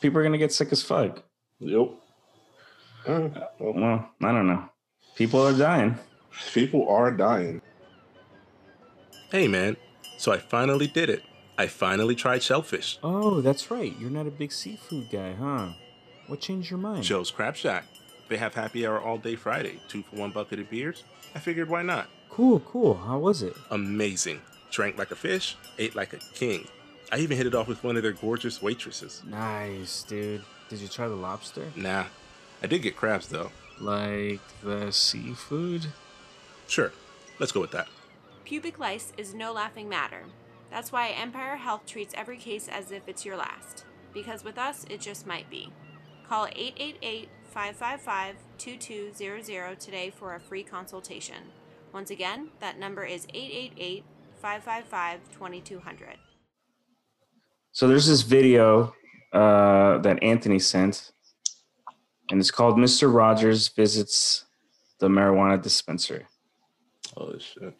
People 0.02 0.20
are 0.20 0.24
gonna 0.24 0.38
get 0.38 0.52
sick 0.52 0.72
as 0.72 0.84
fuck. 0.84 1.24
Yep. 1.60 1.90
Uh, 3.08 3.30
well, 3.60 3.74
Well, 3.74 4.10
I 4.22 4.32
don't 4.34 4.48
know. 4.48 4.70
People 5.16 5.42
are 5.42 5.54
dying. 5.58 5.98
people 6.54 6.88
are 6.90 7.12
dying. 7.12 7.62
Hey, 9.32 9.48
man. 9.48 9.78
So 10.18 10.32
I 10.32 10.38
finally 10.38 10.88
did 10.88 11.10
it. 11.10 11.24
I 11.58 11.68
finally 11.68 12.14
tried 12.16 12.44
shellfish. 12.44 13.00
Oh, 13.04 13.42
that's 13.42 13.72
right. 13.72 13.94
You're 14.00 14.12
not 14.12 14.28
a 14.28 14.32
big 14.32 14.52
seafood 14.52 15.10
guy, 15.12 15.34
huh? 15.34 15.70
What 16.28 16.42
changed 16.42 16.70
your 16.70 16.80
mind? 16.80 17.04
Joe's 17.04 17.32
Crab 17.32 17.56
Shack. 17.56 17.86
They 18.30 18.38
have 18.38 18.54
happy 18.54 18.86
hour 18.86 19.00
all 19.00 19.18
day 19.18 19.36
Friday, 19.36 19.80
two 19.88 20.04
for 20.04 20.18
one 20.18 20.32
bucket 20.32 20.60
of 20.60 20.70
beers. 20.70 21.04
I 21.34 21.40
figured 21.40 21.70
why 21.70 21.82
not? 21.82 22.10
Cool, 22.30 22.60
cool. 22.62 22.96
How 22.96 23.20
was 23.20 23.42
it? 23.42 23.56
Amazing. 23.72 24.42
Drank 24.72 24.98
like 24.98 25.12
a 25.12 25.16
fish, 25.16 25.56
ate 25.80 25.96
like 25.96 26.14
a 26.14 26.18
king. 26.34 26.68
I 27.12 27.20
even 27.20 27.38
hit 27.38 27.48
it 27.48 27.56
off 27.56 27.68
with 27.68 27.84
one 27.84 27.96
of 27.96 28.04
their 28.04 28.12
gorgeous 28.12 28.62
waitresses. 28.62 29.22
Nice, 29.26 30.04
dude. 30.04 30.44
Did 30.70 30.80
you 30.80 30.90
try 30.90 31.08
the 31.08 31.16
lobster? 31.16 31.72
Nah, 31.76 32.06
I 32.62 32.68
did 32.68 32.82
get 32.82 32.98
crabs 32.98 33.30
though. 33.30 33.52
Like 33.80 34.42
the 34.62 34.92
seafood? 34.92 35.86
Sure, 36.68 36.92
let's 37.40 37.54
go 37.54 37.62
with 37.62 37.72
that. 37.72 37.88
Pubic 38.44 38.78
lice 38.78 39.14
is 39.18 39.34
no 39.34 39.54
laughing 39.54 39.88
matter. 39.88 40.24
That's 40.70 40.92
why 40.92 41.10
Empire 41.10 41.56
Health 41.56 41.86
treats 41.86 42.14
every 42.18 42.38
case 42.38 42.68
as 42.68 42.92
if 42.92 43.08
it's 43.08 43.26
your 43.26 43.38
last. 43.38 43.86
Because 44.14 44.44
with 44.44 44.58
us, 44.58 44.86
it 44.90 45.00
just 45.00 45.26
might 45.26 45.50
be. 45.50 45.72
Call 46.28 46.48
888 46.48 47.30
555 47.48 48.36
2200 48.58 49.80
today 49.80 50.10
for 50.10 50.36
a 50.36 50.40
free 50.40 50.64
consultation. 50.64 51.52
Once 51.94 52.12
again, 52.12 52.50
that 52.60 52.78
number 52.78 53.04
is 53.04 53.26
888 53.34 54.04
555 54.42 55.20
2200. 55.32 56.18
So 57.72 57.88
there's 57.88 58.08
this 58.08 58.22
video 58.22 58.94
uh, 59.34 60.00
that 60.00 60.22
Anthony 60.22 60.60
sent, 60.60 61.12
and 62.30 62.40
it's 62.40 62.52
called 62.52 62.78
"Mr. 62.78 63.14
Rogers 63.14 63.68
Visits 63.70 64.46
the 65.00 65.08
Marijuana 65.08 65.62
Dispensary." 65.62 66.26
Oh 67.16 67.38
shit. 67.38 67.76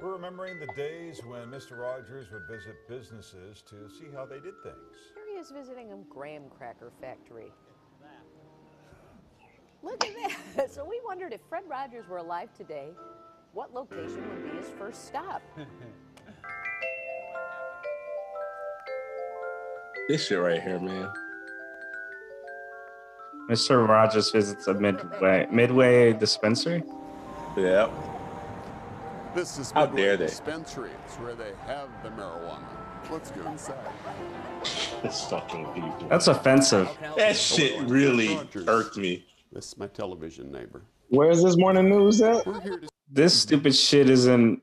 We're 0.00 0.12
remembering 0.12 0.58
the 0.58 0.66
days 0.68 1.20
when 1.26 1.48
Mr. 1.48 1.78
Rogers 1.78 2.28
would 2.32 2.46
visit 2.48 2.88
businesses 2.88 3.62
to 3.68 3.90
see 3.90 4.06
how 4.14 4.24
they 4.24 4.40
did 4.40 4.54
things. 4.62 4.96
Here 5.14 5.24
he 5.34 5.38
is 5.38 5.50
visiting 5.50 5.92
a 5.92 5.96
graham 6.08 6.44
cracker 6.48 6.90
factory. 7.02 7.52
Look 9.82 10.02
at 10.04 10.14
that. 10.56 10.70
So 10.70 10.84
we 10.84 11.00
wondered 11.04 11.32
if 11.32 11.40
Fred 11.48 11.64
Rogers 11.68 12.08
were 12.08 12.18
alive 12.18 12.48
today, 12.54 12.88
what 13.52 13.74
location 13.74 14.26
would 14.28 14.50
be 14.50 14.56
his 14.58 14.68
first 14.78 15.06
stop? 15.06 15.42
This 20.08 20.26
shit 20.26 20.40
right 20.40 20.60
here, 20.60 20.80
man. 20.80 21.08
Mr. 23.48 23.86
Rogers 23.86 24.32
visits 24.32 24.66
a 24.66 24.74
midway 24.74 25.46
midway 25.52 26.12
dispensary. 26.12 26.82
Yeah. 27.56 27.88
This 29.34 29.58
is 29.58 29.70
How 29.70 29.86
dare 29.86 30.16
they? 30.16 30.26
Dispensary. 30.26 30.90
It's 31.06 31.16
where 31.16 31.34
they 31.34 31.52
have 31.66 31.88
the 32.02 32.10
marijuana. 32.10 32.64
Let's 33.10 33.30
go 33.30 33.48
inside. 33.50 33.76
This 35.02 35.24
fucking 35.30 35.64
people. 35.72 36.06
That's 36.10 36.26
offensive. 36.26 36.90
That 37.16 37.34
shit 37.34 37.80
really 37.88 38.38
irked 38.66 38.98
me. 38.98 39.24
This 39.52 39.68
is 39.68 39.78
my 39.78 39.86
television 39.86 40.52
neighbor. 40.52 40.82
Where's 41.08 41.42
this 41.42 41.56
morning 41.56 41.88
news 41.88 42.20
at? 42.20 42.46
We're 42.46 42.60
here 42.60 42.78
to 42.80 42.88
This 43.10 43.40
stupid 43.40 43.74
shit 43.74 44.10
is 44.10 44.26
in 44.26 44.60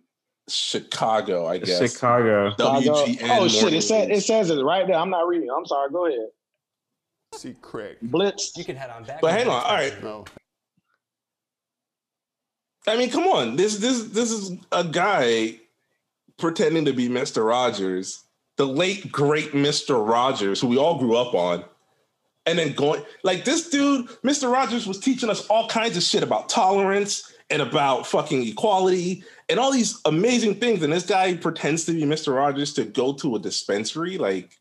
Chicago, 0.48 1.48
I 1.48 1.58
guess. 1.58 1.94
Chicago. 1.94 2.52
WGN. 2.60 3.18
Oh 3.24 3.48
shit! 3.48 3.74
It 3.74 3.82
says 3.82 4.08
it 4.10 4.22
says 4.22 4.50
it 4.52 4.62
right 4.62 4.86
there. 4.86 4.98
I'm 4.98 5.10
not 5.10 5.28
reading. 5.28 5.50
I'm 5.56 5.66
sorry. 5.66 5.90
Go 5.92 6.06
ahead. 6.06 6.28
see 7.34 7.56
Craig. 7.62 7.98
Blitz. 8.04 8.56
You 8.56 8.64
can 8.64 8.76
head 8.76 8.92
on 8.92 9.04
back. 9.04 9.20
But 9.20 9.32
hang 9.32 9.48
on, 9.48 9.64
all 9.64 9.74
right. 9.74 10.04
No, 10.04 10.26
I 12.88 12.96
mean, 12.96 13.12
come 13.12 13.28
on. 13.28 13.56
This 13.58 13.78
this 13.78 14.04
this 14.06 14.32
is 14.32 14.54
a 14.72 14.84
guy 14.84 15.60
pretending 16.38 16.86
to 16.86 16.94
be 16.94 17.10
Mr. 17.10 17.46
Rogers, 17.46 18.24
the 18.56 18.66
late 18.66 19.12
great 19.12 19.52
Mr. 19.52 20.08
Rogers, 20.08 20.62
who 20.62 20.68
we 20.68 20.78
all 20.78 20.98
grew 20.98 21.18
up 21.18 21.34
on. 21.34 21.64
And 22.46 22.58
then 22.58 22.74
going 22.74 23.04
like 23.24 23.44
this 23.44 23.70
dude, 23.70 24.08
Mr. 24.24 24.52
Rogers 24.52 24.88
was 24.88 25.00
teaching 25.00 25.30
us 25.30 25.46
all 25.48 25.68
kinds 25.68 25.98
of 25.98 26.04
shit 26.04 26.24
about 26.24 26.48
tolerance 26.48 27.34
and 27.50 27.62
about 27.62 28.08
fucking 28.08 28.44
equality 28.44 29.24
and 29.50 29.60
all 29.60 29.72
these 29.72 30.00
amazing 30.06 30.56
things. 30.56 30.82
And 30.82 30.94
this 30.94 31.06
guy 31.06 31.36
pretends 31.36 31.84
to 31.86 31.92
be 31.92 32.04
Mr. 32.04 32.34
Rogers 32.34 32.74
to 32.76 32.86
go 32.86 33.14
to 33.16 33.36
a 33.36 33.40
dispensary. 33.40 34.18
Like, 34.18 34.58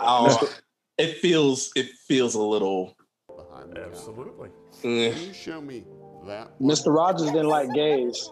oh, 0.00 0.52
it 0.98 1.18
feels 1.18 1.70
it 1.76 1.90
feels 2.08 2.34
a 2.34 2.42
little. 2.42 2.96
behind 3.28 3.72
the 3.72 3.84
Absolutely. 3.84 4.48
eh. 4.48 5.12
Can 5.12 5.22
you 5.28 5.32
show 5.32 5.60
me 5.60 5.84
that? 6.26 6.58
Mr. 6.60 6.94
Rogers 6.94 7.26
didn't 7.30 7.48
like 7.48 7.72
gays. 7.72 8.30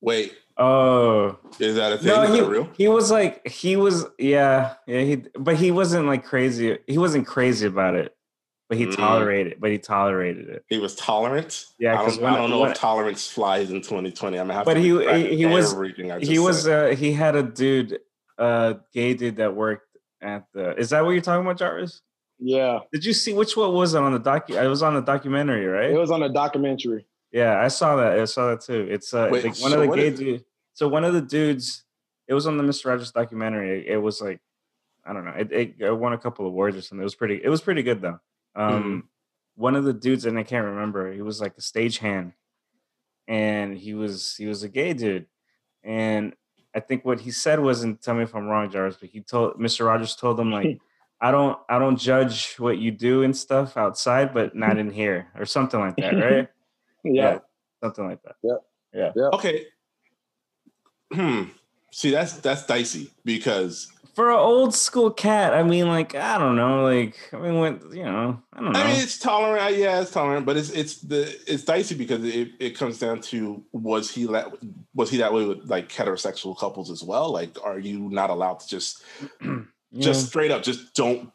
Wait, 0.00 0.34
Oh 0.58 1.38
is 1.58 1.76
that 1.76 1.92
a 1.92 1.98
thing? 1.98 2.06
no, 2.08 2.22
is 2.22 2.30
he, 2.34 2.40
that 2.40 2.48
real? 2.48 2.68
he 2.76 2.88
was 2.88 3.10
like 3.10 3.46
he 3.46 3.76
was 3.76 4.06
yeah 4.18 4.74
yeah 4.86 5.00
he 5.02 5.16
but 5.38 5.56
he 5.56 5.70
wasn't 5.70 6.06
like 6.06 6.24
crazy. 6.24 6.78
He 6.86 6.96
wasn't 6.98 7.26
crazy 7.26 7.66
about 7.66 7.94
it, 7.94 8.14
but 8.68 8.78
he 8.78 8.86
Mm. 8.86 8.96
tolerated. 8.96 9.58
But 9.60 9.70
he 9.70 9.78
tolerated 9.78 10.48
it. 10.48 10.64
He 10.68 10.78
was 10.78 10.94
tolerant. 10.94 11.64
Yeah, 11.78 12.00
I 12.00 12.04
'cause 12.04 12.14
don't, 12.16 12.24
when- 12.24 12.32
I 12.34 12.36
don't 12.38 12.50
know 12.50 12.60
when- 12.60 12.70
if 12.70 12.76
tolerance 12.78 13.28
flies 13.28 13.70
in 13.70 13.82
2020. 13.82 14.38
I'm 14.38 14.46
gonna 14.46 14.54
have 14.54 14.64
But 14.64 14.74
to 14.74 14.80
he 14.80 14.92
retract 14.92 15.18
he, 15.18 15.36
he 15.36 15.46
was 15.46 15.72
he 15.74 16.34
just 16.34 16.40
was 16.40 16.68
uh 16.68 16.94
he 16.96 17.12
had 17.12 17.36
a 17.36 17.42
dude 17.42 17.98
uh 18.38 18.74
gay 18.94 19.12
dude 19.14 19.36
that 19.36 19.54
worked 19.54 19.96
at 20.22 20.44
the. 20.54 20.74
Is 20.78 20.90
that 20.90 21.04
what 21.04 21.10
you're 21.12 21.20
talking 21.22 21.44
about, 21.44 21.58
Jarvis? 21.58 22.00
Yeah, 22.38 22.80
Did 22.92 23.04
you 23.04 23.12
see 23.14 23.32
which 23.32 23.56
one 23.56 23.72
was 23.72 23.94
it 23.94 23.98
on 24.02 24.12
the 24.12 24.18
doc? 24.18 24.50
It 24.50 24.66
was 24.68 24.82
on 24.82 24.94
the 24.94 25.00
documentary, 25.00 25.64
right? 25.66 25.90
it 25.90 25.96
was 25.98 26.10
on 26.10 26.22
a 26.22 26.28
documentary. 26.28 27.06
Yeah, 27.32 27.60
I 27.60 27.68
saw 27.68 27.96
that. 27.96 28.18
I 28.18 28.24
saw 28.26 28.48
that 28.50 28.60
too. 28.60 28.86
It's 28.90 29.14
uh, 29.14 29.28
Wait, 29.32 29.44
like 29.44 29.58
one 29.58 29.70
so 29.70 29.76
of 29.76 29.82
the 29.82 29.88
what 29.88 29.96
gay 29.98 30.08
is- 30.08 30.18
dudes. 30.18 30.44
So 30.74 30.86
one 30.88 31.04
of 31.04 31.14
the 31.14 31.22
dudes, 31.22 31.84
it 32.28 32.34
was 32.34 32.46
on 32.46 32.58
the 32.58 32.62
Mr. 32.62 32.86
Rogers 32.86 33.10
documentary. 33.10 33.80
It, 33.86 33.92
it 33.94 33.96
was 33.96 34.20
like, 34.20 34.40
I 35.06 35.14
don't 35.14 35.24
know. 35.24 35.32
It, 35.38 35.50
it, 35.52 35.74
it 35.78 35.92
won 35.92 36.12
a 36.12 36.18
couple 36.18 36.44
awards 36.46 36.76
or 36.76 36.82
something. 36.82 37.00
It 37.00 37.04
was 37.04 37.14
pretty. 37.14 37.40
It 37.42 37.48
was 37.48 37.62
pretty 37.62 37.82
good 37.82 38.02
though. 38.02 38.20
Um, 38.54 38.72
Mm-hmm. 38.72 38.98
one 39.54 39.74
of 39.74 39.84
the 39.84 39.94
dudes, 39.94 40.26
and 40.26 40.38
I 40.38 40.42
can't 40.42 40.66
remember. 40.66 41.10
He 41.12 41.22
was 41.22 41.40
like 41.40 41.54
a 41.56 41.62
stagehand, 41.62 42.32
and 43.28 43.76
he 43.78 43.94
was 43.94 44.36
he 44.36 44.46
was 44.46 44.62
a 44.62 44.68
gay 44.68 44.92
dude, 44.92 45.26
and 45.82 46.34
I 46.74 46.80
think 46.80 47.04
what 47.06 47.20
he 47.20 47.30
said 47.30 47.60
wasn't. 47.60 48.02
Tell 48.02 48.14
me 48.14 48.24
if 48.24 48.34
I'm 48.34 48.46
wrong, 48.46 48.70
Jarvis, 48.70 48.98
but 49.00 49.08
he 49.08 49.20
told 49.20 49.58
Mr. 49.58 49.86
Rogers 49.86 50.14
told 50.16 50.38
him 50.38 50.50
like. 50.52 50.78
I 51.20 51.30
don't 51.30 51.58
I 51.68 51.78
don't 51.78 51.96
judge 51.98 52.56
what 52.56 52.78
you 52.78 52.90
do 52.90 53.22
and 53.22 53.36
stuff 53.36 53.76
outside, 53.76 54.34
but 54.34 54.54
not 54.54 54.76
in 54.78 54.90
here 54.90 55.28
or 55.38 55.46
something 55.46 55.80
like 55.80 55.96
that, 55.96 56.14
right? 56.14 56.48
Yeah, 57.04 57.38
something 57.82 58.04
like 58.04 58.20
that. 58.24 58.34
yeah. 58.42 59.12
Yeah. 59.14 59.28
Okay. 59.32 59.66
Hmm. 61.12 61.44
See, 61.92 62.10
that's 62.10 62.34
that's 62.40 62.66
dicey 62.66 63.10
because 63.24 63.88
For 64.14 64.30
an 64.30 64.38
old 64.38 64.74
school 64.74 65.10
cat, 65.10 65.54
I 65.54 65.62
mean, 65.62 65.86
like 65.88 66.14
I 66.16 66.36
don't 66.38 66.56
know, 66.56 66.82
like 66.82 67.16
I 67.32 67.38
mean, 67.38 67.60
when 67.60 67.80
you 67.92 68.04
know, 68.04 68.42
I 68.52 68.60
don't 68.60 68.72
know. 68.72 68.80
I 68.80 68.86
mean 68.88 69.00
it's 69.02 69.18
tolerant. 69.18 69.62
uh, 69.62 69.68
Yeah, 69.68 70.00
it's 70.00 70.10
tolerant, 70.10 70.44
but 70.46 70.56
it's 70.56 70.70
it's 70.70 70.96
the 71.00 71.22
it's 71.46 71.62
dicey 71.64 71.94
because 71.94 72.24
it, 72.24 72.48
it 72.58 72.70
comes 72.76 72.98
down 72.98 73.20
to 73.30 73.62
was 73.72 74.10
he 74.10 74.26
that 74.26 74.48
was 74.94 75.08
he 75.10 75.18
that 75.18 75.32
way 75.32 75.44
with 75.44 75.70
like 75.70 75.88
heterosexual 75.88 76.58
couples 76.58 76.90
as 76.90 77.02
well? 77.04 77.30
Like, 77.32 77.56
are 77.64 77.78
you 77.78 78.08
not 78.10 78.30
allowed 78.30 78.60
to 78.60 78.68
just 78.68 79.02
Yeah. 79.96 80.04
just 80.04 80.26
straight 80.28 80.50
up 80.50 80.62
just 80.62 80.94
don't 80.94 81.30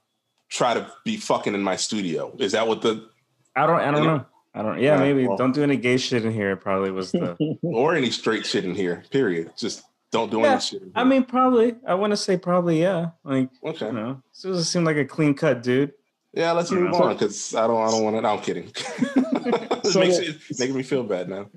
try 0.49 0.73
to 0.73 0.91
be 1.05 1.17
fucking 1.17 1.53
in 1.53 1.61
my 1.63 1.75
studio? 1.75 2.33
Is 2.39 2.51
that 2.53 2.67
what 2.67 2.81
the 2.81 3.07
I 3.55 3.65
don't, 3.65 3.79
I 3.79 3.85
don't 3.91 3.95
Any- 3.97 4.07
know. 4.07 4.25
I 4.53 4.61
don't. 4.63 4.79
Yeah, 4.81 4.95
Yeah, 4.95 4.99
maybe 4.99 5.27
well- 5.27 5.37
don't 5.37 5.53
do 5.53 5.63
any 5.63 5.77
gay 5.77 5.97
shit 5.97 6.25
in 6.25 6.31
here. 6.31 6.55
Probably 6.57 6.91
was 6.91 7.11
the. 7.11 7.57
or 7.63 7.95
any 7.95 8.11
straight 8.11 8.45
shit 8.45 8.65
in 8.65 8.75
here? 8.75 9.03
Period. 9.09 9.51
Just 9.57 9.83
don't 10.11 10.29
do 10.29 10.39
Yeah, 10.41 10.51
any 10.53 10.61
shit. 10.61 10.81
in 10.81 10.91
I 10.93 11.03
mean, 11.05 11.23
probably. 11.23 11.75
I 11.87 11.93
want 11.95 12.11
to 12.11 12.17
say 12.17 12.37
probably. 12.37 12.81
Yeah, 12.81 13.11
like 13.23 13.49
okay. 13.63 13.85
you 13.87 13.91
know, 13.93 14.21
this 14.33 14.41
doesn't 14.43 14.63
seem 14.65 14.83
like 14.83 14.97
a 14.97 15.05
clean 15.05 15.33
cut 15.35 15.63
dude. 15.63 15.93
Yeah, 16.33 16.51
let's 16.53 16.69
move 16.71 16.93
on 16.93 17.13
because 17.13 17.55
I 17.55 17.65
don't 17.67 17.81
I 17.81 17.91
don't 17.91 18.03
want 18.03 18.15
to. 18.17 18.21
No, 18.21 18.29
I'm 18.29 18.41
kidding. 18.41 18.65
it 18.75 19.85
So 19.87 19.99
makes 20.01 20.17
that- 20.17 20.27
it 20.27 20.59
making 20.59 20.75
me 20.75 20.83
feel 20.83 21.03
bad 21.03 21.29
now. 21.29 21.47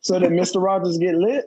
So 0.00 0.18
did 0.18 0.30
Mr. 0.32 0.60
Rogers 0.62 0.98
get 0.98 1.14
lit? 1.14 1.44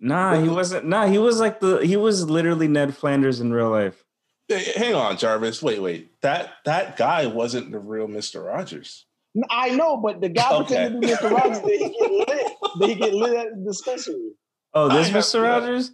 Nah, 0.00 0.40
he 0.40 0.48
wasn't. 0.48 0.86
Nah, 0.86 1.06
he 1.06 1.18
was 1.18 1.38
like 1.40 1.60
the. 1.60 1.78
He 1.78 1.96
was 1.96 2.28
literally 2.28 2.68
Ned 2.68 2.96
Flanders 2.96 3.40
in 3.40 3.52
real 3.52 3.70
life. 3.70 4.04
Hey, 4.48 4.72
hang 4.74 4.94
on, 4.94 5.16
Jarvis. 5.18 5.62
Wait, 5.62 5.80
wait. 5.80 6.20
That 6.22 6.54
that 6.64 6.96
guy 6.96 7.26
wasn't 7.26 7.70
the 7.70 7.78
real 7.78 8.08
Mister 8.08 8.42
Rogers. 8.42 9.06
I 9.50 9.70
know, 9.70 9.96
but 9.98 10.20
the 10.20 10.28
guy 10.28 10.50
Okay. 10.52 10.66
pretending 10.66 11.02
to 11.02 11.06
be 11.06 11.12
Mr. 11.14 11.30
Rogers, 11.30 11.60
did 11.60 11.80
he 11.80 11.88
get 11.98 12.10
lit? 12.10 12.46
Did 12.80 12.88
he 12.88 12.94
get 12.96 13.14
lit 13.14 13.36
at 13.36 13.46
the 13.56 13.64
dispensary? 13.64 14.30
Oh, 14.74 14.88
this 14.88 15.10
Mr. 15.10 15.42
Rogers. 15.44 15.92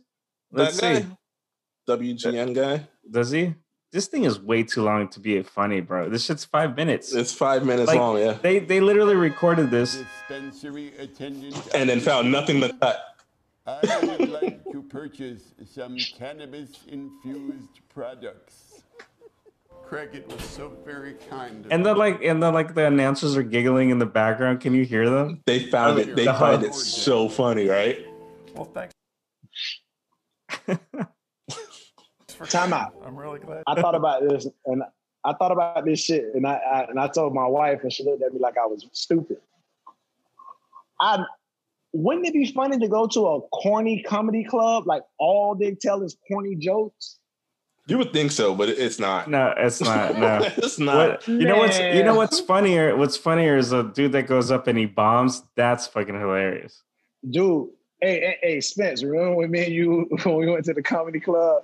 Let's 0.53 0.81
that 0.81 0.97
see. 0.97 1.07
guy, 1.89 1.97
WGN 1.97 2.55
guy. 2.55 2.89
Does 3.11 3.31
he? 3.31 3.55
This 3.93 4.07
thing 4.09 4.25
is 4.25 4.41
way 4.41 4.63
too 4.63 4.83
long 4.83 5.09
to 5.09 5.21
be 5.21 5.43
funny, 5.43 5.81
bro. 5.81 6.09
This 6.09 6.25
shit's 6.25 6.45
five 6.45 6.77
minutes. 6.77 7.13
It's 7.15 7.33
five 7.33 7.65
minutes 7.65 7.89
Like, 7.89 7.99
long, 7.99 8.19
yeah, 8.19 8.33
They 8.41 8.59
they 8.59 8.81
literally 8.81 9.15
recorded 9.17 9.71
this. 9.71 9.97
Dispensary 9.97 10.93
attendant. 10.99 11.57
and 11.75 11.89
then 11.91 12.01
found 12.01 12.31
nothing 12.33 12.61
to 12.63 12.73
cut. 12.81 13.03
I 13.67 14.17
would 14.19 14.29
like 14.31 14.65
to 14.71 14.83
purchase 14.83 15.43
some 15.65 15.97
cannabis 15.97 16.71
infused 16.89 17.81
products. 17.89 18.83
Craig, 19.85 20.11
it 20.15 20.29
was 20.29 20.43
so 20.45 20.73
very 20.85 21.15
kind. 21.29 21.67
And 21.71 21.85
then 21.87 21.97
like 21.97 22.23
and 22.23 22.43
then 22.43 22.55
like 22.55 22.75
the 22.75 22.87
announcers 22.87 23.37
are 23.37 23.43
giggling 23.43 23.91
in 23.91 23.99
the 23.99 24.07
background. 24.07 24.61
Can 24.61 24.75
you 24.75 24.85
hear 24.85 25.09
them? 25.09 25.43
They 25.47 25.61
found 25.61 25.99
it. 25.99 26.17
They 26.17 26.25
The 26.25 26.35
find 26.35 26.63
it 26.65 26.75
so 26.75 27.29
funny, 27.29 27.69
right? 27.69 28.05
Well, 28.55 28.65
thanks. 28.67 28.95
Time 32.49 32.73
out. 32.73 32.95
I'm 33.05 33.17
really 33.17 33.39
glad. 33.39 33.63
I 33.67 33.81
thought 33.81 33.95
about 33.95 34.29
this 34.29 34.47
and 34.67 34.83
I 35.25 35.33
thought 35.35 35.53
about 35.53 35.85
this 35.85 36.01
shit 36.01 36.35
and 36.35 36.47
I, 36.47 36.55
I 36.55 36.85
and 36.85 37.01
I 37.01 37.09
told 37.09 37.35
my 37.35 37.47
wife 37.47 37.81
and 37.83 37.93
she 37.93 38.05
looked 38.05 38.23
at 38.23 38.33
me 38.33 38.39
like 38.41 38.59
I 38.59 38.67
was 38.67 38.87
stupid. 38.93 39.39
I 41.01 41.25
wouldn't 41.97 42.27
it 42.27 42.35
be 42.35 42.53
funny 42.53 42.79
to 42.79 42.89
go 42.89 43.07
to 43.07 43.27
a 43.27 43.41
corny 43.49 44.03
comedy 44.03 44.45
club 44.45 44.87
like 44.87 45.03
all 45.19 45.55
they 45.55 45.75
tell 45.75 46.03
is 46.03 46.17
corny 46.29 46.55
jokes? 46.55 47.19
You 47.89 47.99
would 47.99 48.13
think 48.13 48.33
so, 48.33 48.55
but 48.55 48.69
it's 48.69 48.99
not. 48.99 49.31
No, 49.31 49.55
it's 49.57 49.81
not. 49.81 50.19
No. 50.19 50.41
it's 50.43 50.79
not. 50.79 51.11
What, 51.11 51.29
you 51.29 51.45
know 51.45 51.59
what's 51.59 51.79
you 51.79 52.03
know 52.03 52.17
what's 52.17 52.41
funnier? 52.41 52.97
What's 52.97 53.17
funnier 53.17 53.57
is 53.57 53.73
a 53.73 53.85
dude 53.85 54.13
that 54.13 54.27
goes 54.27 54.51
up 54.51 54.67
and 54.67 54.77
he 54.77 54.87
bombs. 54.87 55.43
That's 55.55 55.87
fucking 55.87 56.19
hilarious. 56.19 56.83
Dude, 57.31 57.69
hey, 58.01 58.21
hey, 58.21 58.39
hey, 58.43 58.61
Spence, 58.61 59.05
remember 59.05 59.37
when 59.37 59.51
me 59.51 59.65
and 59.67 59.75
you 59.75 60.09
when 60.25 60.37
we 60.37 60.51
went 60.51 60.65
to 60.67 60.75
the 60.75 60.83
comedy 60.83 61.21
club? 61.21 61.63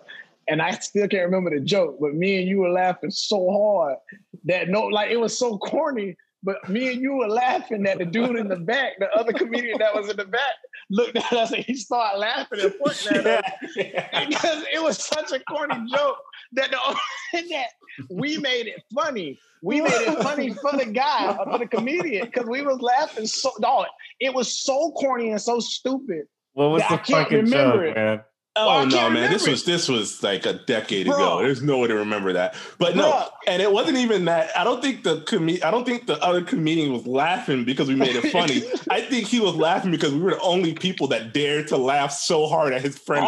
And 0.49 0.61
I 0.61 0.73
still 0.73 1.07
can't 1.07 1.25
remember 1.25 1.51
the 1.51 1.61
joke, 1.61 1.99
but 2.01 2.15
me 2.15 2.39
and 2.39 2.49
you 2.49 2.59
were 2.59 2.71
laughing 2.71 3.11
so 3.11 3.51
hard 3.51 3.97
that 4.45 4.69
no, 4.69 4.85
like 4.85 5.11
it 5.11 5.17
was 5.19 5.37
so 5.37 5.59
corny. 5.59 6.17
But 6.45 6.69
me 6.69 6.93
and 6.93 7.01
you 7.01 7.15
were 7.15 7.29
laughing 7.29 7.87
at 7.87 7.99
the 7.99 8.05
dude 8.05 8.37
in 8.37 8.49
the 8.49 8.57
back, 8.57 8.95
the 8.99 9.09
other 9.13 9.33
comedian 9.33 9.79
that 9.79 9.95
was 9.95 10.11
in 10.11 10.17
the 10.17 10.25
back, 10.25 10.55
looked 10.91 11.17
at 11.17 11.33
us 11.33 11.53
and 11.53 11.65
he 11.65 11.75
started 11.75 12.19
laughing 12.19 12.61
and 12.61 12.75
pointing 12.83 13.17
at 13.27 13.45
us 13.45 13.51
because 13.77 14.65
it 14.75 14.83
was 14.83 14.99
such 15.05 15.31
a 15.33 15.39
corny 15.45 15.77
joke 15.95 16.17
that 16.53 16.71
the 16.73 16.97
that 17.51 17.67
we 18.11 18.39
made 18.39 18.67
it 18.67 18.83
funny. 18.95 19.39
We 19.63 19.81
made 19.81 19.93
it 19.93 20.19
funny 20.23 20.53
for 20.55 20.77
the 20.77 20.87
guy, 20.87 21.37
for 21.45 21.59
the 21.59 21.69
comedian, 21.69 22.27
because 22.27 22.47
we 22.49 22.63
was 22.63 22.81
laughing 22.81 23.27
so. 23.27 23.53
Dog, 23.61 23.87
it 24.19 24.35
was 24.35 24.63
so 24.65 24.91
corny 24.93 25.31
and 25.31 25.41
so 25.41 25.61
stupid. 25.61 26.23
What 26.55 26.71
was 26.71 26.81
Yeah, 26.81 26.87
I 26.95 26.97
the 26.97 27.03
can't 27.03 27.29
fucking 27.29 27.47
joke, 27.47 27.83
it. 27.83 27.95
man? 27.95 28.21
Oh 28.55 28.67
Well, 28.67 28.87
no, 28.87 29.09
man! 29.09 29.31
This 29.31 29.43
remember 29.43 29.51
was 29.53 29.65
this 29.65 29.89
was 29.89 30.23
like 30.23 30.45
a 30.45 30.53
decade 30.53 31.07
Bro. 31.07 31.15
ago. 31.15 31.39
There's 31.39 31.63
no 31.63 31.79
way 31.79 31.89
to 31.89 31.95
remember 31.95 32.35
that. 32.35 32.55
But 32.79 32.97
no, 32.97 33.29
and 33.47 33.63
it 33.63 33.73
wasn't 33.73 33.97
even 33.97 34.27
that. 34.27 34.51
I 34.57 34.63
don't 34.63 34.83
think 34.83 35.05
the 35.05 35.23
com- 35.23 35.49
I 35.49 35.71
don't 35.71 35.87
think 35.87 36.07
the 36.07 36.23
other 36.23 36.43
comedian 36.43 36.93
was 36.93 37.07
laughing 37.07 37.65
because 37.65 37.89
we 37.89 37.95
made 37.95 38.15
it 38.15 38.31
funny. 38.31 38.63
I 38.91 39.01
think 39.01 39.27
he 39.27 39.41
was 39.41 39.55
laughing 39.55 39.91
because 39.91 40.13
we 40.13 40.21
were 40.21 40.33
the 40.33 40.41
only 40.41 40.75
people 40.75 41.07
that 41.09 41.33
dared 41.33 41.69
to 41.69 41.79
laugh 41.79 42.13
so 42.13 42.47
hard 42.47 42.75
at 42.75 42.83
his 42.83 42.99
friend. 42.99 43.25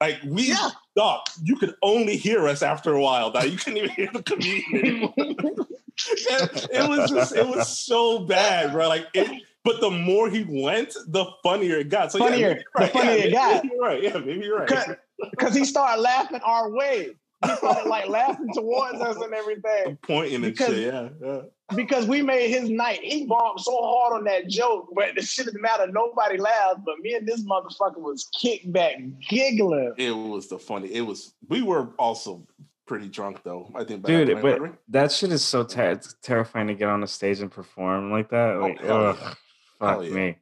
Like 0.00 0.20
we 0.24 0.54
Yeah. 0.96 1.18
You 1.42 1.56
could 1.56 1.74
only 1.82 2.16
hear 2.16 2.46
us 2.46 2.62
after 2.62 2.92
a 2.92 3.00
while. 3.00 3.32
Now 3.32 3.42
you 3.42 3.56
couldn't 3.56 3.78
even 3.78 3.90
hear 3.90 4.10
the 4.12 4.22
comedian 4.22 4.64
anymore. 4.86 5.14
it, 5.18 6.68
it 6.72 6.88
was 6.88 7.10
just 7.10 7.34
it 7.34 7.46
was 7.46 7.68
so 7.68 8.20
bad, 8.20 8.72
bro. 8.72 8.88
Like 8.88 9.06
it. 9.14 9.42
But 9.68 9.80
the 9.82 9.90
more 9.90 10.30
he 10.30 10.44
went, 10.48 10.94
the 11.08 11.26
funnier 11.42 11.76
it 11.76 11.88
got. 11.90 12.10
So 12.12 12.18
Funnier. 12.20 12.38
yeah, 12.48 12.54
maybe 12.54 12.62
you're 12.74 12.86
The 12.86 12.92
funnier 12.92 13.12
yeah, 13.12 13.16
it 13.16 13.20
maybe 13.24 13.32
got. 13.34 13.64
You're 13.64 13.80
right. 13.80 14.02
Yeah, 14.02 14.18
maybe 14.18 14.44
you're 14.46 14.58
right. 14.60 14.96
Because 15.30 15.54
he 15.54 15.64
started 15.66 16.00
laughing 16.00 16.40
our 16.44 16.70
way. 16.70 17.10
He 17.44 17.54
started 17.56 17.88
like 17.88 18.08
laughing 18.18 18.48
towards 18.54 19.00
us 19.00 19.16
and 19.16 19.34
everything. 19.34 19.98
pointing 20.02 20.36
and 20.36 20.44
Because- 20.44 20.68
shit. 20.68 20.92
Yeah, 20.94 21.08
yeah. 21.22 21.40
Because 21.76 22.06
we 22.06 22.22
made 22.22 22.48
his 22.48 22.70
night. 22.70 23.00
He 23.02 23.26
bombed 23.26 23.60
so 23.60 23.72
hard 23.78 24.14
on 24.14 24.24
that 24.24 24.48
joke, 24.48 24.88
but 24.94 25.14
the 25.14 25.20
shit 25.20 25.44
didn't 25.44 25.60
matter. 25.60 25.86
Nobody 25.92 26.38
laughed, 26.38 26.80
but 26.86 26.98
me 27.00 27.12
and 27.14 27.28
this 27.28 27.44
motherfucker 27.44 27.98
was 27.98 28.30
kicked 28.40 28.72
back 28.72 28.94
giggling. 29.28 29.92
It 29.98 30.12
was 30.12 30.48
the 30.48 30.58
funny. 30.58 30.88
It 30.94 31.02
was. 31.02 31.34
We 31.50 31.60
were 31.60 31.90
also 31.98 32.46
pretty 32.86 33.08
drunk 33.10 33.42
though. 33.44 33.70
I 33.74 33.84
think. 33.84 34.00
by 34.00 34.12
that 34.12 34.24
Dude, 34.24 34.40
but 34.40 34.60
weren't 34.62 34.76
that 34.88 35.12
shit 35.12 35.30
is 35.30 35.44
so 35.44 35.62
ter- 35.62 36.00
terrifying 36.22 36.68
to 36.68 36.74
get 36.74 36.88
on 36.88 37.02
the 37.02 37.06
stage 37.06 37.40
and 37.40 37.50
perform 37.50 38.10
like 38.10 38.30
that. 38.30 38.58
Like, 38.58 38.78
oh, 38.82 38.86
hell 38.86 39.06
ugh, 39.08 39.18
yeah. 39.20 39.34
Fuck 39.78 39.90
Hell 39.90 40.04
yeah. 40.04 40.10
me. 40.14 40.36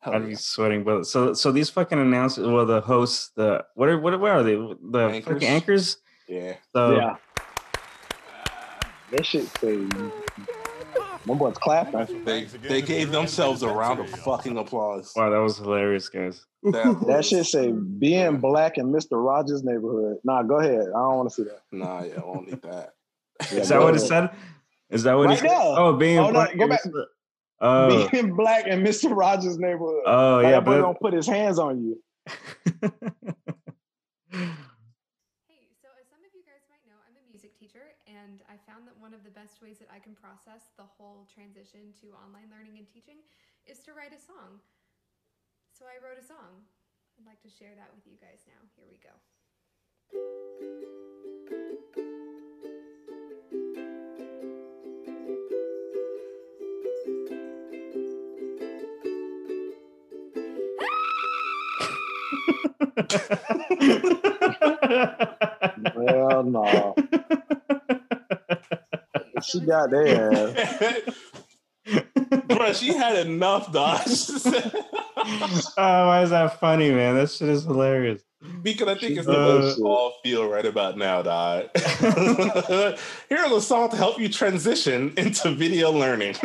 Hell 0.00 0.14
I'd 0.14 0.22
yeah. 0.22 0.28
be 0.28 0.34
sweating. 0.34 0.82
But 0.84 1.04
so, 1.06 1.34
so 1.34 1.52
these 1.52 1.68
fucking 1.70 1.98
announcers, 1.98 2.46
well, 2.46 2.64
the 2.66 2.80
hosts, 2.80 3.30
the 3.36 3.64
what 3.74 3.88
are 3.88 3.98
what, 3.98 4.18
what 4.20 4.30
are 4.30 4.42
they? 4.42 4.54
The 4.54 5.08
Anchors? 5.12 5.24
fucking 5.34 5.48
anchors. 5.48 5.96
Yeah. 6.28 6.54
So 6.72 6.96
Yeah. 6.96 7.16
That 9.12 9.26
shit 9.26 9.46
say 9.58 9.76
my 11.26 11.34
boy's 11.34 11.56
clapping. 11.58 12.24
They 12.24 12.44
they 12.44 12.80
gave 12.80 13.10
themselves 13.10 13.62
a 13.62 13.68
round 13.68 14.00
of 14.00 14.08
fucking 14.08 14.56
applause. 14.56 15.12
wow, 15.16 15.30
that 15.30 15.38
was 15.38 15.58
hilarious, 15.58 16.08
guys. 16.08 16.46
That 16.62 17.04
That 17.06 17.24
shit 17.24 17.44
say 17.46 17.72
being 17.72 18.38
black 18.38 18.78
in 18.78 18.86
Mr. 18.92 19.22
Rogers' 19.24 19.64
neighborhood. 19.64 20.18
Nah, 20.24 20.42
go 20.44 20.58
ahead. 20.60 20.80
I 20.80 20.98
don't 20.98 21.16
want 21.16 21.28
to 21.28 21.34
see 21.34 21.42
that. 21.42 21.62
Nah, 21.72 22.04
yeah, 22.04 22.20
I 22.20 22.24
won't 22.24 22.46
need 22.46 22.62
that. 22.62 22.94
Yeah, 23.52 23.58
Is 23.60 23.68
that 23.70 23.78
go 23.78 23.84
what 23.86 23.96
it 23.96 24.00
said? 24.00 24.30
Is 24.90 25.02
that 25.02 25.14
what 25.14 25.26
Right 25.26 25.38
it 25.38 25.40
said? 25.40 25.50
there. 25.50 25.58
Oh, 25.60 25.92
being 25.96 26.18
Oh, 26.18 26.26
no, 26.26 26.32
black. 26.32 26.56
go 26.56 26.68
back. 26.68 26.80
Mr. 27.62 28.06
Oh, 28.06 28.08
Being 28.10 28.34
black 28.36 28.66
in 28.66 28.80
Mr. 28.82 29.14
Rogers' 29.14 29.58
neighborhood. 29.58 30.02
oh 30.06 30.36
Like, 30.36 30.44
yeah, 30.44 30.50
that 30.52 30.64
but 30.64 30.78
don't 30.78 30.98
put 30.98 31.12
his 31.12 31.26
hands 31.26 31.58
on 31.58 31.82
you. 31.82 32.02
Hey, 34.30 35.66
so 35.82 35.90
as 35.98 36.06
some 36.06 36.22
of 36.22 36.30
you 36.32 36.46
guys 36.46 36.62
might 36.70 36.86
know, 36.86 36.94
I'm 37.02 37.18
a 37.18 37.24
music 37.28 37.58
teacher, 37.58 37.82
and 38.06 38.40
I 38.46 38.54
found 38.62 38.86
that 38.86 38.94
one 38.96 39.12
of 39.12 39.26
the 39.26 39.34
best 39.34 39.58
ways 39.60 39.82
that 39.82 39.90
I 39.90 39.98
can 39.98 40.14
process 40.14 40.70
the 40.78 40.86
whole 40.86 41.26
transition 41.26 41.92
to 42.00 42.14
online 42.14 42.46
learning 42.48 42.78
and 42.78 42.86
teaching 42.86 43.18
is 43.66 43.82
to 43.84 43.92
write 43.92 44.14
a 44.14 44.20
song. 44.22 44.62
So 45.74 45.84
I 45.90 45.98
wrote 45.98 46.16
a 46.16 46.24
song. 46.24 46.62
I'd 47.18 47.26
like 47.26 47.42
to 47.42 47.50
share 47.50 47.74
that 47.76 47.90
with 47.92 48.06
you 48.06 48.16
guys 48.22 48.46
now. 48.46 48.62
Here 48.78 48.86
we 48.86 48.96
go. 49.02 49.12
Well, 65.94 66.42
no. 66.44 66.94
she 69.42 69.60
got 69.60 69.90
there. 69.90 70.54
Bro, 72.46 72.72
she 72.74 72.92
had 72.94 73.26
enough, 73.26 73.72
dog. 73.72 74.00
oh, 74.06 75.72
why 75.76 76.22
is 76.22 76.30
that 76.30 76.60
funny, 76.60 76.90
man? 76.90 77.16
That 77.16 77.30
shit 77.30 77.48
is 77.48 77.64
hilarious. 77.64 78.22
because 78.62 78.88
I 78.88 78.94
think 78.96 79.16
it's 79.18 79.26
the 79.26 79.32
Uh, 79.32 79.58
way 79.60 79.74
we 79.76 79.82
all 79.84 80.12
feel 80.22 80.48
right 80.48 80.64
about 80.66 80.96
now, 80.96 81.22
dog. 81.22 81.68
Here's 83.28 83.52
a 83.52 83.60
song 83.60 83.90
to 83.90 83.96
help 83.96 84.18
you 84.20 84.28
transition 84.28 85.12
into 85.16 85.50
video 85.50 85.90
learning. 85.90 86.36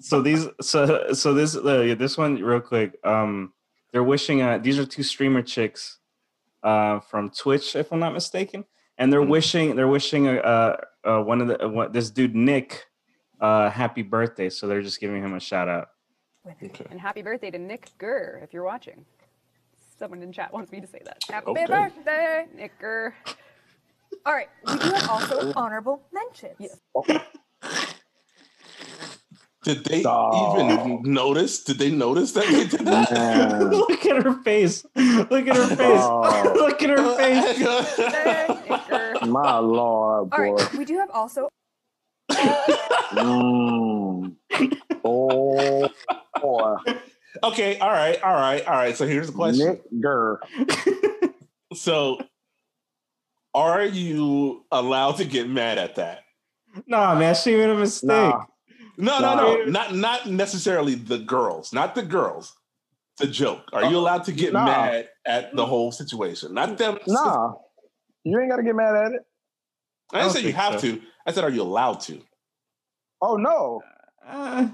so 0.00 0.20
these 0.20 0.46
so 0.60 1.12
so 1.12 1.34
this 1.34 1.56
uh, 1.56 1.80
yeah, 1.80 1.94
this 1.94 2.16
one 2.18 2.36
real 2.42 2.60
quick 2.60 2.98
um 3.04 3.52
they're 3.92 4.04
wishing 4.04 4.42
uh 4.42 4.58
these 4.58 4.78
are 4.78 4.86
two 4.86 5.02
streamer 5.02 5.42
chicks 5.42 5.98
uh 6.62 7.00
from 7.00 7.30
twitch 7.30 7.74
if 7.76 7.92
i'm 7.92 8.00
not 8.00 8.12
mistaken 8.12 8.64
and 8.98 9.12
they're 9.12 9.22
wishing 9.22 9.76
they're 9.76 9.88
wishing 9.88 10.28
uh, 10.28 10.76
uh 11.04 11.20
one 11.20 11.40
of 11.40 11.48
the 11.48 11.64
uh, 11.64 11.68
one, 11.68 11.92
this 11.92 12.10
dude 12.10 12.34
nick 12.34 12.86
uh 13.40 13.70
happy 13.70 14.02
birthday 14.02 14.50
so 14.50 14.66
they're 14.66 14.82
just 14.82 15.00
giving 15.00 15.22
him 15.22 15.34
a 15.34 15.40
shout 15.40 15.68
out 15.68 15.88
And 16.90 17.00
happy 17.00 17.20
birthday 17.22 17.50
to 17.50 17.58
Nick 17.58 17.90
Gurr, 17.98 18.40
if 18.42 18.54
you're 18.54 18.64
watching. 18.64 19.04
Someone 19.98 20.22
in 20.22 20.32
chat 20.32 20.50
wants 20.50 20.72
me 20.72 20.80
to 20.80 20.86
say 20.86 21.00
that. 21.04 21.18
Happy 21.28 21.50
Okay. 21.50 21.66
birthday, 21.66 22.46
Nick 22.54 22.78
Gurr. 22.78 23.14
All 24.24 24.32
right, 24.32 24.48
we 24.64 24.78
do 24.78 24.90
have 24.92 25.10
also 25.10 25.52
honorable 25.56 26.00
mentions. 26.12 26.56
Yes. 26.58 26.78
Did 29.68 29.84
they 29.84 30.02
Dog. 30.02 30.56
even 30.56 31.12
notice? 31.12 31.62
Did 31.62 31.78
they 31.78 31.90
notice 31.90 32.32
that 32.32 32.48
we 32.48 32.64
did 32.64 32.86
that? 32.86 33.60
Look 33.70 34.06
at 34.06 34.24
her 34.24 34.32
face 34.42 34.82
look 34.96 35.46
at 35.46 35.56
her 35.56 35.66
face 35.66 36.00
Oh. 36.02 36.52
look 36.56 36.82
at 36.82 36.88
her 36.88 37.16
face 37.16 37.62
Birthday, 37.62 38.46
Nick 38.70 38.88
Gurr. 38.88 39.14
My 39.26 39.58
lord, 39.58 40.30
All 40.32 40.38
boy. 40.38 40.52
right, 40.54 40.74
we 40.74 40.84
do 40.86 40.96
have 40.98 41.10
also 41.10 41.48
Mm. 42.30 44.34
Oh, 45.04 45.88
boy. 46.40 46.76
okay, 47.44 47.78
all 47.78 47.90
right, 47.90 48.22
all 48.22 48.34
right, 48.34 48.66
all 48.66 48.74
right. 48.74 48.96
So 48.96 49.06
here's 49.06 49.28
the 49.28 49.32
question. 49.32 49.66
Nick 49.66 49.82
Gurr. 50.00 50.40
So, 51.74 52.18
are 53.54 53.84
you 53.84 54.64
allowed 54.72 55.18
to 55.18 55.24
get 55.26 55.48
mad 55.48 55.76
at 55.78 55.96
that? 55.96 56.24
nah 56.86 57.14
man 57.18 57.34
she 57.34 57.56
made 57.56 57.70
a 57.70 57.74
mistake 57.74 58.08
Nah. 58.08 58.44
No, 58.98 59.20
no, 59.20 59.36
no, 59.36 59.64
not 59.64 59.94
not 59.94 60.26
necessarily 60.28 60.96
the 60.96 61.18
girls, 61.18 61.72
not 61.72 61.94
the 61.94 62.02
girls. 62.02 62.54
The 63.18 63.26
joke. 63.26 63.70
Are 63.72 63.84
you 63.90 63.96
uh, 63.98 64.00
allowed 64.00 64.24
to 64.24 64.32
get 64.32 64.52
Nah. 64.52 64.64
mad 64.64 65.08
at 65.26 65.54
the 65.54 65.66
whole 65.66 65.90
situation? 65.90 66.54
Not 66.54 66.78
them. 66.78 66.98
Nah. 67.06 67.54
You 68.24 68.38
ain't 68.40 68.50
got 68.50 68.56
to 68.58 68.62
get 68.62 68.76
mad 68.76 68.94
at 68.94 69.12
it. 69.12 69.22
I 70.12 70.18
I 70.18 70.20
didn't 70.20 70.34
don't 70.34 70.42
say 70.42 70.48
you 70.48 70.52
have 70.52 70.74
so. 70.74 70.92
to. 70.92 71.02
I 71.26 71.32
said, 71.32 71.44
are 71.44 71.50
you 71.50 71.62
allowed 71.62 72.00
to? 72.02 72.20
Oh, 73.20 73.36
no. 73.36 73.82
Uh, 74.24 74.68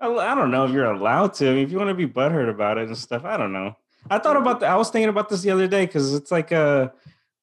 I, 0.00 0.08
I 0.08 0.34
don't 0.34 0.50
know 0.50 0.64
if 0.64 0.72
you're 0.72 0.90
allowed 0.90 1.34
to. 1.34 1.50
I 1.50 1.54
mean, 1.54 1.64
if 1.64 1.70
you 1.70 1.76
want 1.76 1.90
to 1.90 1.94
be 1.94 2.06
butthurt 2.06 2.48
about 2.48 2.78
it 2.78 2.86
and 2.86 2.96
stuff, 2.96 3.24
I 3.24 3.36
don't 3.36 3.52
know. 3.52 3.76
I 4.10 4.18
thought 4.18 4.36
mm-hmm. 4.36 4.46
about 4.46 4.60
that. 4.60 4.70
I 4.70 4.76
was 4.76 4.90
thinking 4.90 5.10
about 5.10 5.28
this 5.28 5.42
the 5.42 5.50
other 5.50 5.68
day 5.68 5.84
because 5.84 6.14
it's 6.14 6.30
like 6.30 6.52
a, 6.52 6.92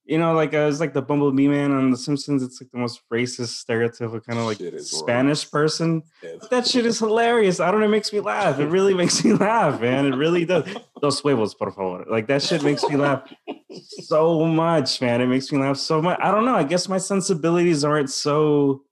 you 0.06 0.18
know, 0.20 0.34
like 0.34 0.53
uh 0.53 0.60
was 0.66 0.80
like 0.80 0.93
the 0.93 1.01
Bumblebee 1.01 1.47
man 1.47 1.72
on 1.72 1.89
The 1.89 1.97
Simpsons. 1.97 2.43
It's 2.43 2.62
like 2.62 2.70
the 2.72 2.78
most 2.78 3.01
racist, 3.12 3.66
stereotypical 3.66 4.24
kind 4.24 4.39
of 4.39 4.45
like 4.45 4.60
Spanish 4.82 5.49
person. 5.49 6.03
Yes. 6.22 6.38
But 6.41 6.49
that 6.51 6.68
shit 6.68 6.86
is 6.86 6.99
hilarious. 6.99 7.60
I 7.60 7.72
don't 7.72 7.80
know. 7.80 7.88
It 7.88 7.89
makes 7.89 8.14
me 8.14 8.20
laugh. 8.20 8.60
It 8.60 8.68
really 8.68 8.93
makes 8.93 9.24
me 9.26 9.34
laugh, 9.34 9.82
man. 9.82 10.06
It 10.06 10.16
really 10.16 10.45
does. 10.45 10.66
Dos 11.01 11.20
huevos, 11.22 11.56
por 11.56 11.72
favor. 11.72 12.06
Like 12.10 12.28
that 12.28 12.43
shit 12.43 12.64
makes 12.64 12.84
me 12.88 12.97
laugh 12.97 13.24
so 14.03 14.45
much, 14.45 15.01
man. 15.01 15.22
It 15.22 15.28
makes 15.28 15.51
me 15.51 15.58
laugh 15.60 15.78
so 15.78 16.01
much. 16.01 16.20
I 16.22 16.32
don't 16.32 16.45
know. 16.45 16.56
I 16.56 16.64
guess 16.64 16.88
my 16.88 16.97
sensibilities 16.99 17.84
aren't 17.84 18.10
so. 18.10 18.84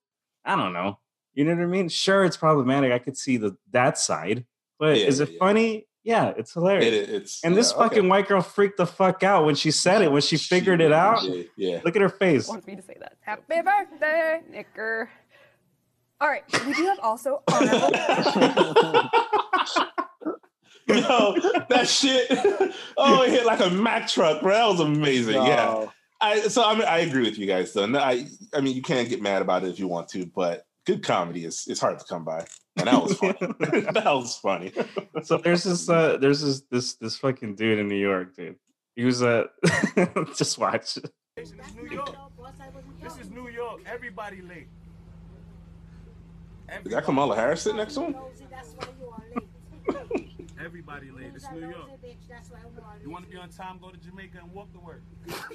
I 0.45 0.55
don't 0.55 0.73
know. 0.73 0.99
You 1.35 1.45
know 1.45 1.55
what 1.55 1.63
I 1.63 1.67
mean? 1.67 1.89
Sure, 1.89 2.25
it's 2.25 2.37
problematic. 2.37 2.91
I 2.91 2.99
could 2.99 3.17
see 3.17 3.37
the 3.37 3.55
that 3.71 3.97
side, 3.97 4.45
but 4.79 4.97
Yeah, 4.97 5.05
is 5.07 5.19
it 5.19 5.29
yeah. 5.31 5.39
funny? 5.39 5.87
Yeah, 6.03 6.33
it's 6.35 6.53
hilarious. 6.53 6.87
It, 6.93 7.09
it's 7.09 7.43
and 7.45 7.55
this 7.55 7.71
yeah, 7.71 7.77
okay. 7.77 7.95
fucking 7.95 8.09
white 8.09 8.27
girl 8.27 8.41
freaked 8.41 8.77
the 8.77 8.85
fuck 8.85 9.23
out 9.23 9.45
when 9.45 9.55
she 9.55 9.71
said 9.71 10.01
it. 10.01 10.11
When 10.11 10.21
she 10.21 10.35
figured 10.37 10.81
it 10.81 10.91
out, 10.91 11.23
Yeah, 11.23 11.43
yeah. 11.55 11.79
look 11.85 11.95
at 11.95 12.01
her 12.01 12.09
face. 12.09 12.47
Wants 12.47 12.67
me 12.67 12.75
to 12.75 12.81
say 12.81 12.97
that. 12.99 13.13
Happy 13.21 13.61
birthday, 13.61 14.41
Nick 14.49 14.73
Gurr. 14.73 15.09
All 16.19 16.27
right, 16.27 16.43
we 16.65 16.73
do 16.73 16.85
have 16.85 16.99
also 16.99 17.41
honorable 17.51 17.89
Yo, 20.87 21.35
that 21.69 21.87
shit. 21.87 22.29
Oh, 22.97 23.23
it 23.23 23.31
hit 23.31 23.45
like 23.45 23.59
a 23.59 23.69
Mack 23.69 24.07
truck, 24.07 24.41
bro. 24.41 24.51
That 24.53 24.67
was 24.67 24.79
amazing. 24.81 25.35
Yeah. 25.35 25.87
I 26.21 26.41
so 26.41 26.63
I 26.63 26.73
mean 26.73 26.83
I 26.83 26.99
agree 26.99 27.23
with 27.23 27.37
you 27.37 27.45
guys 27.47 27.73
though. 27.73 27.85
I 27.97 28.27
I 28.53 28.61
mean 28.61 28.75
you 28.75 28.81
can't 28.81 29.09
get 29.09 29.21
mad 29.21 29.41
about 29.41 29.63
it 29.63 29.69
if 29.69 29.79
you 29.79 29.87
want 29.87 30.07
to, 30.09 30.25
but 30.25 30.65
good 30.85 31.03
comedy 31.03 31.43
is 31.45 31.65
is 31.67 31.79
hard 31.79 31.99
to 31.99 32.05
come 32.05 32.23
by. 32.23 32.45
And 32.77 32.87
that 32.87 33.01
was 33.01 33.17
funny. 33.17 33.37
that 33.91 34.03
was 34.05 34.35
funny. 34.37 34.71
so 35.23 35.37
there's 35.37 35.63
this 35.63 35.89
uh 35.89 36.17
there's 36.17 36.41
this 36.41 36.61
this 36.71 36.95
this 36.95 37.17
fucking 37.17 37.55
dude 37.55 37.79
in 37.79 37.87
New 37.87 37.95
York, 37.99 38.35
dude. 38.35 38.55
He 38.95 39.05
was 39.05 39.21
uh 39.23 39.45
just 40.35 40.57
watch. 40.57 40.97
This 41.35 41.51
is 41.51 41.75
New 41.75 41.89
York. 41.89 42.15
This 43.01 43.17
is 43.17 43.29
New 43.29 43.47
York. 43.49 43.81
Everybody 43.85 44.41
late. 44.41 44.67
Is 46.85 46.91
that 46.91 47.03
Kamala 47.03 47.35
Harris 47.35 47.61
sitting 47.61 47.77
next 47.77 47.93
to 47.95 48.01
him? 48.05 48.15
Everybody 49.85 50.33
everybody 50.63 51.11
late. 51.11 51.31
It's 51.35 51.49
New 51.51 51.69
York. 51.69 51.89
You 53.03 53.09
want 53.09 53.25
to 53.25 53.31
be 53.31 53.37
on 53.37 53.49
time? 53.49 53.77
Go 53.81 53.89
to 53.91 53.97
Jamaica 53.97 54.37
and 54.41 54.53
walk 54.53 54.71
to 54.73 54.79
work. 54.79 55.01
If 55.27 55.43
I 55.43 55.47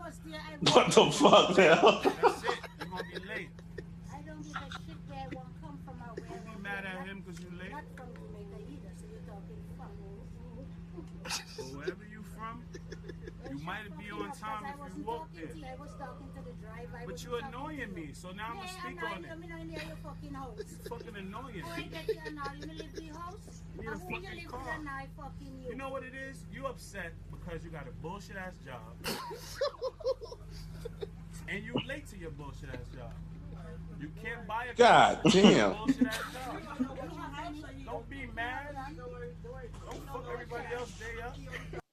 was 0.00 0.18
there, 0.24 0.40
I 0.40 0.56
What 0.72 0.90
the 0.92 1.10
fuck, 1.12 1.56
now? 1.56 2.00
That's 2.02 2.42
it. 2.44 2.58
You're 2.80 2.88
gonna 2.88 3.02
be 3.04 3.18
late. 3.28 3.50
I 4.12 4.20
don't 4.22 4.42
give 4.42 4.56
a 4.56 4.70
shit 4.72 4.96
where 5.06 5.18
I 5.18 5.28
won't 5.34 5.60
come 5.60 5.78
from 5.84 5.96
or 6.02 6.14
where 6.16 6.40
You 6.44 6.50
be 6.56 6.62
mad 6.62 6.84
at 6.84 7.06
him 7.06 7.20
because 7.24 7.38
you 7.40 7.50
late? 7.58 7.70
Not 7.70 7.84
from 7.96 8.08
Jamaica 8.14 8.58
either, 8.72 8.92
so 8.96 9.04
you're 9.12 9.26
talking 9.28 9.60
from. 9.76 9.92
But 11.22 11.32
wherever 11.76 12.04
you 12.10 12.22
from, 12.34 12.54
you 13.50 13.58
might 13.64 13.90
be 13.98 14.06
on 14.10 14.32
time 14.32 14.64
if 14.64 14.70
you 14.96 15.02
walk 15.04 15.28
there. 15.34 15.52
I 15.70 15.72
was 15.80 15.90
talking 15.98 16.28
to 16.34 16.40
the 16.42 16.52
driver. 16.62 16.96
I 16.97 16.97
But 17.08 17.24
you're 17.24 17.38
annoying 17.38 17.94
me, 17.94 18.10
so 18.12 18.32
now 18.32 18.48
I'm 18.50 18.56
gonna 18.56 18.68
speak 18.68 18.84
on 18.84 18.94
not- 18.96 19.20
it. 19.24 19.30
I'm 19.32 19.40
not 19.48 19.66
near 19.66 19.78
your 19.80 19.96
fucking 20.04 20.34
house. 20.34 20.58
You 20.58 20.64
fucking 20.90 21.16
annoying. 21.16 21.62
I 21.64 21.80
get 21.82 22.06
you 22.06 22.32
now. 22.34 22.52
You 22.54 22.66
live 22.66 22.80
in 22.98 23.06
the 23.08 23.18
house? 23.18 23.62
You 23.74 23.80
need 23.80 23.88
a 23.88 23.92
And 23.92 24.02
who 24.02 24.08
you 24.10 24.20
fucking 24.20 24.48
car. 24.50 24.60
with 24.60 24.68
and 24.78 24.88
I 24.90 25.06
fucking 25.16 25.62
you. 25.62 25.68
You 25.70 25.76
know 25.76 25.88
what 25.88 26.02
it 26.02 26.12
is? 26.14 26.44
You 26.52 26.66
upset 26.66 27.12
because 27.30 27.64
you 27.64 27.70
got 27.70 27.86
a 27.88 27.92
bullshit 28.02 28.36
ass 28.36 28.56
job. 28.62 28.92
and 31.48 31.64
you 31.64 31.72
late 31.86 32.06
to 32.08 32.18
your 32.18 32.30
bullshit 32.32 32.68
ass 32.74 32.86
job. 32.94 33.12
You 34.00 34.10
can't 34.22 34.46
buy 34.46 34.66
a 34.66 34.74
God 34.74 35.22
car. 35.22 35.32
damn. 35.32 35.72
Bullshit 35.78 36.06
ass 36.06 36.20
job. 36.34 36.58
Don't 37.86 38.10
be 38.10 38.26
mad. 38.36 38.76
Don't 39.90 40.06
fuck 40.08 40.26
everybody 40.30 40.74
else 40.76 40.92
day 40.98 41.22
up. 41.24 41.34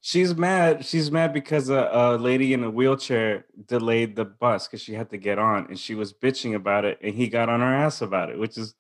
She's 0.06 0.36
mad. 0.36 0.86
She's 0.86 1.10
mad 1.10 1.34
because 1.34 1.70
a, 1.70 1.90
a 1.92 2.18
lady 2.20 2.54
in 2.54 2.64
a 2.64 2.70
wheelchair 2.70 3.46
delayed 3.66 4.16
the 4.16 4.24
bus 4.24 4.68
because 4.68 4.80
she 4.80 4.94
had 4.94 5.10
to 5.10 5.18
get 5.18 5.40
on, 5.40 5.66
and 5.66 5.80
she 5.80 5.96
was 5.96 6.14
bitching 6.14 6.54
about 6.54 6.86
it, 6.86 7.00
and 7.02 7.16
he 7.16 7.28
got 7.28 7.50
on 7.50 7.60
her 7.62 7.74
ass 7.74 8.04
about 8.04 8.30
it, 8.30 8.38
which 8.38 8.56
is 8.56 8.76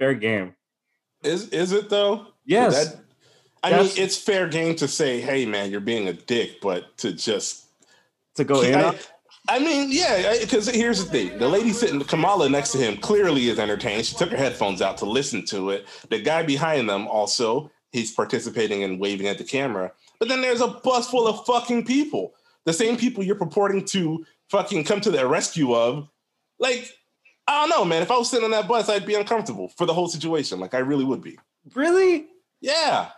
fair 0.00 0.12
game. 0.12 0.56
Is 1.22 1.50
is 1.50 1.70
it 1.70 1.88
though? 1.88 2.26
Yes. 2.44 2.88
That- 2.94 3.00
I 3.62 3.70
That's- 3.70 3.94
mean, 3.94 4.04
it's 4.04 4.16
fair 4.16 4.48
game 4.48 4.74
to 4.76 4.88
say, 4.88 5.20
"Hey, 5.20 5.46
man, 5.46 5.70
you're 5.70 5.78
being 5.78 6.08
a 6.08 6.14
dick," 6.14 6.60
but 6.60 6.98
to 6.98 7.12
just 7.12 7.66
to 8.34 8.42
go 8.42 8.60
in. 8.62 8.74
I, 8.74 8.98
I 9.48 9.60
mean, 9.60 9.90
yeah, 9.92 10.34
because 10.40 10.66
here's 10.66 11.04
the 11.04 11.10
thing: 11.12 11.38
the 11.38 11.46
lady 11.46 11.72
sitting, 11.72 12.00
Kamala 12.00 12.48
next 12.48 12.72
to 12.72 12.78
him, 12.78 12.96
clearly 12.96 13.50
is 13.50 13.60
entertained. 13.60 14.04
She 14.04 14.16
took 14.16 14.30
her 14.30 14.36
headphones 14.36 14.82
out 14.82 14.98
to 14.98 15.04
listen 15.04 15.44
to 15.46 15.70
it. 15.70 15.86
The 16.08 16.18
guy 16.20 16.42
behind 16.42 16.88
them 16.88 17.06
also, 17.06 17.70
he's 17.92 18.10
participating 18.12 18.82
and 18.82 18.98
waving 18.98 19.28
at 19.28 19.38
the 19.38 19.44
camera. 19.44 19.92
But 20.20 20.28
then 20.28 20.42
there's 20.42 20.60
a 20.60 20.68
bus 20.68 21.10
full 21.10 21.26
of 21.26 21.44
fucking 21.46 21.86
people, 21.86 22.34
the 22.66 22.72
same 22.72 22.96
people 22.96 23.24
you're 23.24 23.34
purporting 23.34 23.84
to 23.86 24.24
fucking 24.50 24.84
come 24.84 25.00
to 25.00 25.10
their 25.10 25.26
rescue 25.26 25.74
of. 25.74 26.08
Like, 26.58 26.92
I 27.48 27.60
don't 27.60 27.70
know, 27.70 27.84
man. 27.84 28.02
If 28.02 28.10
I 28.10 28.18
was 28.18 28.30
sitting 28.30 28.44
on 28.44 28.50
that 28.50 28.68
bus, 28.68 28.88
I'd 28.88 29.06
be 29.06 29.14
uncomfortable 29.14 29.68
for 29.76 29.86
the 29.86 29.94
whole 29.94 30.08
situation. 30.08 30.60
Like, 30.60 30.74
I 30.74 30.78
really 30.78 31.04
would 31.04 31.22
be. 31.22 31.38
Really? 31.74 32.26
Yeah. 32.60 33.08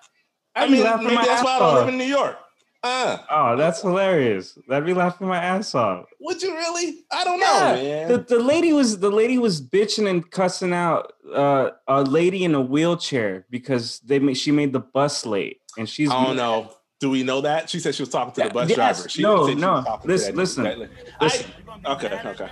I 0.54 0.62
I'd 0.62 0.66
be 0.70 0.74
mean, 0.74 0.84
maybe 1.04 1.16
that's 1.16 1.44
why 1.44 1.56
I 1.56 1.58
don't 1.58 1.74
live 1.74 1.88
in 1.88 1.98
New 1.98 2.04
York. 2.04 2.38
Uh, 2.84 3.18
Oh, 3.30 3.56
that's 3.56 3.82
hilarious. 3.82 4.58
That'd 4.68 4.86
be 4.86 4.94
laughing 4.94 5.28
my 5.28 5.38
ass 5.38 5.74
off. 5.74 6.06
would 6.20 6.42
you 6.42 6.52
really? 6.52 7.04
I 7.12 7.24
don't 7.24 7.38
know, 7.38 7.74
man. 7.74 8.08
the, 8.08 8.18
the 8.18 8.38
lady 8.40 8.72
was 8.72 8.98
the 8.98 9.10
lady 9.10 9.38
was 9.38 9.60
bitching 9.60 10.10
and 10.10 10.28
cussing 10.28 10.72
out 10.72 11.12
uh, 11.32 11.70
a 11.86 12.02
lady 12.02 12.44
in 12.44 12.54
a 12.56 12.60
wheelchair 12.60 13.46
because 13.50 14.00
they 14.00 14.18
made 14.18 14.34
she 14.34 14.50
made 14.50 14.72
the 14.72 14.80
bus 14.80 15.24
late 15.24 15.60
and 15.78 15.88
she's 15.88 16.10
I 16.10 16.24
don't 16.24 16.36
know. 16.36 16.72
Do 17.02 17.10
we 17.10 17.24
know 17.24 17.40
that? 17.40 17.68
She 17.68 17.80
said 17.80 17.96
she 17.96 18.02
was 18.02 18.10
talking 18.10 18.32
to 18.34 18.44
the 18.48 18.54
bus 18.54 18.68
Yes. 18.68 18.76
driver. 18.76 19.08
She 19.08 19.22
No, 19.22 19.44
said 19.48 19.54
she 19.54 19.60
no. 19.60 19.72
was 19.72 19.84
talking 19.84 20.02
to 20.02 20.14
Listen, 20.14 20.36
that- 20.36 20.40
listen, 20.40 20.88
listen. 21.20 21.50
I, 21.84 21.92
okay, 21.94 22.20
okay. 22.26 22.48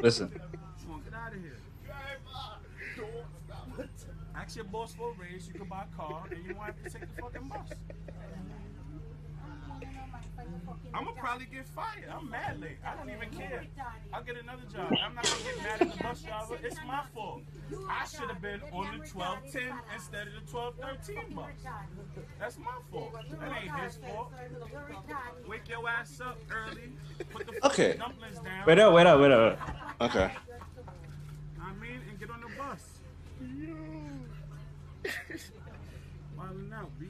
listen. 0.00 0.28
Come 0.30 0.94
on, 0.94 1.02
get 1.04 1.14
out 1.14 1.32
of 1.32 1.40
here. 1.40 1.56
Ask 4.34 4.56
your 4.56 4.64
boss 4.64 4.94
for 4.94 5.12
a 5.12 5.14
raise. 5.14 5.46
You 5.46 5.54
can 5.54 5.68
buy 5.68 5.84
a 5.84 5.96
car, 5.96 6.24
and 6.28 6.44
you 6.44 6.56
won't 6.56 6.66
have 6.74 6.82
to 6.82 6.90
take 6.90 7.02
the 7.14 7.22
fucking 7.22 7.48
bus. 7.48 7.68
I'm 10.94 11.04
gonna 11.04 11.16
probably 11.20 11.46
get 11.46 11.66
fired. 11.66 12.08
I'm 12.08 12.30
mad 12.30 12.60
late. 12.60 12.78
I 12.86 12.94
don't 12.94 13.10
even 13.10 13.28
care. 13.30 13.64
I'll 14.12 14.22
get 14.22 14.36
another 14.36 14.62
job. 14.72 14.92
I'm 15.04 15.14
not 15.16 15.24
gonna 15.24 15.42
get 15.42 15.58
mad 15.58 15.82
at 15.82 15.90
the 15.96 16.02
bus 16.04 16.22
driver. 16.22 16.58
It's 16.62 16.76
my 16.86 17.02
fault. 17.12 17.42
I 17.90 18.04
should 18.06 18.30
have 18.30 18.40
been 18.40 18.60
on 18.72 18.98
the 18.98 19.04
1210 19.08 19.72
instead 19.92 20.28
of 20.28 20.34
the 20.34 20.40
1213 20.56 21.34
bus. 21.34 21.46
That's 22.38 22.58
my 22.58 22.78
fault. 22.92 23.12
That 23.12 23.52
ain't 23.60 23.74
his 23.80 23.96
fault. 23.96 24.32
Wake 25.48 25.68
your 25.68 25.88
ass 25.88 26.20
up 26.20 26.38
early. 26.50 26.92
Put 27.30 27.46
the 27.48 27.66
Okay. 27.66 27.96
dumplings 27.98 28.38
down. 28.38 28.64
Wait 28.66 28.78
up, 28.78 28.94
wait 28.94 29.06
up, 29.06 29.20
wait 29.20 29.32
up. 29.32 29.58
Okay. 30.00 30.30
I 31.60 31.72
mean, 31.74 32.00
and 32.08 32.20
get 32.20 32.30
on 32.30 32.40
the 32.40 32.48
bus. 32.56 33.00
Wildin' 36.38 36.72
out, 36.72 36.90
B. 37.00 37.06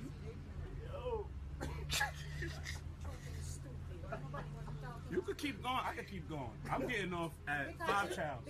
You 5.11 5.21
could 5.23 5.34
keep 5.45 5.63
going. 5.63 5.81
I 5.85 5.95
can 5.95 6.05
keep 6.05 6.29
going. 6.29 6.51
I'm 6.71 6.87
getting 6.87 7.13
off 7.13 7.33
at 7.47 7.77
Five 7.79 8.17
Towns. 8.17 8.49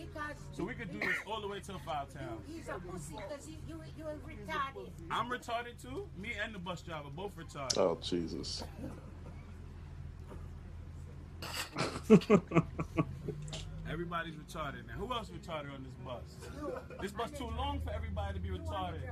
So 0.53 0.65
we 0.65 0.75
could 0.75 0.93
do 0.93 1.01
this 1.01 1.17
all 1.27 1.41
the 1.41 1.49
way 1.49 1.59
to 1.61 1.73
Five 1.85 2.13
Towns. 2.13 2.41
He's 2.47 2.69
a 2.69 2.79
pussy 2.91 3.17
because 3.17 3.49
you, 3.49 3.57
you, 3.69 3.81
you're 3.99 4.17
retarded. 4.27 4.91
I'm 5.11 5.29
retarded 5.29 5.81
too. 5.83 6.07
Me 6.17 6.33
and 6.43 6.55
the 6.55 6.59
bus 6.59 6.83
driver 6.83 7.09
both 7.15 7.33
retarded. 7.37 7.79
Oh 7.79 7.99
Jesus. 8.01 8.63
Everybody's 13.91 14.35
retarded 14.35 14.87
now. 14.87 14.95
Who 14.99 15.13
else 15.13 15.31
retarded 15.31 15.75
on 15.75 15.83
this 15.85 15.95
bus? 16.05 16.23
This 17.01 17.13
bus 17.13 17.31
too 17.31 17.51
long 17.57 17.81
for 17.85 17.93
everybody 17.93 18.35
to 18.35 18.41
be 18.41 18.49
retarded. 18.51 19.03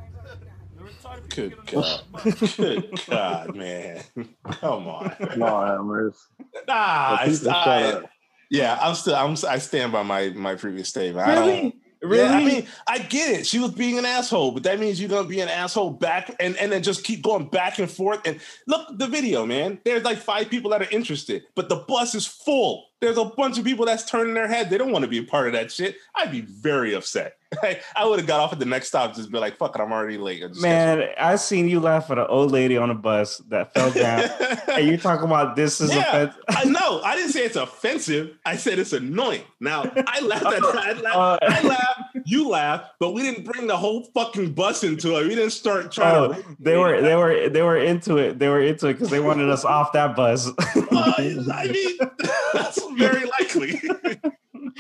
The 0.76 0.84
retarded 0.84 1.28
people 1.30 1.62
Good 1.64 1.72
God. 1.72 2.56
Good 2.56 3.00
God, 3.08 3.56
man. 3.56 4.02
Come 4.50 4.88
on. 4.88 5.14
Lord 5.36 5.68
have 5.68 5.80
mercy. 5.84 6.18
Nah, 6.68 6.74
I, 7.20 7.28
The 7.28 7.50
I- 7.54 8.02
yeah, 8.50 8.78
I'm 8.80 8.94
still. 8.94 9.14
I'm. 9.14 9.34
I 9.48 9.58
stand 9.58 9.92
by 9.92 10.02
my 10.02 10.28
my 10.30 10.54
previous 10.56 10.88
statement. 10.90 11.26
I 11.26 11.34
Really? 11.34 11.60
don't. 11.62 11.74
Really? 12.02 12.18
Yeah, 12.24 12.32
I 12.32 12.44
mean, 12.44 12.66
I 12.86 12.98
get 12.98 13.30
it. 13.40 13.46
She 13.46 13.60
was 13.60 13.70
being 13.70 13.96
an 13.96 14.04
asshole, 14.04 14.50
but 14.50 14.64
that 14.64 14.78
means 14.80 15.00
you're 15.00 15.08
gonna 15.08 15.26
be 15.28 15.40
an 15.40 15.48
asshole 15.48 15.90
back, 15.90 16.34
and 16.40 16.56
and 16.56 16.70
then 16.72 16.82
just 16.82 17.04
keep 17.04 17.22
going 17.22 17.46
back 17.48 17.78
and 17.78 17.88
forth. 17.90 18.20
And 18.26 18.40
look, 18.66 18.98
the 18.98 19.06
video, 19.06 19.46
man. 19.46 19.78
There's 19.84 20.02
like 20.02 20.18
five 20.18 20.50
people 20.50 20.72
that 20.72 20.82
are 20.82 20.90
interested, 20.90 21.44
but 21.54 21.68
the 21.68 21.76
bus 21.76 22.14
is 22.14 22.26
full. 22.26 22.88
There's 23.02 23.18
a 23.18 23.24
bunch 23.24 23.58
of 23.58 23.64
people 23.64 23.84
that's 23.84 24.08
turning 24.08 24.32
their 24.32 24.46
head. 24.46 24.70
They 24.70 24.78
don't 24.78 24.92
want 24.92 25.02
to 25.02 25.08
be 25.08 25.18
a 25.18 25.24
part 25.24 25.48
of 25.48 25.52
that 25.54 25.72
shit. 25.72 25.96
I'd 26.14 26.30
be 26.30 26.40
very 26.42 26.94
upset. 26.94 27.36
I 27.96 28.06
would 28.06 28.18
have 28.18 28.26
got 28.28 28.40
off 28.40 28.52
at 28.54 28.60
the 28.60 28.64
next 28.64 28.88
stop, 28.88 29.14
just 29.14 29.30
be 29.30 29.38
like, 29.38 29.58
"Fuck 29.58 29.76
it, 29.76 29.82
I'm 29.82 29.92
already 29.92 30.16
late." 30.16 30.42
Man, 30.56 31.06
I 31.18 31.36
seen 31.36 31.68
you 31.68 31.80
laugh 31.80 32.10
at 32.10 32.16
an 32.18 32.26
old 32.30 32.50
lady 32.50 32.78
on 32.78 32.88
a 32.90 32.94
bus 32.94 33.38
that 33.48 33.74
fell 33.74 33.90
down, 33.92 34.30
and 34.72 34.86
you 34.86 34.96
talking 34.96 35.26
about 35.26 35.54
this 35.56 35.80
is 35.80 35.94
Yeah, 35.94 36.08
offensive. 36.16 36.42
I 36.48 36.64
know. 36.64 37.02
I 37.02 37.14
didn't 37.16 37.32
say 37.32 37.44
it's 37.44 37.56
offensive. 37.56 38.38
I 38.46 38.56
said 38.56 38.78
it's 38.78 38.94
annoying. 38.94 39.42
Now 39.60 39.82
I 40.06 40.20
laughed 40.20 40.46
at 40.46 40.62
that. 40.62 40.76
I 40.76 40.92
laughed, 40.92 41.16
Uh, 41.16 41.38
I 41.42 41.62
laughed, 41.62 42.00
you 42.24 42.48
laughed, 42.48 42.92
but 42.98 43.10
we 43.12 43.20
didn't 43.20 43.44
bring 43.44 43.66
the 43.66 43.76
whole 43.76 44.04
fucking 44.14 44.54
bus 44.54 44.82
into 44.82 45.18
it. 45.18 45.24
We 45.24 45.34
didn't 45.34 45.50
start 45.50 45.92
trying 45.92 46.14
Oh, 46.16 46.32
to. 46.32 46.56
they 46.58 46.78
were 46.78 47.02
they 47.02 47.16
were 47.16 47.48
they 47.50 47.62
were 47.62 47.76
into 47.76 48.16
it. 48.16 48.38
They 48.38 48.48
were 48.48 48.62
into 48.62 48.86
it 48.86 48.94
because 48.94 49.10
they 49.10 49.20
wanted 49.20 49.50
us 49.50 49.64
off 49.66 49.92
that 49.92 50.16
bus. 50.16 50.50
I 51.52 51.68
mean, 51.72 51.98
that's 52.52 52.84
very 52.96 53.24
likely. 53.38 53.80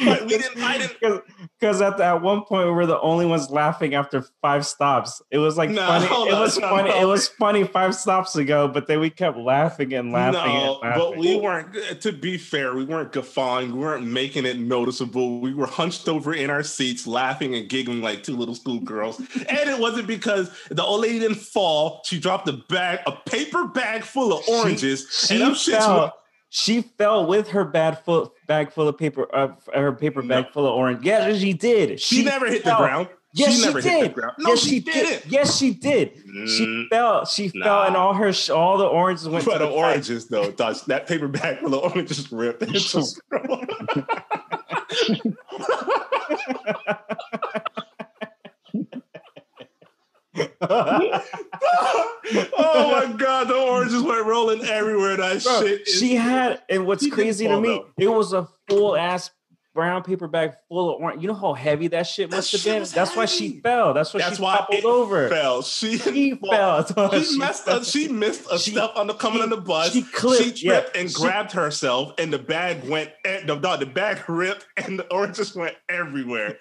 but 0.04 0.22
we 0.22 0.38
didn't. 0.38 0.58
I 0.62 0.78
didn't. 0.78 1.24
Because 1.62 1.80
at, 1.80 1.96
the- 1.96 2.04
at 2.04 2.20
one 2.22 2.42
point 2.42 2.66
we 2.66 2.72
were 2.72 2.86
the 2.86 3.00
only 3.02 3.24
ones 3.24 3.48
laughing 3.48 3.94
after 3.94 4.24
five 4.40 4.66
stops. 4.66 5.22
It 5.30 5.38
was 5.38 5.56
like 5.56 5.70
No, 5.70 5.86
funny. 5.86 6.06
It 6.28 6.32
was 6.32 6.58
no, 6.58 6.68
funny. 6.68 6.90
It 6.90 7.06
was 7.06 7.28
funny 7.28 7.62
five 7.62 7.94
stops 7.94 8.34
ago, 8.34 8.66
but 8.66 8.88
then 8.88 8.98
we 8.98 9.10
kept 9.10 9.38
laughing 9.38 9.94
and 9.94 10.10
laughing 10.10 10.40
no, 10.52 10.80
and 10.82 10.82
laughing. 10.82 11.00
but 11.00 11.16
we 11.18 11.36
weren't. 11.36 12.00
To 12.00 12.10
be 12.10 12.36
fair, 12.36 12.74
we 12.74 12.84
weren't 12.84 13.12
guffawing. 13.12 13.70
We 13.74 13.78
weren't 13.78 14.04
making 14.04 14.44
it 14.44 14.58
noticeable. 14.58 15.38
We 15.40 15.54
were 15.54 15.68
hunched 15.68 16.08
over 16.08 16.34
in 16.34 16.50
our 16.50 16.64
seats, 16.64 17.06
laughing 17.06 17.54
and 17.54 17.68
giggling 17.68 18.02
like 18.02 18.24
two 18.24 18.36
little 18.36 18.56
schoolgirls. 18.56 19.20
and 19.20 19.70
it 19.70 19.78
wasn't 19.78 20.08
because 20.08 20.50
the 20.68 20.82
old 20.82 21.02
lady 21.02 21.20
didn't 21.20 21.36
fall. 21.36 22.00
She 22.04 22.18
dropped 22.18 22.48
a 22.48 22.54
bag, 22.54 22.98
a 23.06 23.12
paper 23.12 23.68
bag 23.68 24.02
full 24.02 24.36
of 24.36 24.48
oranges, 24.48 25.06
She 25.28 25.34
and 25.34 25.42
them 25.44 25.52
shits 25.52 25.78
fell. 25.78 26.00
were- 26.00 26.12
She 26.54 26.82
fell 26.82 27.26
with 27.26 27.48
her 27.48 27.64
bad 27.64 28.04
full 28.04 28.34
bag 28.46 28.72
full 28.72 28.86
of 28.86 28.98
paper. 28.98 29.26
Uh, 29.34 29.54
her 29.74 29.90
paper 29.92 30.20
bag 30.20 30.50
full 30.52 30.66
of 30.66 30.74
orange. 30.74 31.02
Yeah, 31.02 31.32
she 31.34 31.54
did. 31.54 31.98
She 31.98 32.22
never 32.22 32.46
hit 32.46 32.62
the 32.62 32.74
ground. 32.76 33.08
Yes, 33.32 33.52
She 33.54 33.60
she, 33.60 33.64
never 33.64 33.80
hit 33.80 34.00
did. 34.02 34.10
the 34.10 34.14
ground. 34.20 34.34
No, 34.38 34.50
yes, 34.50 34.58
she 34.60 34.68
she 34.68 34.80
did. 34.80 34.92
didn't. 34.92 35.32
Yes, 35.32 35.56
she 35.56 35.70
did. 35.72 36.12
She 36.46 36.66
Mm, 36.66 36.88
fell. 36.90 37.24
She 37.24 37.48
fell, 37.48 37.84
and 37.84 37.96
all 37.96 38.12
her 38.12 38.34
sh- 38.34 38.50
all 38.50 38.76
the 38.76 38.84
oranges 38.84 39.26
went 39.30 39.44
But 39.46 39.60
the 39.60 39.66
the 39.66 39.72
oranges, 39.72 40.28
though, 40.28 40.50
Dutch, 40.50 40.84
that 40.84 41.06
paper 41.06 41.26
bag 41.28 41.60
full 41.60 41.74
of 41.74 41.90
oranges 41.90 42.30
ripped. 42.30 42.62
Oh 52.54 53.06
my 53.08 53.12
god, 53.16 53.48
the 53.48 53.54
oranges 53.56 54.02
went 54.02 54.24
rolling 54.26 54.64
everywhere. 54.64 55.16
That 55.16 55.42
Bro, 55.42 55.62
shit. 55.62 55.88
she 55.88 56.14
had, 56.14 56.62
and 56.68 56.86
what's 56.86 57.06
crazy 57.08 57.46
to 57.48 57.60
me, 57.60 57.68
though. 57.68 57.86
it 57.98 58.08
was 58.08 58.32
a 58.32 58.48
full 58.68 58.96
ass 58.96 59.30
brown 59.74 60.02
paper 60.02 60.28
bag 60.28 60.52
full 60.68 60.94
of 60.94 61.00
orange. 61.00 61.22
You 61.22 61.28
know 61.28 61.34
how 61.34 61.54
heavy 61.54 61.88
that 61.88 62.06
shit 62.06 62.30
must 62.30 62.52
have 62.52 62.60
shit 62.60 62.72
been. 62.82 62.88
That's 62.94 63.16
why 63.16 63.24
she 63.24 63.60
fell. 63.60 63.94
That's 63.94 64.12
why 64.12 64.20
That's 64.20 64.36
she 64.36 64.42
why 64.42 64.56
toppled 64.58 64.84
over. 64.84 65.28
fell. 65.30 65.62
She, 65.62 65.96
She 65.98 66.34
fell. 66.34 66.84
She, 67.10 67.24
she 67.24 67.38
messed 67.38 67.64
fell. 67.64 67.76
up. 67.78 67.84
She 67.84 68.08
missed 68.12 68.46
a 68.52 68.58
She- 68.58 68.72
step 68.72 68.92
on 68.96 69.06
the 69.06 69.14
coming 69.14 69.40
on 69.42 69.48
the 69.50 69.56
bus. 69.56 69.92
she 69.92 70.02
clipped, 70.02 70.58
She 70.58 70.68
tripped 70.68 70.94
yeah. 70.94 71.00
and 71.00 71.12
grabbed 71.14 71.52
herself, 71.52 72.12
and 72.18 72.30
the 72.32 72.38
bag 72.38 72.84
went. 72.88 73.10
And 73.24 73.48
the, 73.48 73.58
no, 73.58 73.76
the 73.78 73.86
bag 73.86 74.28
ripped, 74.28 74.66
and 74.76 74.98
the 74.98 75.10
oranges 75.12 75.54
went 75.56 75.74
everywhere. 75.88 76.58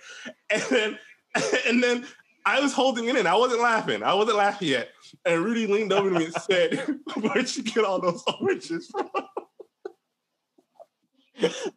And 0.50 0.62
then, 0.70 1.00
and 1.68 1.84
then 1.84 2.06
I 2.46 2.60
was 2.60 2.74
holding 2.74 3.06
it 3.06 3.16
in. 3.16 3.28
I 3.28 3.36
wasn't 3.36 3.62
laughing. 3.62 4.04
I 4.04 4.14
wasn't 4.14 4.38
laughing 4.38 4.70
yet. 4.70 4.90
And 5.26 5.44
Rudy 5.44 5.68
leaned 5.68 5.94
over 5.94 6.10
to 6.10 6.20
me 6.20 6.26
and 6.26 6.34
said, 6.34 7.00
"Where'd 7.16 7.56
you 7.56 7.64
get 7.64 7.86
all 7.86 8.00
those 8.00 8.24
oranges 8.40 8.88
from?" 8.88 9.10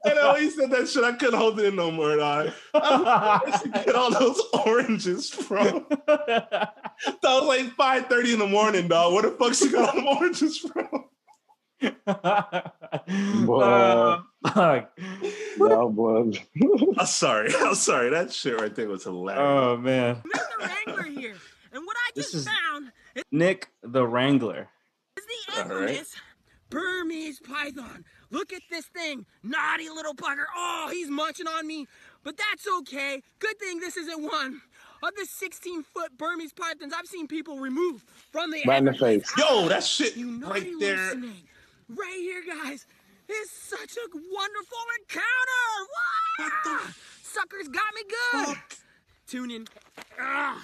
And 0.05 0.19
I 0.19 0.23
always 0.23 0.57
said 0.57 0.71
that 0.73 0.89
shit. 0.89 1.05
I 1.05 1.13
couldn't 1.13 1.39
hold 1.39 1.59
it 1.59 1.67
in 1.67 1.77
no 1.77 1.91
more. 1.91 2.17
Dog. 2.17 2.51
Where'd 2.73 3.65
you 3.65 3.73
get 3.73 3.95
all 3.95 4.11
those 4.11 4.41
oranges 4.67 5.31
from? 5.31 5.87
That 6.07 6.73
was 7.23 7.47
like 7.47 7.73
five 7.75 8.07
thirty 8.07 8.33
in 8.33 8.39
the 8.39 8.47
morning, 8.47 8.89
dog. 8.89 9.15
Where 9.15 9.23
the 9.23 9.31
fuck 9.33 9.55
she 9.55 9.71
got 9.71 9.91
all 9.91 9.95
them 9.97 10.07
oranges 10.07 10.59
from? 10.59 10.89
Uh, 12.07 14.21
fuck. 14.55 14.91
That 15.59 15.89
was. 15.91 16.39
I'm 16.99 17.07
sorry. 17.07 17.53
I'm 17.59 17.75
sorry. 17.75 18.11
That 18.11 18.33
shit 18.33 18.61
right 18.61 18.75
there 18.75 18.89
was 18.89 19.05
hilarious. 19.05 19.41
Oh 19.43 19.77
man, 19.77 20.23
Wrangler 20.61 21.03
here. 21.05 21.37
And 21.73 21.85
what 21.87 21.97
I 22.07 22.11
This 22.15 22.33
just 22.33 22.47
is- 22.47 22.53
found 22.71 22.93
is 23.15 23.25
Nick 23.33 23.69
the 23.83 24.07
Wrangler. 24.07 24.69
the 25.17 25.23
All 25.63 25.69
right. 25.69 25.89
infamous 25.91 26.15
Burmese 26.71 27.41
python. 27.41 28.05
Look 28.31 28.53
at 28.53 28.63
this 28.71 28.87
thing. 28.87 29.27
Naughty 29.45 29.89
little 29.89 30.15
bugger. 30.15 30.45
Oh, 30.57 30.89
he's 30.91 31.09
munching 31.09 31.47
on 31.47 31.67
me. 31.67 31.87
But 32.25 32.37
that's 32.37 32.67
okay. 32.81 33.23
Good 33.39 33.59
thing 33.61 33.79
this 33.79 33.97
isn't 33.97 34.23
one 34.23 34.61
of 35.03 35.11
the 35.17 35.25
16 35.27 35.83
foot 35.85 36.17
Burmese 36.19 36.53
pythons 36.53 36.93
I've 36.99 37.07
seen 37.07 37.29
people 37.29 37.59
remove 37.59 38.05
from 38.33 38.51
the 38.51 38.63
Right 38.67 38.79
in 38.79 38.87
the 38.87 38.93
face. 38.95 39.31
Yo, 39.39 39.69
that 39.69 39.85
shit 39.85 40.17
You 40.17 40.27
naughty 40.27 40.71
right 40.71 40.81
there. 40.81 41.13
snake. 41.13 41.45
Right 41.89 42.17
here, 42.19 42.43
guys. 42.65 42.87
Is 43.29 43.51
such 43.51 43.97
a 43.97 44.07
wonderful 44.13 44.79
encounter. 45.01 45.65
Wow! 46.69 46.81
Suckers 47.23 47.69
got 47.69 47.95
me 47.95 48.03
good. 48.45 48.57
Tune 49.27 49.51
in. 49.51 49.67
Ah. 50.21 50.63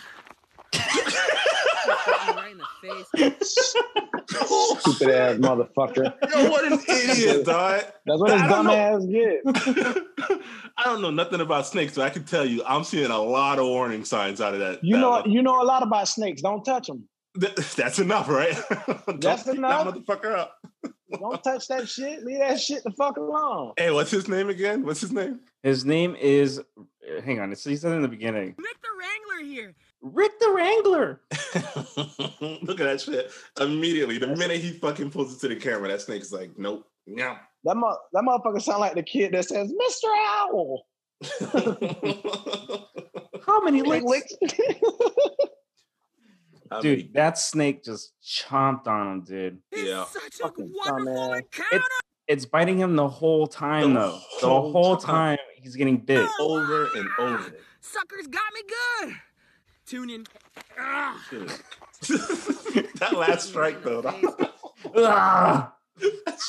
right 2.37 2.53
in 2.53 2.59
the 2.59 2.67
face. 2.83 3.65
Stupid 4.81 5.11
ass 5.11 5.37
motherfucker. 5.39 6.15
Yo, 6.31 6.51
what 6.51 6.71
an 6.71 6.79
idiot, 6.89 7.45
dog. 7.47 7.83
That's 8.07 8.21
what 8.21 8.31
his 8.31 8.43
I 8.43 8.49
don't 8.49 8.65
dumb 8.65 8.67
know- 8.67 8.75
ass 8.75 9.05
get. 9.07 10.41
I 10.77 10.85
don't 10.85 11.03
know 11.03 11.11
nothing 11.11 11.41
about 11.41 11.67
snakes, 11.67 11.95
but 11.95 12.03
I 12.03 12.11
can 12.11 12.25
tell 12.25 12.45
you, 12.45 12.63
I'm 12.67 12.85
seeing 12.85 13.11
a 13.11 13.19
lot 13.19 13.59
of 13.59 13.65
warning 13.67 14.05
signs 14.05 14.41
out 14.41 14.53
of 14.55 14.61
that. 14.61 14.85
You 14.85 14.97
that 14.97 15.01
know, 15.01 15.11
one. 15.11 15.31
you 15.31 15.43
know 15.43 15.61
a 15.63 15.65
lot 15.65 15.83
about 15.83 16.09
snakes. 16.09 16.43
Don't 16.43 16.63
touch 16.65 16.87
them. 16.87 17.09
Th- 17.41 17.55
that's 17.55 17.99
enough, 17.99 18.29
right? 18.29 18.57
That's 19.21 19.47
enough. 19.47 19.85
That 19.85 19.95
motherfucker 20.05 20.37
up. 20.37 20.57
Don't 21.19 21.43
touch 21.43 21.67
that 21.69 21.89
shit. 21.89 22.25
Leave 22.25 22.39
that 22.39 22.61
shit 22.61 22.83
the 22.85 22.91
fuck 22.93 23.17
alone. 23.17 23.73
Hey, 23.77 23.91
what's 23.91 24.11
his 24.11 24.29
name 24.29 24.49
again? 24.49 24.85
What's 24.85 25.01
his 25.01 25.13
name? 25.13 25.41
His 25.63 25.85
name 25.85 26.17
is. 26.17 26.61
Hang 27.25 27.41
on, 27.41 27.53
it's, 27.53 27.65
he 27.65 27.77
said 27.77 27.93
in 27.93 28.03
the 28.03 28.09
beginning. 28.09 28.55
Nick 28.59 28.77
the 28.83 28.89
Wrangler 28.99 29.53
here. 29.53 29.75
Rick 30.03 30.39
the 30.39 30.51
Wrangler. 30.51 31.21
Look 32.63 32.81
at 32.81 32.85
that 32.85 33.01
shit. 33.01 33.33
Immediately, 33.61 34.19
the 34.19 34.29
minute 34.29 34.61
he 34.61 34.73
fucking 34.73 35.11
pulls 35.11 35.35
it 35.35 35.41
to 35.41 35.49
the 35.49 35.57
camera, 35.57 35.89
that 35.89 36.01
snake's 36.01 36.33
like, 36.33 36.57
nope, 36.57 36.87
no. 37.07 37.37
That 37.65 37.77
mo- 37.77 37.99
that 38.13 38.23
motherfucker 38.23 38.63
sound 38.63 38.81
like 38.81 38.95
the 38.95 39.03
kid 39.03 39.33
that 39.33 39.45
says, 39.45 39.73
"Mr. 39.73 40.09
Owl." 40.39 40.87
How 43.47 43.61
many 43.63 43.83
licks? 43.83 44.33
lick. 46.71 46.79
I 46.79 46.81
Dude, 46.83 46.99
mean, 46.99 47.11
that 47.15 47.39
snake 47.39 47.85
just 47.85 48.13
chomped 48.25 48.87
on 48.87 49.07
him, 49.13 49.21
dude. 49.23 49.59
yeah. 49.75 50.05
Such 50.05 50.41
a 50.41 50.45
wonderful 50.59 50.75
dumbass. 50.87 51.39
encounter. 51.39 51.85
It's 52.29 52.47
biting 52.47 52.79
him 52.79 52.95
the 52.97 53.09
whole 53.09 53.47
time, 53.49 53.95
The 53.95 54.01
though. 54.01 54.19
The 54.41 54.47
whole 54.47 54.73
whole 54.73 54.97
time. 54.97 55.37
time 55.37 55.47
he's 55.61 55.75
getting 55.77 55.99
bit. 55.99 56.29
Over 56.41 56.89
and 56.97 57.09
over. 57.19 57.55
Suckers 57.81 58.27
got 58.29 58.43
me 58.55 58.61
good. 59.09 59.15
Tune 59.87 60.11
in. 60.11 60.27
That 63.01 63.15
last 63.15 63.49
strike, 63.49 63.83
though. 63.83 64.03
Ah! 64.97 65.75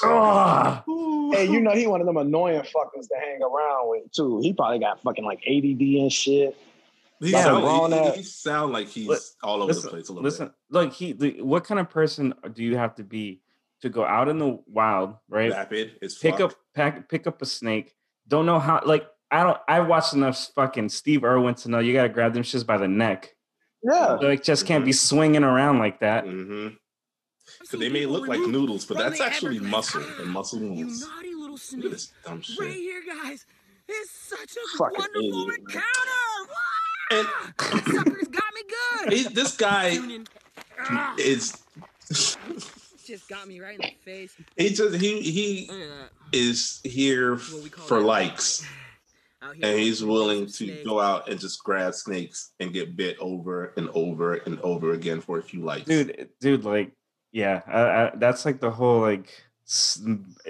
Ah! 0.04 0.84
Hey, 1.34 1.46
you 1.50 1.60
know 1.60 1.72
he 1.72 1.86
one 1.88 2.00
of 2.00 2.08
them 2.08 2.16
annoying 2.16 2.62
fuckers 2.62 3.08
to 3.10 3.16
hang 3.20 3.42
around 3.44 3.90
with 3.90 4.10
too. 4.14 4.40
He 4.42 4.54
probably 4.54 4.80
got 4.80 5.02
fucking 5.02 5.26
like 5.26 5.40
ADD 5.46 5.82
and 5.82 6.12
shit. 6.14 6.56
He, 7.22 7.32
Like 7.34 7.46
a 7.46 7.62
sound, 7.62 7.94
he, 7.94 8.00
he- 8.12 8.18
he 8.18 8.24
sound 8.24 8.74
like 8.74 8.88
he's 8.88 9.08
Li- 9.08 9.18
all 9.44 9.58
over 9.62 9.68
listen, 9.68 9.84
the 9.84 9.90
place 9.90 10.10
a 10.10 10.14
little 10.14 10.24
listen, 10.24 10.52
look, 10.70 10.92
he. 10.94 11.14
The, 11.14 11.42
what 11.42 11.64
kind 11.64 11.80
of 11.80 11.90
person 11.90 12.34
do 12.54 12.64
you 12.64 12.78
have 12.78 12.96
to 12.96 13.04
be 13.04 13.42
to 13.82 13.90
go 13.90 14.04
out 14.04 14.28
in 14.28 14.38
the 14.40 14.60
wild, 14.68 15.12
bit. 15.12 15.18
right? 15.36 15.52
Rapid. 15.52 15.98
It's 16.02 16.18
pick 16.18 16.34
fuck. 16.40 16.42
up, 16.42 16.54
pack, 16.74 17.10
pick 17.10 17.28
up 17.28 17.42
a 17.42 17.46
snake. 17.46 17.94
Don't 18.28 18.46
know 18.48 18.58
how. 18.60 18.82
Like 18.86 19.08
I 19.30 19.44
don't. 19.44 19.58
I 19.68 19.82
watched 19.82 20.14
enough 20.14 20.50
fucking 20.56 20.90
Steve 20.90 21.24
Irwin 21.24 21.54
to 21.56 21.70
know 21.70 21.80
you 21.80 21.94
got 21.94 22.04
to 22.04 22.10
grab 22.10 22.34
them 22.34 22.44
shits 22.44 22.66
by 22.66 22.78
the 22.78 22.88
neck. 22.88 23.36
Yeah. 23.84 24.14
Like 24.14 24.44
just 24.44 24.66
can't 24.66 24.84
be 24.86 24.92
swinging 24.92 25.44
around 25.44 25.78
like 25.80 26.00
that. 26.02 26.26
Mm-hmm. 26.26 26.68
I've 27.62 27.68
So 27.68 27.78
they 27.78 27.90
may 27.90 28.06
look 28.06 28.28
like 28.28 28.40
noodles, 28.40 28.86
but 28.86 28.98
that's 28.98 29.20
actually 29.22 29.60
muscle 29.60 30.04
and 30.20 30.30
muscle 30.30 30.60
You 30.60 30.86
naughty 30.86 31.34
little 31.34 31.50
Look 31.52 31.56
at 31.56 31.60
snake. 31.60 31.84
this 31.92 32.14
dumb 32.26 32.42
Right 32.60 32.74
here, 32.74 33.04
guys. 33.08 33.46
It's 33.88 34.12
such 34.12 34.52
a 34.56 34.78
Fucking 34.78 34.98
wonderful 35.00 35.50
idiot, 35.50 35.62
man. 35.68 35.84
Encounter. 37.12 37.54
And 37.60 37.84
Suckers 37.96 38.28
got 38.28 38.54
me 38.54 38.62
good. 39.04 39.14
he- 39.14 39.34
this 39.34 39.58
guy 39.58 39.96
Tune 39.96 40.12
in. 40.12 40.28
Ah. 40.80 41.16
is 41.20 41.58
Just 43.06 43.28
got 43.30 43.48
me 43.48 43.60
right 43.60 43.76
in 43.80 43.82
the 43.82 43.94
face. 44.12 44.36
he 44.58 44.70
just 44.70 44.96
he 44.96 45.22
he 45.22 45.68
Look 45.70 45.80
at 45.82 45.88
that. 45.90 46.10
is 46.38 46.82
here 46.84 47.36
What 47.36 47.64
we 47.64 47.70
call 47.70 47.86
for 47.86 48.00
likes. 48.02 48.62
Here 48.62 49.54
and 49.64 49.80
he's 49.80 50.04
willing 50.04 50.46
to 50.46 50.52
snakes. 50.52 50.86
go 50.86 51.00
out 51.00 51.28
and 51.28 51.40
just 51.40 51.64
grab 51.64 51.96
snakes 51.96 52.52
and 52.60 52.72
get 52.72 52.96
bit 52.96 53.18
over 53.20 53.74
and 53.76 53.90
over 53.96 54.36
and 54.36 54.60
over 54.62 54.94
again 54.94 55.20
for 55.20 55.40
a 55.40 55.44
few 55.44 55.62
likes. 55.62 55.86
dude 55.86 56.30
dude 56.40 56.64
like 56.64 56.92
yeah 57.32 57.62
I, 57.68 57.82
I, 57.82 58.12
that's 58.16 58.46
like 58.46 58.60
the 58.60 58.70
whole 58.70 59.02
like 59.02 59.30
s- 59.68 60.00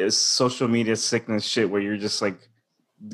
social 0.09 0.67
media 0.67 0.95
sickness 0.97 1.45
shit 1.45 1.69
where 1.69 1.79
you're 1.81 1.95
just 1.97 2.21
like 2.21 2.37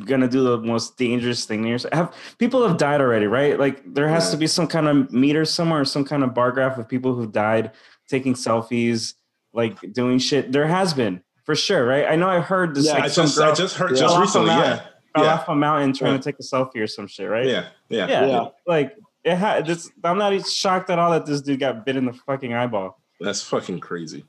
gonna 0.06 0.28
do 0.28 0.44
the 0.44 0.58
most 0.60 0.98
dangerous 0.98 1.46
thing 1.46 1.64
to 1.64 1.70
yourself. 1.70 1.94
have 1.94 2.14
people 2.40 2.68
have 2.68 2.78
died 2.78 3.00
already 3.00 3.26
right 3.28 3.58
like 3.60 3.82
there 3.94 4.10
has 4.10 4.32
to 4.32 4.38
be 4.38 4.46
some 4.48 4.68
kind 4.68 4.88
of 4.88 5.12
meter 5.14 5.46
somewhere 5.46 5.86
some 5.86 6.04
kind 6.04 6.24
of 6.24 6.34
bar 6.34 6.52
graph 6.52 6.78
of 6.78 6.88
people 6.90 7.14
who 7.16 7.26
died 7.26 7.72
taking 8.10 8.34
selfies 8.34 9.14
like 9.54 9.78
doing 9.94 10.20
shit 10.20 10.52
there 10.52 10.68
has 10.68 10.94
been 10.94 11.22
for 11.46 11.56
sure 11.56 11.86
right 11.86 12.06
i 12.08 12.16
know 12.18 12.28
i 12.30 12.40
heard 12.40 12.76
this 12.76 12.86
Yeah, 12.88 12.94
like 12.94 13.04
I 13.04 13.08
some 13.08 13.26
just 13.28 13.40
I 13.40 13.54
just 13.54 13.76
heard 13.78 13.92
Yeah. 13.92 13.98
just 14.02 14.14
fell 14.14 14.22
recently, 14.22 14.50
yeah, 14.50 14.82
fell 15.16 15.24
yeah, 15.26 15.34
off 15.36 15.48
a 15.48 15.56
mountain 15.56 15.94
trying 15.94 16.12
Yeah. 16.14 16.18
to 16.18 16.24
take 16.24 16.40
a 16.40 16.44
selfie 16.44 16.78
or 16.82 16.88
some 16.88 17.08
shit 17.08 17.30
right 17.30 17.46
yeah, 17.48 17.68
yeah, 17.90 18.08
yeah, 18.08 18.26
Yeah. 18.28 18.46
like 18.66 18.94
it 19.24 19.36
had 19.36 19.66
this 19.66 19.90
i'm 20.04 20.18
not 20.18 20.34
even 20.34 20.46
shocked 20.46 20.90
at 20.90 21.00
all 21.00 21.12
that 21.12 21.26
this 21.26 21.42
dude 21.42 21.60
got 21.62 21.86
bit 21.86 21.96
in 21.96 22.06
the 22.06 22.14
fucking 22.14 22.54
eyeball 22.54 23.02
That's 23.22 23.42
fucking 23.42 23.80
crazy. 23.80 24.26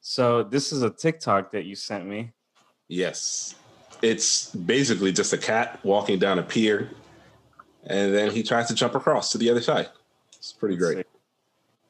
So 0.00 0.42
this 0.44 0.72
is 0.72 0.82
a 0.82 0.90
TikTok 0.90 1.50
that 1.52 1.64
you 1.64 1.74
sent 1.74 2.06
me. 2.06 2.32
Yes, 2.88 3.56
it's 4.02 4.54
basically 4.54 5.12
just 5.12 5.32
a 5.32 5.38
cat 5.38 5.80
walking 5.82 6.18
down 6.18 6.38
a 6.38 6.42
pier, 6.42 6.90
and 7.84 8.14
then 8.14 8.30
he 8.30 8.42
tries 8.42 8.68
to 8.68 8.74
jump 8.74 8.94
across 8.94 9.30
to 9.32 9.38
the 9.38 9.50
other 9.50 9.60
side. 9.60 9.88
It's 10.36 10.52
pretty 10.52 10.76
Let's 10.76 10.94
great. 10.94 11.06
see. 11.06 11.10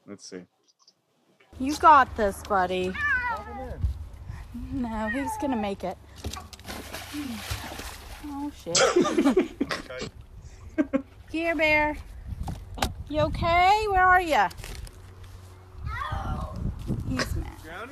Let's 0.06 0.30
see. 0.30 0.40
You 1.58 1.76
got 1.76 2.14
this, 2.16 2.42
buddy. 2.48 2.92
No, 4.72 5.08
he's 5.08 5.30
gonna 5.40 5.56
make 5.56 5.84
it. 5.84 5.96
Oh 8.26 8.50
shit. 8.62 8.78
Gear 11.30 11.54
Bear. 11.54 11.96
You 13.08 13.20
okay? 13.22 13.86
Where 13.88 14.02
are 14.02 14.20
you? 14.20 14.46
He's 17.08 17.36
mad. 17.36 17.88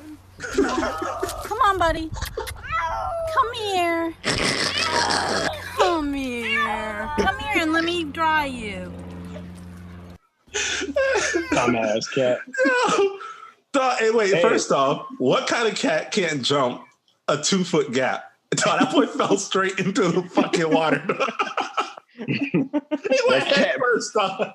Come 1.43 1.59
on, 1.61 1.77
buddy. 1.77 2.11
Come 3.33 3.53
here. 3.53 4.13
Come 5.77 6.13
here. 6.13 7.09
Come 7.17 7.39
here 7.39 7.61
and 7.63 7.73
let 7.73 7.83
me 7.83 8.03
dry 8.05 8.45
you. 8.45 8.91
Dumbass 10.53 12.05
cat. 12.13 12.39
Dog, 13.73 13.97
hey, 13.99 14.09
wait, 14.11 14.33
Hey. 14.33 14.41
first 14.41 14.71
off, 14.71 15.07
what 15.17 15.47
kind 15.47 15.67
of 15.67 15.75
cat 15.75 16.11
can't 16.11 16.41
jump 16.41 16.81
a 17.27 17.37
two 17.37 17.63
foot 17.63 17.91
gap? 17.91 18.31
Dog, 18.51 18.79
that 18.79 18.91
boy 18.93 19.05
fell 19.17 19.37
straight 19.37 19.79
into 19.79 20.07
the 20.09 20.23
fucking 20.23 20.69
water. 20.71 21.03
he 22.17 22.59
went 22.61 22.71
That 22.71 23.47
head 23.47 23.65
cat- 23.71 23.79
first, 23.79 24.13
dog. 24.13 24.49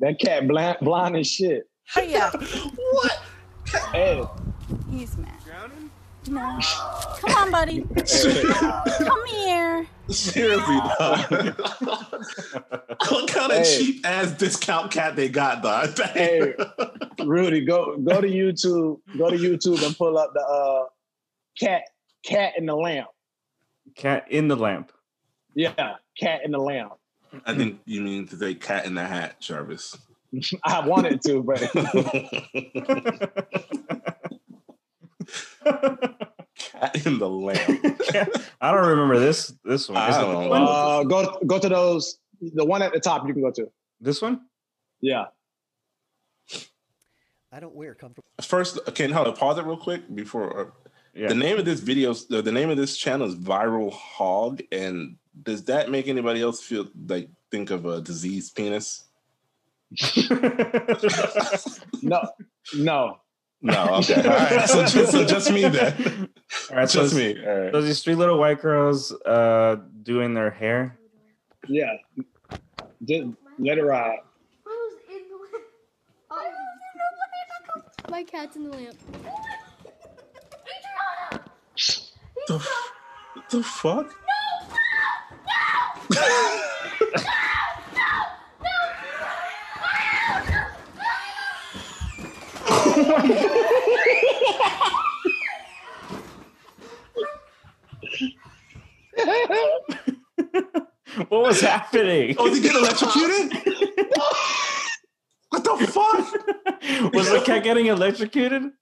That 0.00 0.18
cat 0.18 0.48
blind, 0.48 0.78
blind 0.82 1.16
as 1.16 1.28
shit. 1.30 1.68
Where 1.94 2.04
are 2.04 2.08
you? 2.08 2.70
What? 2.92 3.22
Hey, 3.92 4.24
He's 4.90 5.16
mad. 5.16 5.30
No. 6.28 6.58
Come 7.20 7.34
on, 7.36 7.50
buddy. 7.50 7.80
Come 8.98 9.26
here. 9.26 9.86
Seriously, 10.08 10.76
dog. 10.98 11.30
what 13.08 13.28
kind 13.28 13.52
of 13.52 13.58
Hey. 13.58 13.76
cheap 13.78 14.06
ass 14.06 14.32
discount 14.32 14.90
cat 14.90 15.16
they 15.16 15.28
got, 15.28 15.62
dog? 15.62 15.96
Hey, 16.12 16.54
Rudy, 17.24 17.64
go 17.64 17.96
go 17.98 18.20
to 18.20 18.28
YouTube. 18.28 19.00
Go 19.18 19.30
to 19.30 19.36
YouTube 19.36 19.84
and 19.84 19.96
pull 19.96 20.18
up 20.18 20.32
the 20.34 20.40
uh, 20.40 20.84
cat 21.58 21.82
cat 22.24 22.52
in 22.58 22.66
the 22.66 22.76
lamp. 22.76 23.08
Cat 23.96 24.26
in 24.30 24.48
the 24.48 24.56
lamp. 24.56 24.92
Yeah, 25.54 25.96
cat 26.18 26.40
in 26.44 26.50
the 26.52 26.58
lamp. 26.58 26.94
I 27.46 27.54
think 27.54 27.80
you 27.84 28.00
mean 28.00 28.26
to 28.28 28.36
say 28.36 28.54
cat 28.54 28.86
in 28.86 28.94
the 28.94 29.04
hat, 29.06 29.40
Jarvis. 29.40 29.96
I 30.64 30.86
wanted 30.86 31.22
to, 31.22 31.42
but 31.42 31.60
cat 35.64 37.06
in 37.06 37.18
the 37.18 37.28
lamp. 37.28 37.58
I 38.60 38.70
don't 38.72 38.86
remember 38.86 39.18
this 39.18 39.52
this 39.64 39.88
one. 39.88 40.08
Is 40.08 40.16
I 40.16 40.20
don't 40.20 40.34
this 40.34 40.44
know. 40.44 40.48
one? 40.50 40.62
uh, 40.62 41.02
go 41.04 41.38
go 41.46 41.58
to 41.58 41.68
those. 41.68 42.18
The 42.40 42.64
one 42.64 42.82
at 42.82 42.92
the 42.92 43.00
top 43.00 43.26
you 43.26 43.32
can 43.32 43.42
go 43.42 43.50
to. 43.52 43.70
This 44.00 44.20
one? 44.20 44.42
Yeah. 45.00 45.26
I 47.52 47.60
don't 47.60 47.74
wear 47.74 47.94
comfortable. 47.94 48.24
First, 48.42 48.78
can 48.94 49.12
hold 49.12 49.28
on, 49.28 49.36
pause 49.36 49.58
it 49.58 49.64
real 49.64 49.76
quick 49.76 50.02
before. 50.14 50.60
Uh, 50.60 50.70
Yeah. 51.14 51.28
The 51.28 51.36
name 51.36 51.58
of 51.60 51.64
this 51.64 51.78
video, 51.78 52.12
the, 52.12 52.42
the 52.42 52.50
name 52.50 52.70
of 52.70 52.76
this 52.76 52.96
channel 52.96 53.28
is 53.28 53.36
Viral 53.36 53.92
Hog, 53.92 54.60
and 54.72 55.16
does 55.44 55.62
that 55.66 55.88
make 55.88 56.08
anybody 56.08 56.42
else 56.42 56.60
feel 56.60 56.88
like 57.06 57.28
think 57.52 57.70
of 57.70 57.86
a 57.86 58.00
diseased 58.00 58.56
penis? 58.56 59.04
No, 62.02 62.20
no. 62.76 63.18
No, 63.64 63.94
okay, 63.94 64.16
all 64.16 64.28
right. 64.28 64.68
So 64.68 64.84
just, 64.84 65.10
so 65.12 65.24
just 65.24 65.50
me 65.50 65.62
then. 65.66 66.28
All 66.70 66.76
right, 66.76 66.88
just 66.88 67.14
it's- 67.14 67.14
me. 67.14 67.42
All 67.46 67.58
right. 67.60 67.72
So 67.72 67.80
these 67.80 68.02
three 68.02 68.14
little 68.14 68.38
white 68.38 68.60
girls 68.60 69.10
uh 69.24 69.76
doing 70.02 70.34
their 70.34 70.50
hair. 70.50 70.98
Yeah. 71.66 71.96
Just 73.02 73.28
let 73.58 73.78
it 73.78 73.82
ride. 73.82 74.18
My 78.10 78.22
cat's 78.22 78.54
in 78.54 78.64
the 78.64 78.70
lamp. 78.70 78.98
The, 82.46 82.68
the 83.50 83.62
fuck? 83.62 84.14
What 101.28 101.42
was 101.42 101.60
happening? 101.60 102.34
Oh, 102.38 102.48
did 102.48 102.56
he 102.56 102.60
get 102.62 102.74
electrocuted? 102.74 103.52
what 105.50 105.62
the 105.64 105.86
fuck? 105.86 107.12
was 107.14 107.30
the 107.30 107.40
cat 107.44 107.62
getting 107.62 107.86
electrocuted? 107.86 108.72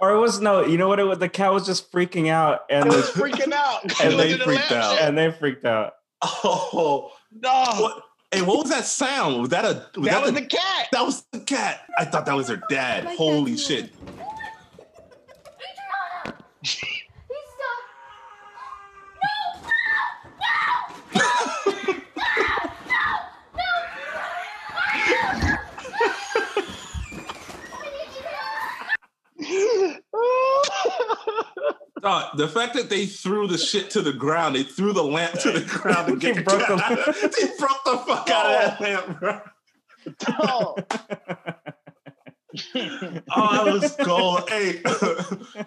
Or 0.00 0.10
it 0.12 0.18
was 0.20 0.40
no, 0.40 0.64
you 0.64 0.78
know 0.78 0.88
what? 0.88 1.00
It 1.00 1.04
was 1.04 1.18
the 1.18 1.28
cat 1.28 1.52
was 1.52 1.66
just 1.66 1.90
freaking 1.92 2.28
out, 2.28 2.60
and 2.70 2.86
It 2.86 2.92
was 2.94 3.10
freaking 3.10 3.52
out. 3.52 3.82
and 4.02 4.18
they 4.18 4.24
was 4.24 4.32
in 4.34 4.38
the 4.38 4.44
freaked 4.44 4.72
out, 4.72 4.96
shit. 4.98 5.08
and 5.08 5.18
they 5.18 5.30
freaked 5.32 5.64
out. 5.64 5.94
Oh 6.22 7.10
no! 7.32 7.50
What, 7.78 8.02
hey, 8.32 8.42
what 8.42 8.58
was 8.58 8.70
that 8.70 8.84
sound? 8.84 9.40
Was 9.40 9.50
that 9.50 9.64
a? 9.64 9.86
Was 9.98 10.08
That 10.08 10.22
was 10.22 10.32
the 10.32 10.42
cat. 10.42 10.88
That 10.92 11.04
was 11.04 11.24
the 11.32 11.40
cat. 11.40 11.80
I 11.98 12.04
thought 12.04 12.26
that 12.26 12.34
was 12.34 12.48
her 12.48 12.62
dad. 12.68 13.04
My 13.04 13.14
Holy 13.14 13.52
cat's 13.52 13.66
shit! 13.66 13.90
Dog, 32.02 32.36
the 32.36 32.48
fact 32.48 32.74
that 32.74 32.90
they 32.90 33.06
threw 33.06 33.46
the 33.46 33.56
shit 33.56 33.88
to 33.90 34.02
the 34.02 34.12
ground, 34.12 34.56
they 34.56 34.64
threw 34.64 34.92
the 34.92 35.04
lamp 35.04 35.34
to 35.40 35.52
the 35.52 35.60
ground 35.60 36.08
to 36.08 36.16
get 36.16 36.44
broke 36.44 36.66
cat 36.66 36.78
the- 36.78 37.28
They 37.40 37.46
broke 37.58 37.84
the 37.84 37.96
fuck 38.06 38.28
out 38.28 38.46
of 38.46 38.52
that 38.52 38.80
lamp, 38.80 39.20
bro. 39.20 39.40
Oh. 40.40 40.76
Oh, 43.34 43.64
that 43.64 43.72
was 43.72 43.96
gold. 44.04 44.46
Hey, 44.50 44.82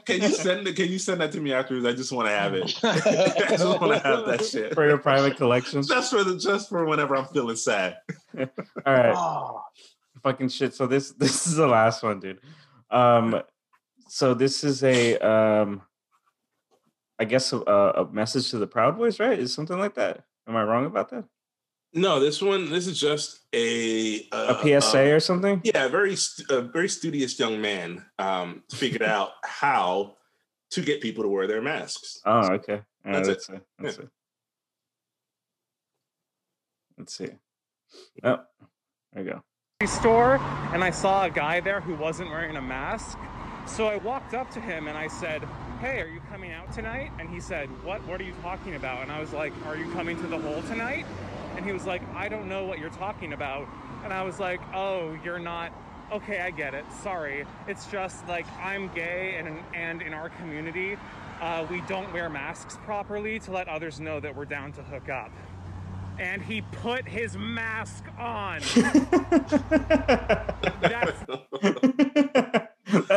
can 0.06 0.22
you 0.22 0.30
send 0.30 0.68
it? 0.68 0.76
Can 0.76 0.92
you 0.92 1.00
send 1.00 1.20
that 1.20 1.32
to 1.32 1.40
me 1.42 1.52
afterwards? 1.52 1.84
I 1.84 1.94
just 1.94 2.12
want 2.12 2.28
to 2.28 2.32
have 2.36 2.54
it. 2.54 2.80
I 2.84 3.48
just 3.50 3.66
want 3.66 3.92
to 3.94 4.00
have 4.08 4.28
that 4.28 4.46
shit. 4.46 4.76
For 4.76 4.88
your 4.88 5.00
private 5.00 5.36
collections. 5.36 5.88
Just 5.88 6.12
for 6.12 6.24
the 6.24 6.38
just 6.38 6.70
for 6.70 6.86
whenever 6.86 7.16
I'm 7.16 7.26
feeling 7.26 7.56
sad. 7.56 7.98
All 8.38 8.46
right. 8.86 9.16
Oh. 9.18 9.64
Fucking 10.22 10.50
shit. 10.50 10.76
So 10.76 10.86
this 10.86 11.10
this 11.14 11.48
is 11.48 11.56
the 11.56 11.66
last 11.66 12.04
one, 12.04 12.20
dude. 12.20 12.40
Um 12.92 13.42
so 14.08 14.36
this 14.36 14.64
is 14.64 14.84
a 14.84 15.18
um 15.18 15.82
I 17.20 17.26
guess 17.26 17.54
a, 17.54 17.58
a 17.58 18.10
message 18.12 18.50
to 18.52 18.58
the 18.58 18.68
Proud 18.68 18.98
Boys, 18.98 19.20
right? 19.20 19.38
Is 19.38 19.54
something 19.54 19.80
like 19.80 19.96
that? 19.96 20.26
Am 20.48 20.56
I 20.56 20.64
wrong 20.64 20.86
about 20.86 21.10
that? 21.12 21.24
No, 21.94 22.20
this 22.20 22.42
one. 22.42 22.70
This 22.70 22.88
is 22.88 23.00
just 23.00 23.40
a 23.54 24.28
uh, 24.32 24.56
A 24.62 24.82
PSA 24.82 25.12
uh, 25.12 25.16
or 25.16 25.20
something? 25.22 25.62
Yeah, 25.64 25.86
a 25.86 25.90
very 25.90 26.16
a 26.50 26.62
very 26.62 26.90
studious 26.90 27.40
young 27.40 27.62
man 27.62 28.06
um, 28.20 28.64
figured 28.70 29.02
out 29.02 29.32
how 29.46 30.18
to 30.72 30.82
get 30.82 31.00
people 31.00 31.24
to 31.24 31.30
wear 31.30 31.48
their 31.48 31.62
masks. 31.62 32.20
Oh, 32.26 32.52
okay. 32.54 32.82
Uh, 33.06 33.12
That's 33.14 33.28
it. 33.30 33.30
let's 33.30 33.48
see. 33.48 33.54
Let's 33.80 33.98
see. 33.98 34.04
Let's 36.98 37.18
see. 37.18 37.30
Oh, 38.24 38.40
there 39.14 39.24
you 39.24 39.32
go. 39.32 39.88
store 39.88 40.36
and 40.74 40.84
I 40.84 40.90
saw 40.90 41.26
a 41.26 41.30
guy 41.30 41.62
there 41.62 41.80
who 41.80 41.96
wasn't 41.96 42.30
wearing 42.30 42.58
a 42.58 42.62
mask. 42.62 43.18
So 43.68 43.88
I 43.88 43.98
walked 43.98 44.34
up 44.34 44.52
to 44.52 44.60
him 44.60 44.88
and 44.88 44.98
I 44.98 45.08
said, 45.08 45.48
Hey, 45.82 46.00
are 46.00 46.08
you 46.08 46.22
coming 46.32 46.54
out 46.54 46.72
tonight? 46.72 47.12
And 47.20 47.30
he 47.30 47.42
said, 47.42 47.68
What 47.84 48.06
what 48.08 48.22
are 48.22 48.24
you 48.24 48.34
talking 48.42 48.76
about? 48.76 49.04
And 49.04 49.12
I 49.12 49.20
was 49.20 49.34
like, 49.34 49.52
Are 49.66 49.76
you 49.76 49.92
coming 49.92 50.16
to 50.22 50.28
the 50.28 50.38
hole 50.40 50.62
tonight? 50.64 51.06
And 51.58 51.66
he 51.66 51.74
was 51.74 51.86
like, 51.86 52.02
I 52.14 52.30
don't 52.30 52.48
know 52.48 52.64
what 52.64 52.80
you're 52.80 52.90
talking 52.92 53.34
about. 53.34 53.68
And 54.06 54.14
I 54.14 54.24
was 54.24 54.40
like, 54.40 54.62
Oh, 54.74 55.18
you're 55.24 55.40
not 55.40 55.74
okay, 56.14 56.40
I 56.40 56.52
get 56.52 56.74
it. 56.74 56.86
Sorry. 57.04 57.46
It's 57.68 57.88
just 57.88 58.26
like 58.28 58.46
I'm 58.58 58.88
gay 58.94 59.36
and 59.38 59.60
and 59.74 60.02
in 60.02 60.14
our 60.14 60.30
community, 60.30 60.98
uh, 61.42 61.66
we 61.70 61.82
don't 61.82 62.12
wear 62.14 62.30
masks 62.30 62.78
properly 62.86 63.40
to 63.40 63.52
let 63.52 63.68
others 63.68 64.00
know 64.00 64.22
that 64.22 64.34
we're 64.34 64.46
down 64.46 64.72
to 64.74 64.82
hook 64.82 65.10
up. 65.10 65.32
And 66.18 66.42
he 66.42 66.62
put 66.62 67.06
his 67.06 67.36
mask 67.36 68.06
on. 68.18 68.62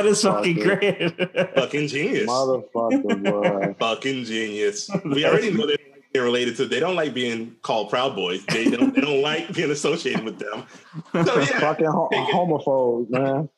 that 0.02 0.06
is 0.06 0.22
fucking 0.22 0.56
great. 0.56 1.54
Fucking 1.54 1.88
genius. 1.88 2.28
Motherfucker, 2.28 3.22
boy. 3.22 3.74
Fucking 3.78 4.24
genius. 4.24 4.90
We 5.04 5.24
already 5.24 5.50
know 5.50 5.66
they're 5.66 5.78
they're 6.12 6.22
related 6.22 6.56
to. 6.56 6.66
They 6.66 6.80
don't 6.80 6.96
like 6.96 7.12
being 7.14 7.56
called 7.62 7.90
Proud 7.90 8.14
Boys. 8.14 8.44
They 8.46 8.70
don't. 8.70 8.94
They 8.94 9.00
don't 9.00 9.22
like 9.22 9.52
being 9.52 9.70
associated 9.70 10.24
with 10.24 10.38
them. 10.38 10.64
So 11.12 11.40
yeah, 11.40 11.44
Fucking 11.60 11.86
ho- 11.86 12.08
homophobe, 12.12 13.10
man. 13.10 13.48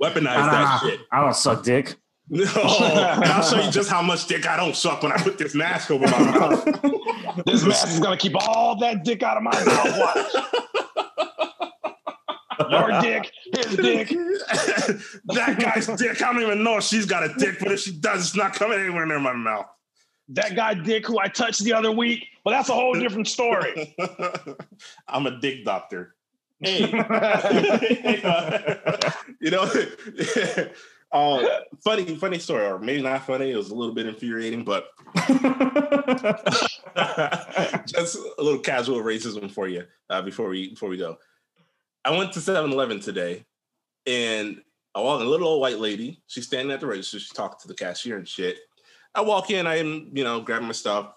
weaponize 0.00 0.24
that 0.24 0.62
nah, 0.62 0.78
shit. 0.78 1.00
I 1.12 1.20
don't 1.20 1.36
suck 1.36 1.62
dick. 1.62 1.96
No, 2.30 2.44
I'll 2.56 3.42
show 3.42 3.60
you 3.60 3.70
just 3.70 3.88
how 3.88 4.02
much 4.02 4.26
dick 4.26 4.46
I 4.46 4.56
don't 4.56 4.76
suck 4.76 5.02
when 5.02 5.12
I 5.12 5.16
put 5.16 5.38
this 5.38 5.54
mask 5.54 5.90
over 5.90 6.06
my 6.06 6.18
mouth. 6.18 6.64
This 7.46 7.64
mask 7.64 7.88
is 7.88 8.00
gonna 8.00 8.18
keep 8.18 8.34
all 8.36 8.76
that 8.80 9.04
dick 9.04 9.22
out 9.22 9.36
of 9.36 9.42
my 9.44 9.64
mouth. 9.64 10.87
Your 12.70 13.00
dick, 13.00 13.32
his 13.54 13.76
dick. 13.76 14.08
that 15.26 15.58
guy's 15.58 15.86
dick. 15.86 16.22
I 16.22 16.32
don't 16.32 16.42
even 16.42 16.62
know 16.62 16.76
if 16.78 16.84
she's 16.84 17.06
got 17.06 17.24
a 17.24 17.32
dick, 17.38 17.58
but 17.60 17.72
if 17.72 17.80
she 17.80 17.92
does, 17.92 18.26
it's 18.26 18.36
not 18.36 18.54
coming 18.54 18.78
anywhere 18.78 19.06
near 19.06 19.20
my 19.20 19.32
mouth. 19.32 19.66
That 20.30 20.54
guy 20.54 20.74
dick 20.74 21.06
who 21.06 21.18
I 21.18 21.28
touched 21.28 21.64
the 21.64 21.72
other 21.72 21.90
week. 21.90 22.26
But 22.44 22.50
that's 22.52 22.68
a 22.70 22.74
whole 22.74 22.94
different 22.94 23.28
story. 23.28 23.94
I'm 25.08 25.26
a 25.26 25.38
dick 25.38 25.66
doctor. 25.66 26.14
Hey, 26.60 26.80
you 29.40 29.50
know, 29.50 29.70
uh, 31.12 31.46
funny, 31.84 32.16
funny 32.16 32.38
story, 32.38 32.64
or 32.64 32.78
maybe 32.78 33.02
not 33.02 33.26
funny. 33.26 33.50
It 33.50 33.56
was 33.56 33.70
a 33.70 33.74
little 33.74 33.94
bit 33.94 34.06
infuriating, 34.06 34.64
but 34.64 34.88
just 37.86 38.16
a 38.38 38.42
little 38.42 38.60
casual 38.60 39.02
racism 39.02 39.50
for 39.50 39.68
you 39.68 39.84
uh, 40.10 40.22
before 40.22 40.48
we 40.48 40.70
before 40.70 40.88
we 40.88 40.96
go. 40.96 41.18
I 42.04 42.16
went 42.16 42.32
to 42.32 42.40
7-Eleven 42.40 43.00
today, 43.00 43.44
and 44.06 44.62
I 44.94 45.00
walk 45.00 45.20
a 45.20 45.24
little 45.24 45.48
old 45.48 45.60
white 45.60 45.78
lady. 45.78 46.22
She's 46.26 46.46
standing 46.46 46.72
at 46.72 46.80
the 46.80 46.86
register. 46.86 47.18
She's 47.18 47.30
talking 47.30 47.58
to 47.62 47.68
the 47.68 47.74
cashier 47.74 48.16
and 48.16 48.26
shit. 48.26 48.58
I 49.14 49.20
walk 49.20 49.50
in. 49.50 49.66
I'm 49.66 50.10
you 50.14 50.24
know 50.24 50.40
grabbing 50.40 50.66
my 50.66 50.72
stuff. 50.72 51.12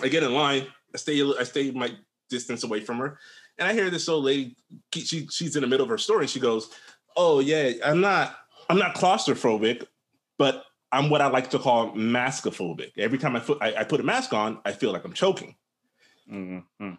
I 0.00 0.08
get 0.08 0.22
in 0.22 0.34
line. 0.34 0.66
I 0.94 0.98
stay. 0.98 1.22
I 1.22 1.44
stay 1.44 1.70
my 1.70 1.92
distance 2.28 2.64
away 2.64 2.80
from 2.80 2.98
her, 2.98 3.18
and 3.58 3.68
I 3.68 3.72
hear 3.72 3.90
this 3.90 4.08
old 4.08 4.24
lady. 4.24 4.56
She 4.92 5.26
she's 5.28 5.56
in 5.56 5.62
the 5.62 5.68
middle 5.68 5.84
of 5.84 5.90
her 5.90 5.98
story. 5.98 6.26
She 6.26 6.40
goes, 6.40 6.70
"Oh 7.16 7.40
yeah, 7.40 7.72
I'm 7.84 8.00
not. 8.00 8.36
I'm 8.68 8.78
not 8.78 8.94
claustrophobic. 8.94 9.86
but 10.38 10.64
I'm 10.92 11.10
what 11.10 11.20
I 11.20 11.26
like 11.26 11.50
to 11.50 11.58
call 11.58 11.92
maskophobic. 11.92 12.92
Every 12.96 13.18
time 13.18 13.36
I 13.36 13.40
put 13.40 13.58
I, 13.60 13.74
I 13.80 13.84
put 13.84 14.00
a 14.00 14.04
mask 14.04 14.32
on, 14.32 14.60
I 14.64 14.72
feel 14.72 14.92
like 14.92 15.04
I'm 15.04 15.12
choking. 15.12 15.54
Mm-hmm. 16.32 16.94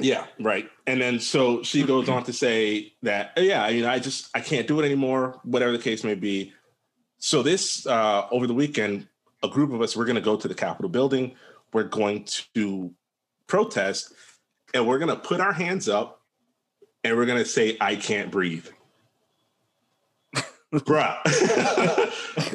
Yeah, 0.00 0.26
right. 0.40 0.68
And 0.86 1.00
then 1.00 1.20
so 1.20 1.62
she 1.62 1.82
goes 1.84 2.08
on 2.08 2.24
to 2.24 2.32
say 2.32 2.94
that, 3.02 3.32
yeah, 3.36 3.68
you 3.68 3.82
know, 3.82 3.90
I 3.90 3.98
just 3.98 4.28
I 4.34 4.40
can't 4.40 4.66
do 4.66 4.80
it 4.80 4.84
anymore, 4.84 5.40
whatever 5.44 5.72
the 5.72 5.82
case 5.82 6.02
may 6.04 6.14
be. 6.14 6.52
So 7.18 7.42
this 7.42 7.86
uh 7.86 8.26
over 8.30 8.46
the 8.46 8.54
weekend, 8.54 9.08
a 9.42 9.48
group 9.48 9.72
of 9.72 9.80
us 9.80 9.96
we're 9.96 10.04
going 10.04 10.16
to 10.16 10.22
go 10.22 10.36
to 10.36 10.48
the 10.48 10.54
Capitol 10.54 10.88
building. 10.88 11.36
We're 11.72 11.84
going 11.84 12.26
to 12.54 12.92
protest 13.46 14.12
and 14.74 14.86
we're 14.86 14.98
going 14.98 15.14
to 15.14 15.16
put 15.16 15.40
our 15.40 15.52
hands 15.52 15.88
up 15.88 16.22
and 17.04 17.16
we're 17.16 17.26
going 17.26 17.38
to 17.42 17.48
say 17.48 17.76
I 17.80 17.96
can't 17.96 18.30
breathe. 18.30 18.66
Bruh. 20.72 21.18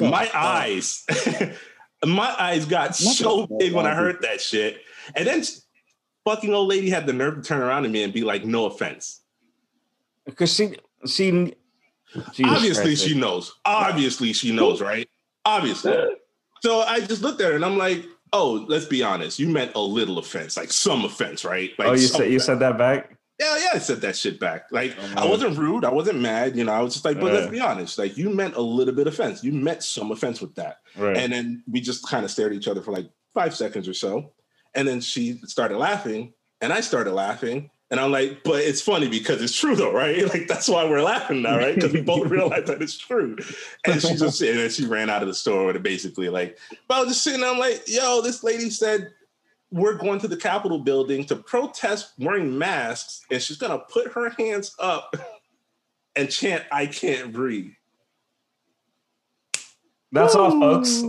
my 0.00 0.30
eyes 0.34 1.04
my 2.04 2.34
eyes 2.38 2.64
got 2.64 2.94
so 2.94 3.46
big 3.58 3.72
when 3.72 3.86
I 3.86 3.94
heard 3.94 4.22
that 4.22 4.40
shit. 4.40 4.80
And 5.14 5.26
then 5.26 5.42
fucking 6.24 6.52
old 6.52 6.68
lady 6.68 6.90
had 6.90 7.06
the 7.06 7.12
nerve 7.12 7.36
to 7.36 7.42
turn 7.42 7.60
around 7.60 7.84
to 7.84 7.88
me 7.88 8.02
and 8.02 8.12
be 8.12 8.22
like, 8.22 8.44
no 8.44 8.66
offense. 8.66 9.20
Because 10.24 10.52
she 10.52 10.76
she 11.06 11.54
Jesus 12.32 12.56
Obviously 12.56 12.84
Christ. 12.84 13.06
she 13.06 13.18
knows. 13.18 13.54
Obviously 13.64 14.32
she 14.32 14.54
knows, 14.54 14.80
right? 14.80 15.08
Obviously. 15.44 15.96
So 16.62 16.80
I 16.80 17.00
just 17.00 17.22
looked 17.22 17.40
at 17.40 17.50
her 17.50 17.56
and 17.56 17.64
I'm 17.64 17.78
like, 17.78 18.04
oh, 18.32 18.64
let's 18.68 18.86
be 18.86 19.02
honest. 19.02 19.38
You 19.38 19.48
meant 19.48 19.72
a 19.74 19.80
little 19.80 20.18
offense, 20.18 20.56
like 20.56 20.72
some 20.72 21.04
offense, 21.04 21.44
right? 21.44 21.70
Like 21.78 21.88
oh, 21.88 21.92
you 21.92 21.98
said 21.98 22.30
you 22.30 22.40
said 22.40 22.58
that 22.60 22.78
back? 22.78 23.16
Yeah, 23.38 23.56
yeah, 23.58 23.68
I 23.74 23.78
said 23.78 24.00
that 24.00 24.16
shit 24.16 24.40
back. 24.40 24.64
Like 24.72 24.96
oh, 25.00 25.22
I 25.22 25.26
wasn't 25.26 25.56
rude, 25.56 25.84
I 25.84 25.92
wasn't 25.92 26.20
mad, 26.20 26.56
you 26.56 26.64
know. 26.64 26.72
I 26.72 26.80
was 26.80 26.94
just 26.94 27.04
like, 27.04 27.20
but 27.20 27.32
let's 27.32 27.50
be 27.50 27.60
honest, 27.60 27.98
like 27.98 28.16
you 28.16 28.30
meant 28.30 28.56
a 28.56 28.60
little 28.60 28.94
bit 28.94 29.06
offense. 29.06 29.44
You 29.44 29.52
meant 29.52 29.82
some 29.82 30.10
offense 30.10 30.40
with 30.40 30.54
that. 30.56 30.78
Right. 30.96 31.16
And 31.16 31.32
then 31.32 31.62
we 31.70 31.80
just 31.80 32.06
kind 32.06 32.24
of 32.24 32.30
stared 32.30 32.52
at 32.52 32.58
each 32.58 32.68
other 32.68 32.82
for 32.82 32.92
like 32.92 33.08
five 33.32 33.54
seconds 33.54 33.86
or 33.86 33.94
so. 33.94 34.32
And 34.78 34.86
then 34.86 35.00
she 35.00 35.40
started 35.44 35.76
laughing, 35.76 36.32
and 36.60 36.72
I 36.72 36.82
started 36.82 37.12
laughing. 37.12 37.68
And 37.90 37.98
I'm 37.98 38.12
like, 38.12 38.44
but 38.44 38.60
it's 38.60 38.80
funny 38.80 39.08
because 39.08 39.42
it's 39.42 39.58
true 39.58 39.74
though, 39.74 39.92
right? 39.92 40.24
Like 40.28 40.46
that's 40.46 40.68
why 40.68 40.88
we're 40.88 41.02
laughing 41.02 41.42
now, 41.42 41.56
right? 41.56 41.74
Because 41.74 41.92
we 41.92 42.00
both 42.00 42.28
realize 42.30 42.66
that 42.66 42.80
it's 42.80 42.96
true. 42.96 43.36
And 43.84 44.00
she 44.00 44.14
just 44.14 44.40
and 44.40 44.56
then 44.56 44.70
she 44.70 44.86
ran 44.86 45.10
out 45.10 45.22
of 45.22 45.26
the 45.26 45.34
store 45.34 45.64
with 45.66 45.74
it 45.74 45.82
basically 45.82 46.28
like, 46.28 46.58
but 46.86 46.94
I 46.94 47.00
was 47.00 47.08
just 47.08 47.24
sitting 47.24 47.40
there, 47.40 47.50
I'm 47.50 47.58
like, 47.58 47.82
yo, 47.86 48.20
this 48.22 48.44
lady 48.44 48.70
said 48.70 49.10
we're 49.72 49.94
going 49.94 50.20
to 50.20 50.28
the 50.28 50.36
Capitol 50.36 50.78
building 50.78 51.24
to 51.24 51.36
protest 51.36 52.12
wearing 52.18 52.56
masks, 52.56 53.22
and 53.32 53.42
she's 53.42 53.56
gonna 53.56 53.80
put 53.80 54.12
her 54.12 54.30
hands 54.30 54.76
up 54.78 55.16
and 56.14 56.30
chant, 56.30 56.64
I 56.70 56.86
can't 56.86 57.32
breathe. 57.32 57.72
That's 60.12 60.36
all, 60.36 60.52
folks. 60.52 61.02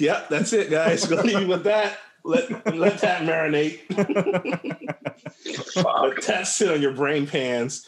Yep, 0.00 0.28
that's 0.28 0.52
it, 0.52 0.70
guys. 0.70 1.06
Go 1.08 1.16
leave 1.16 1.40
you 1.40 1.46
with 1.48 1.64
that. 1.64 1.98
Let 2.26 2.74
let 2.74 2.98
that 3.02 3.22
marinate. 3.22 3.82
let 5.76 6.22
that 6.22 6.48
sit 6.48 6.72
on 6.72 6.82
your 6.82 6.92
brain 6.92 7.28
pans. 7.28 7.86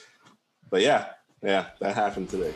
But 0.71 0.83
yeah, 0.83 1.07
yeah, 1.43 1.71
that 1.81 1.97
happened 1.97 2.31
today. 2.31 2.55